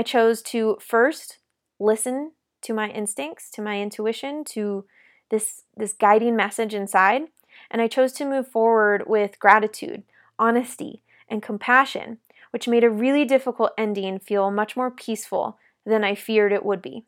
I 0.00 0.02
chose 0.02 0.40
to 0.44 0.78
first 0.80 1.40
listen 1.78 2.32
to 2.62 2.72
my 2.72 2.88
instincts, 2.88 3.50
to 3.50 3.60
my 3.60 3.82
intuition, 3.82 4.44
to 4.44 4.86
this 5.28 5.64
this 5.76 5.92
guiding 5.92 6.34
message 6.34 6.72
inside, 6.72 7.24
and 7.70 7.82
I 7.82 7.86
chose 7.86 8.14
to 8.14 8.24
move 8.24 8.48
forward 8.48 9.04
with 9.06 9.38
gratitude, 9.38 10.04
honesty, 10.38 11.02
and 11.28 11.42
compassion, 11.42 12.16
which 12.50 12.66
made 12.66 12.82
a 12.82 12.88
really 12.88 13.26
difficult 13.26 13.72
ending 13.76 14.18
feel 14.18 14.50
much 14.50 14.74
more 14.74 14.90
peaceful 14.90 15.58
than 15.84 16.02
I 16.02 16.14
feared 16.14 16.54
it 16.54 16.64
would 16.64 16.80
be. 16.80 17.04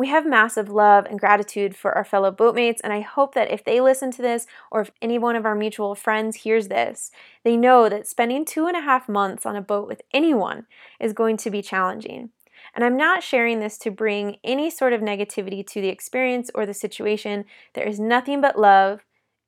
We 0.00 0.08
have 0.08 0.24
massive 0.24 0.70
love 0.70 1.04
and 1.04 1.20
gratitude 1.20 1.76
for 1.76 1.92
our 1.92 2.06
fellow 2.06 2.30
boatmates, 2.30 2.80
and 2.80 2.90
I 2.90 3.02
hope 3.02 3.34
that 3.34 3.50
if 3.50 3.62
they 3.62 3.82
listen 3.82 4.10
to 4.12 4.22
this 4.22 4.46
or 4.70 4.80
if 4.80 4.90
any 5.02 5.18
one 5.18 5.36
of 5.36 5.44
our 5.44 5.54
mutual 5.54 5.94
friends 5.94 6.36
hears 6.36 6.68
this, 6.68 7.10
they 7.44 7.54
know 7.54 7.86
that 7.90 8.08
spending 8.08 8.46
two 8.46 8.66
and 8.66 8.74
a 8.74 8.80
half 8.80 9.10
months 9.10 9.44
on 9.44 9.56
a 9.56 9.60
boat 9.60 9.86
with 9.86 10.00
anyone 10.14 10.64
is 10.98 11.12
going 11.12 11.36
to 11.36 11.50
be 11.50 11.60
challenging. 11.60 12.30
And 12.74 12.82
I'm 12.82 12.96
not 12.96 13.22
sharing 13.22 13.60
this 13.60 13.76
to 13.76 13.90
bring 13.90 14.38
any 14.42 14.70
sort 14.70 14.94
of 14.94 15.02
negativity 15.02 15.66
to 15.66 15.82
the 15.82 15.88
experience 15.88 16.50
or 16.54 16.64
the 16.64 16.72
situation. 16.72 17.44
There 17.74 17.86
is 17.86 18.00
nothing 18.00 18.40
but 18.40 18.58
love. 18.58 19.00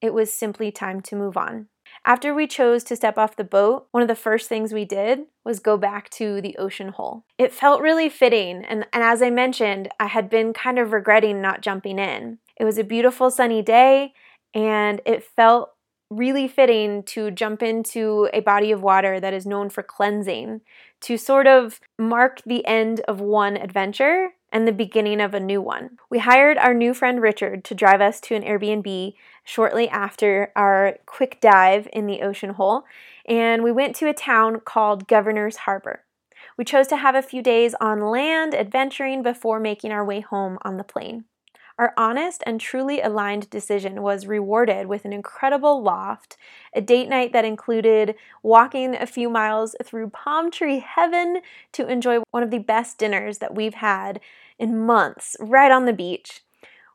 It 0.02 0.12
was 0.12 0.30
simply 0.30 0.70
time 0.70 1.00
to 1.00 1.16
move 1.16 1.38
on. 1.38 1.68
After 2.04 2.34
we 2.34 2.48
chose 2.48 2.82
to 2.84 2.96
step 2.96 3.16
off 3.16 3.36
the 3.36 3.44
boat, 3.44 3.86
one 3.92 4.02
of 4.02 4.08
the 4.08 4.16
first 4.16 4.48
things 4.48 4.72
we 4.72 4.84
did 4.84 5.20
was 5.44 5.60
go 5.60 5.76
back 5.76 6.10
to 6.10 6.40
the 6.40 6.56
ocean 6.56 6.88
hole. 6.88 7.24
It 7.38 7.52
felt 7.52 7.80
really 7.80 8.08
fitting, 8.08 8.64
and, 8.64 8.86
and 8.92 9.04
as 9.04 9.22
I 9.22 9.30
mentioned, 9.30 9.88
I 10.00 10.08
had 10.08 10.28
been 10.28 10.52
kind 10.52 10.78
of 10.80 10.92
regretting 10.92 11.40
not 11.40 11.60
jumping 11.60 12.00
in. 12.00 12.38
It 12.56 12.64
was 12.64 12.76
a 12.76 12.84
beautiful 12.84 13.30
sunny 13.30 13.62
day, 13.62 14.14
and 14.52 15.00
it 15.06 15.22
felt 15.22 15.70
really 16.10 16.48
fitting 16.48 17.04
to 17.04 17.30
jump 17.30 17.62
into 17.62 18.28
a 18.32 18.40
body 18.40 18.72
of 18.72 18.82
water 18.82 19.20
that 19.20 19.32
is 19.32 19.46
known 19.46 19.70
for 19.70 19.82
cleansing 19.82 20.60
to 21.00 21.16
sort 21.16 21.46
of 21.46 21.80
mark 21.98 22.42
the 22.44 22.66
end 22.66 23.00
of 23.08 23.20
one 23.20 23.56
adventure 23.56 24.30
and 24.52 24.68
the 24.68 24.72
beginning 24.72 25.20
of 25.20 25.34
a 25.34 25.40
new 25.40 25.60
one. 25.60 25.98
We 26.10 26.18
hired 26.18 26.58
our 26.58 26.74
new 26.74 26.94
friend 26.94 27.20
Richard 27.20 27.64
to 27.64 27.74
drive 27.74 28.00
us 28.00 28.20
to 28.20 28.34
an 28.34 28.42
Airbnb 28.42 29.14
shortly 29.42 29.88
after 29.88 30.52
our 30.54 30.98
quick 31.06 31.40
dive 31.40 31.88
in 31.92 32.06
the 32.06 32.20
ocean 32.20 32.50
hole, 32.50 32.84
and 33.26 33.64
we 33.64 33.72
went 33.72 33.96
to 33.96 34.08
a 34.08 34.14
town 34.14 34.60
called 34.60 35.08
Governor's 35.08 35.56
Harbor. 35.56 36.04
We 36.58 36.64
chose 36.64 36.86
to 36.88 36.98
have 36.98 37.14
a 37.14 37.22
few 37.22 37.42
days 37.42 37.74
on 37.80 38.00
land 38.00 38.54
adventuring 38.54 39.22
before 39.22 39.58
making 39.58 39.90
our 39.90 40.04
way 40.04 40.20
home 40.20 40.58
on 40.62 40.76
the 40.76 40.84
plane. 40.84 41.24
Our 41.78 41.94
honest 41.96 42.42
and 42.46 42.60
truly 42.60 43.00
aligned 43.00 43.48
decision 43.50 44.02
was 44.02 44.26
rewarded 44.26 44.86
with 44.86 45.04
an 45.04 45.12
incredible 45.12 45.82
loft, 45.82 46.36
a 46.74 46.80
date 46.80 47.08
night 47.08 47.32
that 47.32 47.44
included 47.44 48.14
walking 48.42 48.94
a 48.94 49.06
few 49.06 49.30
miles 49.30 49.74
through 49.82 50.10
palm 50.10 50.50
tree 50.50 50.80
heaven 50.80 51.40
to 51.72 51.86
enjoy 51.86 52.18
one 52.30 52.42
of 52.42 52.50
the 52.50 52.58
best 52.58 52.98
dinners 52.98 53.38
that 53.38 53.54
we've 53.54 53.74
had 53.74 54.20
in 54.58 54.78
months 54.78 55.36
right 55.40 55.72
on 55.72 55.86
the 55.86 55.92
beach. 55.92 56.42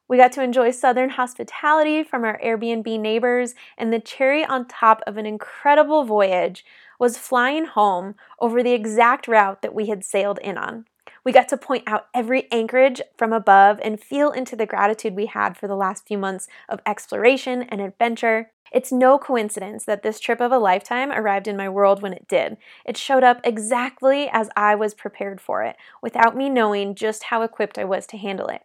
We 0.07 0.15
got 0.15 0.31
to 0.33 0.43
enjoy 0.43 0.71
Southern 0.71 1.09
hospitality 1.09 2.01
from 2.01 2.23
our 2.23 2.39
Airbnb 2.39 2.99
neighbors, 2.99 3.55
and 3.77 3.91
the 3.91 3.99
cherry 3.99 4.45
on 4.45 4.65
top 4.67 5.01
of 5.05 5.17
an 5.17 5.25
incredible 5.25 6.05
voyage 6.05 6.63
was 6.97 7.17
flying 7.17 7.65
home 7.65 8.15
over 8.39 8.63
the 8.63 8.71
exact 8.71 9.27
route 9.27 9.61
that 9.61 9.75
we 9.75 9.87
had 9.87 10.05
sailed 10.05 10.39
in 10.39 10.57
on. 10.57 10.85
We 11.27 11.33
got 11.33 11.49
to 11.49 11.57
point 11.57 11.83
out 11.87 12.07
every 12.13 12.49
anchorage 12.53 13.01
from 13.17 13.33
above 13.33 13.81
and 13.83 14.01
feel 14.01 14.31
into 14.31 14.55
the 14.55 14.65
gratitude 14.65 15.13
we 15.13 15.25
had 15.25 15.57
for 15.57 15.67
the 15.67 15.75
last 15.75 16.07
few 16.07 16.17
months 16.17 16.47
of 16.69 16.79
exploration 16.85 17.63
and 17.63 17.81
adventure. 17.81 18.51
It's 18.71 18.93
no 18.93 19.17
coincidence 19.17 19.83
that 19.83 20.03
this 20.03 20.21
trip 20.21 20.39
of 20.39 20.53
a 20.53 20.57
lifetime 20.57 21.11
arrived 21.11 21.49
in 21.49 21.57
my 21.57 21.67
world 21.67 22.01
when 22.01 22.13
it 22.13 22.29
did. 22.29 22.55
It 22.85 22.95
showed 22.95 23.25
up 23.25 23.41
exactly 23.43 24.29
as 24.31 24.49
I 24.55 24.75
was 24.75 24.93
prepared 24.93 25.41
for 25.41 25.63
it, 25.63 25.75
without 26.01 26.37
me 26.37 26.49
knowing 26.49 26.95
just 26.95 27.23
how 27.23 27.41
equipped 27.41 27.77
I 27.77 27.83
was 27.83 28.07
to 28.07 28.17
handle 28.17 28.47
it. 28.47 28.61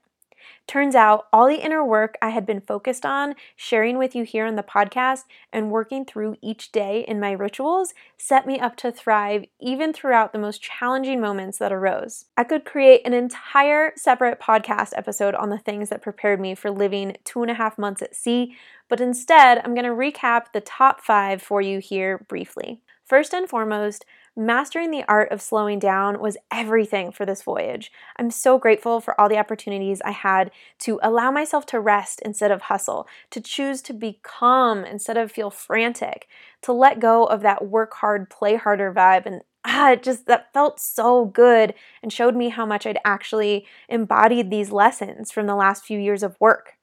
Turns 0.73 0.95
out 0.95 1.27
all 1.35 1.49
the 1.49 1.63
inner 1.63 1.85
work 1.85 2.17
I 2.23 2.31
had 2.31 2.47
been 2.47 2.63
focused 2.63 3.05
on 3.05 3.35
sharing 3.55 3.99
with 3.99 4.15
you 4.15 4.25
here 4.25 4.47
on 4.47 4.57
the 4.57 4.63
podcast 4.63 5.25
and 5.53 5.71
working 5.71 6.07
through 6.07 6.37
each 6.41 6.73
day 6.73 7.05
in 7.07 7.21
my 7.21 7.33
rituals 7.33 7.93
set 8.17 8.47
me 8.47 8.59
up 8.59 8.75
to 8.77 8.91
thrive 8.91 9.45
even 9.61 9.93
throughout 9.93 10.33
the 10.33 10.39
most 10.39 10.63
challenging 10.63 11.21
moments 11.21 11.59
that 11.59 11.75
arose. 11.75 12.25
I 12.39 12.45
could 12.45 12.65
create 12.65 13.03
an 13.05 13.13
entire 13.13 13.93
separate 13.97 14.41
podcast 14.41 14.93
episode 14.97 15.35
on 15.35 15.51
the 15.51 15.59
things 15.59 15.91
that 15.91 16.01
prepared 16.01 16.41
me 16.41 16.55
for 16.55 16.71
living 16.71 17.19
two 17.23 17.43
and 17.43 17.51
a 17.51 17.55
half 17.55 17.77
months 17.77 18.01
at 18.01 18.17
sea, 18.17 18.57
but 18.89 18.99
instead 18.99 19.59
I'm 19.59 19.75
going 19.75 19.85
to 19.85 19.91
recap 19.91 20.53
the 20.55 20.63
top 20.63 21.03
five 21.03 21.43
for 21.43 21.61
you 21.61 21.81
here 21.81 22.25
briefly. 22.31 22.81
First 23.05 23.35
and 23.35 23.47
foremost, 23.47 24.07
Mastering 24.35 24.91
the 24.91 25.05
art 25.09 25.31
of 25.31 25.43
slowing 25.43 25.79
down 25.79 26.19
was 26.19 26.39
everything 26.51 27.13
for 27.13 27.27
this 27.27 27.43
voyage. 27.43 27.93
I'm 28.17 28.31
so 28.31 28.57
grateful 28.57 28.99
for 28.99 29.19
all 29.21 29.29
the 29.29 29.37
opportunities 29.37 30.01
I 30.03 30.13
had 30.13 30.51
to 30.81 30.99
allow 31.03 31.31
myself 31.31 31.67
to 31.67 31.81
rest 31.81 32.23
instead 32.25 32.51
of 32.51 32.63
hustle, 32.63 33.07
to 33.31 33.43
choose 33.43 33.83
to 33.83 33.93
be 33.93 34.21
calm 34.23 34.87
instead 34.87 35.19
of 35.19 35.31
feel 35.31 35.51
frantic, 35.51 36.29
to 36.63 36.73
let 36.73 36.99
go 36.99 37.25
of 37.25 37.43
that 37.43 37.67
work 37.67 37.93
hard, 37.97 38.31
play 38.31 38.57
harder 38.57 38.91
vibe 38.91 39.27
and 39.27 39.43
ah, 39.67 39.93
it 39.93 40.03
just 40.03 40.25
that 40.27 40.51
felt 40.55 40.81
so 40.81 41.27
good 41.27 41.75
and 42.03 42.11
showed 42.11 42.35
me 42.35 42.49
how 42.49 42.65
much 42.65 42.87
I'd 42.87 42.99
actually 43.05 43.67
embodied 43.91 44.51
these 44.51 44.73
lessons 44.73 45.31
from 45.31 45.47
the 45.47 45.55
last 45.55 45.85
few 45.85 45.99
years 45.99 46.23
of 46.23 46.41
work. 46.41 46.79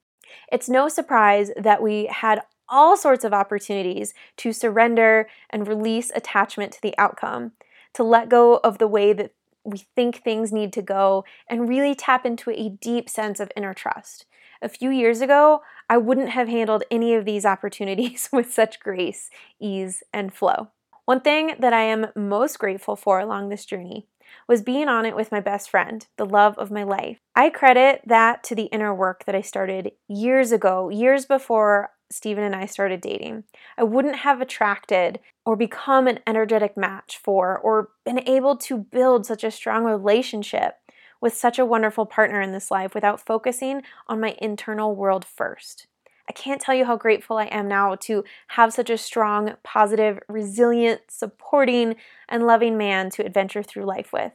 It's 0.51 0.69
no 0.69 0.87
surprise 0.87 1.49
that 1.57 1.81
we 1.81 2.05
had 2.05 2.43
all 2.69 2.95
sorts 2.95 3.23
of 3.23 3.33
opportunities 3.33 4.13
to 4.37 4.53
surrender 4.53 5.27
and 5.49 5.67
release 5.67 6.11
attachment 6.15 6.71
to 6.73 6.81
the 6.81 6.95
outcome, 6.97 7.53
to 7.93 8.03
let 8.03 8.29
go 8.29 8.57
of 8.63 8.77
the 8.77 8.87
way 8.87 9.13
that 9.13 9.33
we 9.63 9.79
think 9.95 10.17
things 10.17 10.51
need 10.51 10.71
to 10.73 10.81
go, 10.81 11.25
and 11.49 11.67
really 11.67 11.93
tap 11.93 12.25
into 12.25 12.51
a 12.51 12.69
deep 12.69 13.09
sense 13.09 13.39
of 13.39 13.51
inner 13.55 13.73
trust. 13.73 14.25
A 14.61 14.69
few 14.69 14.89
years 14.89 15.21
ago, 15.21 15.61
I 15.89 15.97
wouldn't 15.97 16.29
have 16.29 16.47
handled 16.47 16.83
any 16.91 17.13
of 17.13 17.25
these 17.25 17.45
opportunities 17.45 18.29
with 18.33 18.53
such 18.53 18.79
grace, 18.79 19.29
ease, 19.59 20.03
and 20.13 20.33
flow. 20.33 20.69
One 21.05 21.21
thing 21.21 21.55
that 21.59 21.73
I 21.73 21.83
am 21.83 22.07
most 22.15 22.59
grateful 22.59 22.95
for 22.95 23.19
along 23.19 23.49
this 23.49 23.65
journey 23.65 24.05
was 24.47 24.61
being 24.61 24.87
on 24.87 25.05
it 25.05 25.15
with 25.15 25.31
my 25.31 25.39
best 25.39 25.69
friend, 25.69 26.05
the 26.17 26.25
love 26.25 26.57
of 26.59 26.69
my 26.69 26.83
life. 26.83 27.17
I 27.35 27.49
credit 27.49 28.01
that 28.05 28.43
to 28.43 28.55
the 28.55 28.65
inner 28.65 28.93
work 28.93 29.25
that 29.25 29.33
I 29.33 29.41
started 29.41 29.93
years 30.07 30.51
ago, 30.51 30.89
years 30.89 31.25
before 31.25 31.91
Stephen 32.11 32.43
and 32.43 32.55
I 32.55 32.65
started 32.65 33.01
dating. 33.01 33.43
I 33.77 33.83
wouldn't 33.83 34.17
have 34.17 34.41
attracted 34.41 35.19
or 35.45 35.55
become 35.55 36.07
an 36.07 36.19
energetic 36.25 36.75
match 36.75 37.19
for 37.23 37.57
or 37.57 37.89
been 38.05 38.27
able 38.27 38.57
to 38.57 38.77
build 38.77 39.25
such 39.25 39.43
a 39.43 39.51
strong 39.51 39.83
relationship 39.83 40.75
with 41.21 41.33
such 41.33 41.59
a 41.59 41.65
wonderful 41.65 42.05
partner 42.05 42.41
in 42.41 42.51
this 42.51 42.71
life 42.71 42.95
without 42.95 43.25
focusing 43.25 43.83
on 44.07 44.19
my 44.19 44.35
internal 44.41 44.95
world 44.95 45.25
first. 45.25 45.87
I 46.27 46.31
can't 46.31 46.61
tell 46.61 46.75
you 46.75 46.85
how 46.85 46.95
grateful 46.95 47.37
I 47.37 47.45
am 47.45 47.67
now 47.67 47.95
to 48.01 48.23
have 48.49 48.71
such 48.71 48.91
a 48.91 48.97
strong, 48.97 49.55
positive, 49.63 50.19
resilient, 50.27 51.01
supporting, 51.09 51.95
and 52.27 52.45
loving 52.45 52.77
man 52.77 53.09
to 53.11 53.25
adventure 53.25 53.63
through 53.63 53.85
life 53.85 54.13
with. 54.13 54.33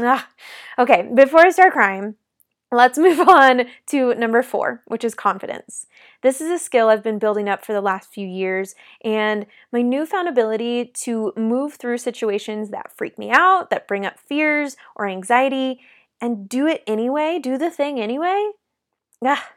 Ah, 0.00 0.28
okay, 0.78 1.08
before 1.14 1.46
I 1.46 1.50
start 1.50 1.72
crying, 1.72 2.16
Let's 2.70 2.98
move 2.98 3.20
on 3.28 3.66
to 3.86 4.14
number 4.14 4.42
four, 4.42 4.82
which 4.86 5.04
is 5.04 5.14
confidence. 5.14 5.86
This 6.22 6.40
is 6.40 6.50
a 6.50 6.58
skill 6.58 6.88
I've 6.88 7.02
been 7.02 7.18
building 7.18 7.48
up 7.48 7.64
for 7.64 7.72
the 7.72 7.80
last 7.80 8.12
few 8.12 8.26
years, 8.26 8.74
and 9.02 9.46
my 9.72 9.82
newfound 9.82 10.28
ability 10.28 10.92
to 11.02 11.32
move 11.36 11.74
through 11.74 11.98
situations 11.98 12.70
that 12.70 12.92
freak 12.92 13.18
me 13.18 13.30
out, 13.30 13.70
that 13.70 13.88
bring 13.88 14.04
up 14.04 14.18
fears 14.18 14.76
or 14.96 15.06
anxiety, 15.06 15.80
and 16.20 16.48
do 16.48 16.66
it 16.66 16.82
anyway, 16.86 17.38
do 17.38 17.56
the 17.56 17.70
thing 17.70 18.00
anyway. 18.00 18.50
Ah, 19.24 19.50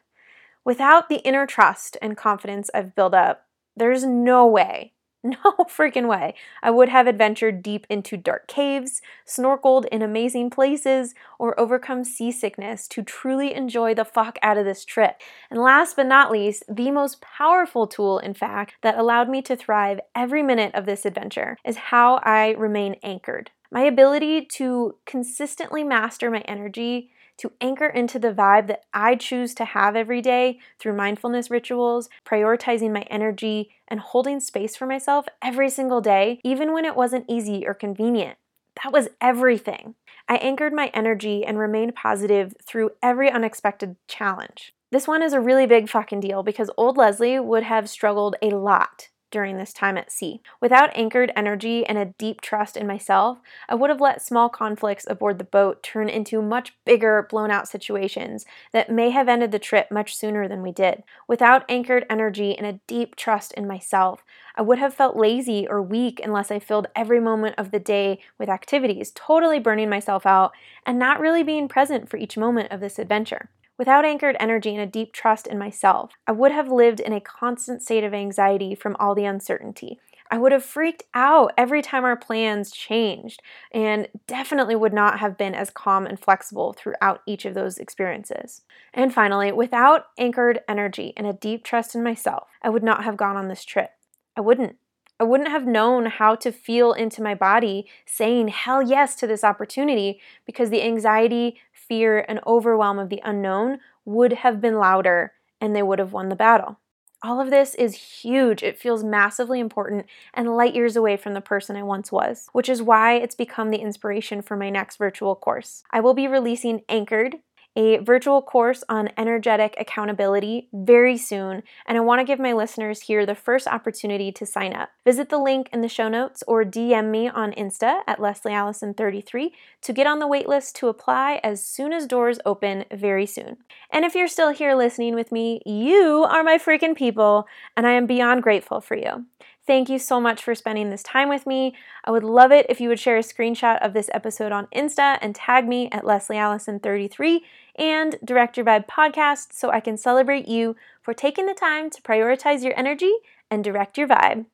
without 0.64 1.10
the 1.10 1.18
inner 1.18 1.46
trust 1.46 1.98
and 2.02 2.16
confidence 2.16 2.70
I've 2.74 2.96
built 2.96 3.14
up, 3.14 3.46
there's 3.76 4.06
no 4.06 4.46
way 4.46 4.94
No 5.32 5.54
freaking 5.70 6.08
way. 6.08 6.34
I 6.64 6.72
would 6.72 6.90
have 6.90 7.06
adventured 7.06 7.62
deep 7.62 7.86
into 7.90 8.18
dark 8.18 8.48
caves, 8.48 9.02
snorkeled 9.26 9.86
in 9.92 10.02
amazing 10.02 10.50
places, 10.50 11.14
or 11.38 11.60
overcome 11.60 12.04
seasickness 12.04 12.88
to 12.90 13.04
truly 13.04 13.54
enjoy 13.54 13.94
the 13.94 14.06
fuck 14.06 14.40
out 14.42 14.58
of 14.58 14.66
this 14.66 14.84
trip. 14.84 15.22
And 15.52 15.62
last 15.62 15.96
but 15.96 16.08
not 16.08 16.32
least, 16.32 16.64
the 16.68 16.90
most 16.90 17.22
powerful 17.22 17.86
tool, 17.86 18.18
in 18.18 18.34
fact, 18.34 18.76
that 18.82 18.98
allowed 18.98 19.30
me 19.30 19.44
to 19.44 19.56
thrive 19.56 20.00
every 20.16 20.42
minute 20.42 20.74
of 20.74 20.86
this 20.86 21.06
adventure 21.06 21.56
is 21.64 21.78
how 21.78 22.16
I 22.24 22.52
remain 22.52 22.96
anchored. 23.04 23.52
My 23.72 23.82
ability 23.82 24.46
to 24.58 24.96
consistently 25.06 25.84
master 25.84 26.32
my 26.32 26.42
energy 26.42 27.12
to 27.42 27.52
anchor 27.60 27.88
into 27.88 28.20
the 28.20 28.32
vibe 28.32 28.68
that 28.68 28.84
I 28.94 29.16
choose 29.16 29.56
to 29.56 29.66
have 29.66 29.96
every 29.96 30.22
day 30.22 30.60
through 30.80 30.96
mindfulness 30.96 31.50
rituals, 31.50 32.08
prioritizing 32.24 32.94
my 32.94 33.02
energy, 33.10 33.72
and 33.88 34.00
holding 34.00 34.40
space 34.40 34.76
for 34.76 34.86
myself 34.86 35.26
every 35.42 35.70
single 35.72 36.02
day, 36.02 36.40
even 36.44 36.72
when 36.72 36.86
it 36.86 36.96
wasn't 36.96 37.26
easy 37.28 37.66
or 37.66 37.74
convenient. 37.74 38.38
That 38.84 38.94
was 38.94 39.10
everything. 39.20 39.96
I 40.30 40.36
anchored 40.36 40.72
my 40.72 40.92
energy 40.94 41.44
and 41.44 41.58
remained 41.58 41.96
positive 41.96 42.54
through 42.66 42.92
every 43.02 43.32
unexpected 43.32 43.96
challenge. 44.08 44.74
This 44.92 45.08
one 45.08 45.24
is 45.24 45.34
a 45.34 45.42
really 45.42 45.66
big 45.66 45.90
fucking 45.90 46.20
deal 46.20 46.44
because 46.44 46.70
old 46.78 46.96
Leslie 46.96 47.40
would 47.40 47.64
have 47.64 47.90
struggled 47.90 48.36
a 48.42 48.52
lot 48.52 49.10
during 49.32 49.58
this 49.58 49.74
time 49.74 49.98
at 49.98 50.12
sea. 50.12 50.42
Without 50.60 50.96
anchored 50.96 51.32
energy 51.36 51.86
and 51.86 51.98
a 51.98 52.14
deep 52.18 52.42
trust 52.42 52.78
in 52.78 52.86
myself, 52.86 53.40
I 53.68 53.76
would 53.76 53.90
have 53.90 54.02
let 54.02 54.22
small 54.22 54.50
conflicts 54.50 55.06
aboard 55.10 55.38
the 55.38 55.44
boat 55.44 55.82
turn 55.82 56.10
into 56.10 56.42
much 56.42 56.74
bigger, 56.86 57.26
blown 57.30 57.50
out 57.50 57.68
situations 57.68 58.46
that 58.74 58.92
may 58.92 59.10
have 59.10 59.30
ended 59.30 59.52
the 59.52 59.60
trip 59.60 59.90
much 59.92 60.16
sooner 60.16 60.48
than 60.48 60.62
we 60.62 60.72
did. 60.72 61.04
Without 61.28 61.64
anchored 61.70 62.06
energy 62.10 62.56
and 62.58 62.68
a 62.68 62.80
deep 62.88 63.16
trust 63.16 63.54
in 63.54 63.68
myself, 63.68 64.24
I 64.56 64.62
would 64.62 64.80
have 64.80 64.94
felt 64.94 65.16
lazy 65.16 65.68
or 65.68 65.82
weak 65.82 66.20
unless 66.24 66.52
I 66.52 66.60
filled 66.60 66.88
every 66.96 67.20
moment 67.20 67.56
of 67.58 67.72
the 67.72 67.80
day 67.80 68.20
with 68.38 68.50
activities, 68.50 69.12
totally 69.16 69.60
burning 69.60 69.90
myself 69.90 70.26
out 70.26 70.52
and 70.86 71.00
not 71.00 71.20
really 71.20 71.44
being 71.44 71.68
present 71.68 72.10
for 72.10 72.18
each 72.18 72.38
moment 72.38 72.72
of 72.72 72.80
this 72.80 73.00
adventure. 73.00 73.50
Without 73.78 74.06
anchored 74.06 74.38
energy 74.40 74.76
and 74.76 74.82
a 74.82 74.86
deep 74.86 75.14
trust 75.14 75.48
in 75.48 75.58
myself, 75.58 76.12
I 76.28 76.34
would 76.34 76.52
have 76.52 76.72
lived 76.72 77.00
in 77.00 77.14
a 77.14 77.22
constant 77.22 77.82
state 77.82 78.04
of 78.04 78.14
anxiety 78.14 78.76
from 78.76 78.96
all 79.00 79.16
the 79.16 79.26
uncertainty. 79.26 80.00
I 80.32 80.38
would 80.38 80.54
have 80.54 80.64
freaked 80.64 81.04
out 81.14 81.52
every 81.58 81.82
time 81.82 82.06
our 82.06 82.16
plans 82.16 82.72
changed 82.72 83.42
and 83.74 84.08
definitely 84.28 84.78
would 84.78 84.94
not 84.94 85.20
have 85.20 85.38
been 85.38 85.54
as 85.54 85.70
calm 85.70 86.06
and 86.06 86.18
flexible 86.18 86.72
throughout 86.72 87.22
each 87.28 87.44
of 87.44 87.54
those 87.54 87.78
experiences. 87.78 88.62
And 88.94 89.14
finally, 89.14 89.52
without 89.52 90.06
anchored 90.18 90.62
energy 90.70 91.14
and 91.18 91.28
a 91.28 91.34
deep 91.34 91.66
trust 91.66 91.96
in 91.96 92.04
myself, 92.04 92.48
I 92.62 92.70
would 92.70 92.84
not 92.84 93.04
have 93.04 93.18
gone 93.18 93.36
on 93.36 93.50
this 93.50 93.66
trip. 93.66 93.92
I 94.38 94.42
wouldn't. 94.42 94.78
I 95.20 95.24
wouldn't 95.24 95.52
have 95.52 95.68
known 95.68 96.08
how 96.08 96.34
to 96.34 96.52
feel 96.52 96.94
into 96.94 97.22
my 97.22 97.36
body 97.36 97.88
saying 98.08 98.48
hell 98.48 98.82
yes 98.82 99.14
to 99.18 99.28
this 99.28 99.44
opportunity 99.44 100.20
because 100.48 100.72
the 100.72 100.82
anxiety, 100.82 101.60
fear, 101.92 102.24
and 102.30 102.40
overwhelm 102.48 103.00
of 103.00 103.10
the 103.10 103.20
unknown 103.22 103.78
would 104.06 104.32
have 104.32 104.62
been 104.62 104.78
louder 104.78 105.34
and 105.60 105.76
they 105.76 105.84
would 105.84 106.00
have 106.00 106.14
won 106.14 106.30
the 106.30 106.38
battle. 106.38 106.80
All 107.22 107.42
of 107.42 107.50
this 107.50 107.76
is 107.76 108.22
huge. 108.22 108.64
It 108.64 108.80
feels 108.80 109.04
massively 109.04 109.60
important 109.60 110.06
and 110.34 110.56
light 110.56 110.74
years 110.74 110.96
away 110.96 111.18
from 111.18 111.34
the 111.34 111.42
person 111.42 111.76
I 111.76 111.84
once 111.84 112.10
was, 112.10 112.48
which 112.54 112.70
is 112.70 112.82
why 112.82 113.16
it's 113.16 113.36
become 113.36 113.72
the 113.72 113.82
inspiration 113.82 114.42
for 114.42 114.56
my 114.56 114.70
next 114.70 114.96
virtual 114.96 115.36
course. 115.36 115.84
I 115.92 116.00
will 116.00 116.14
be 116.14 116.30
releasing 116.30 116.84
Anchored, 116.88 117.40
a 117.76 117.98
virtual 118.00 118.42
course 118.42 118.84
on 118.90 119.10
energetic 119.18 119.76
accountability 119.80 120.68
very 120.74 121.18
soon, 121.18 121.64
and 121.86 121.98
I 121.98 122.02
want 122.02 122.20
to 122.20 122.26
give 122.26 122.40
my 122.40 122.54
listeners 122.54 123.02
here 123.02 123.26
the 123.26 123.36
first 123.36 123.68
opportunity 123.68 124.32
to 124.34 124.46
sign 124.46 124.74
up. 124.74 124.90
Visit 125.06 125.30
the 125.30 125.38
link 125.38 125.70
in 125.72 125.82
the 125.82 125.88
show 125.88 126.10
notes 126.10 126.44
or 126.48 126.64
DM 126.64 127.10
me 127.10 127.30
on 127.30 127.52
Insta 127.54 128.02
at 128.08 128.20
Leslie 128.20 128.52
Allison33 128.52 129.52
to 129.82 129.94
get 129.94 130.08
on 130.08 130.20
the 130.20 130.28
waitlist 130.28 130.74
to 130.74 130.88
apply 130.88 131.40
as 131.44 131.66
soon 131.66 131.94
as 131.94 132.06
doors 132.06 132.40
open 132.46 132.86
very 132.92 133.26
soon. 133.26 133.58
And 133.92 134.06
if 134.06 134.16
you're 134.16 134.28
still 134.28 134.52
here 134.52 134.76
listening 134.76 135.16
with 135.16 135.32
me, 135.32 135.62
you 135.66 136.26
are 136.30 136.44
my 136.44 136.58
freaking 136.58 136.96
people, 136.96 137.48
and 137.78 137.88
I 137.88 137.92
am 137.92 138.06
beyond 138.06 138.44
grateful 138.44 138.82
for 138.82 138.96
you. 138.96 139.26
Thank 139.68 139.90
you 139.90 140.00
so 140.00 140.20
much 140.20 140.44
for 140.44 140.56
spending 140.56 140.90
this 140.90 141.04
time 141.04 141.30
with 141.30 141.46
me. 141.46 141.76
I 142.04 142.12
would 142.12 142.24
love 142.24 142.52
it 142.52 142.66
if 142.68 142.82
you 142.82 142.90
would 142.90 143.00
share 143.00 143.18
a 143.18 143.22
screenshot 143.22 143.78
of 143.86 143.94
this 143.94 144.10
episode 144.14 144.52
on 144.52 144.68
Insta 144.76 145.20
and 145.22 145.36
tag 145.36 145.68
me 145.68 145.88
at 145.92 146.06
Leslie 146.06 146.38
Allison33 146.38 147.42
and 147.76 148.18
Direct 148.26 148.58
Your 148.58 148.66
Vibe 148.66 148.88
podcast 148.88 149.54
so 149.54 149.70
I 149.70 149.80
can 149.80 149.98
celebrate 149.98 150.48
you 150.48 150.76
for 151.02 151.14
taking 151.14 151.46
the 151.46 151.54
time 151.54 151.90
to 151.92 152.02
prioritize 152.02 152.64
your 152.64 152.78
energy 152.78 153.14
and 153.52 153.64
direct 153.64 153.98
your 153.98 154.08
vibe. 154.08 154.46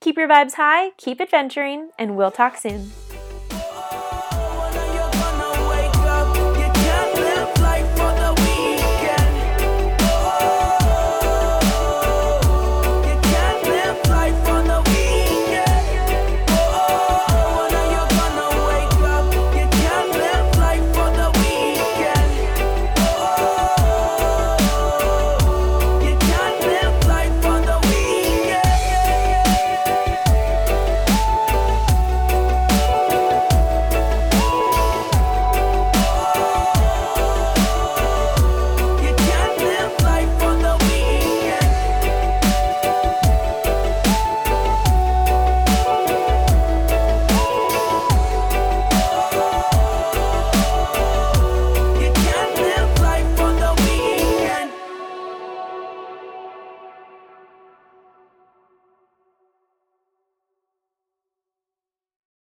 Keep 0.00 0.18
your 0.18 0.28
vibes 0.28 0.54
high, 0.54 0.90
keep 0.98 1.20
adventuring, 1.20 1.90
and 1.98 2.16
we'll 2.16 2.30
talk 2.30 2.56
soon. 2.56 2.92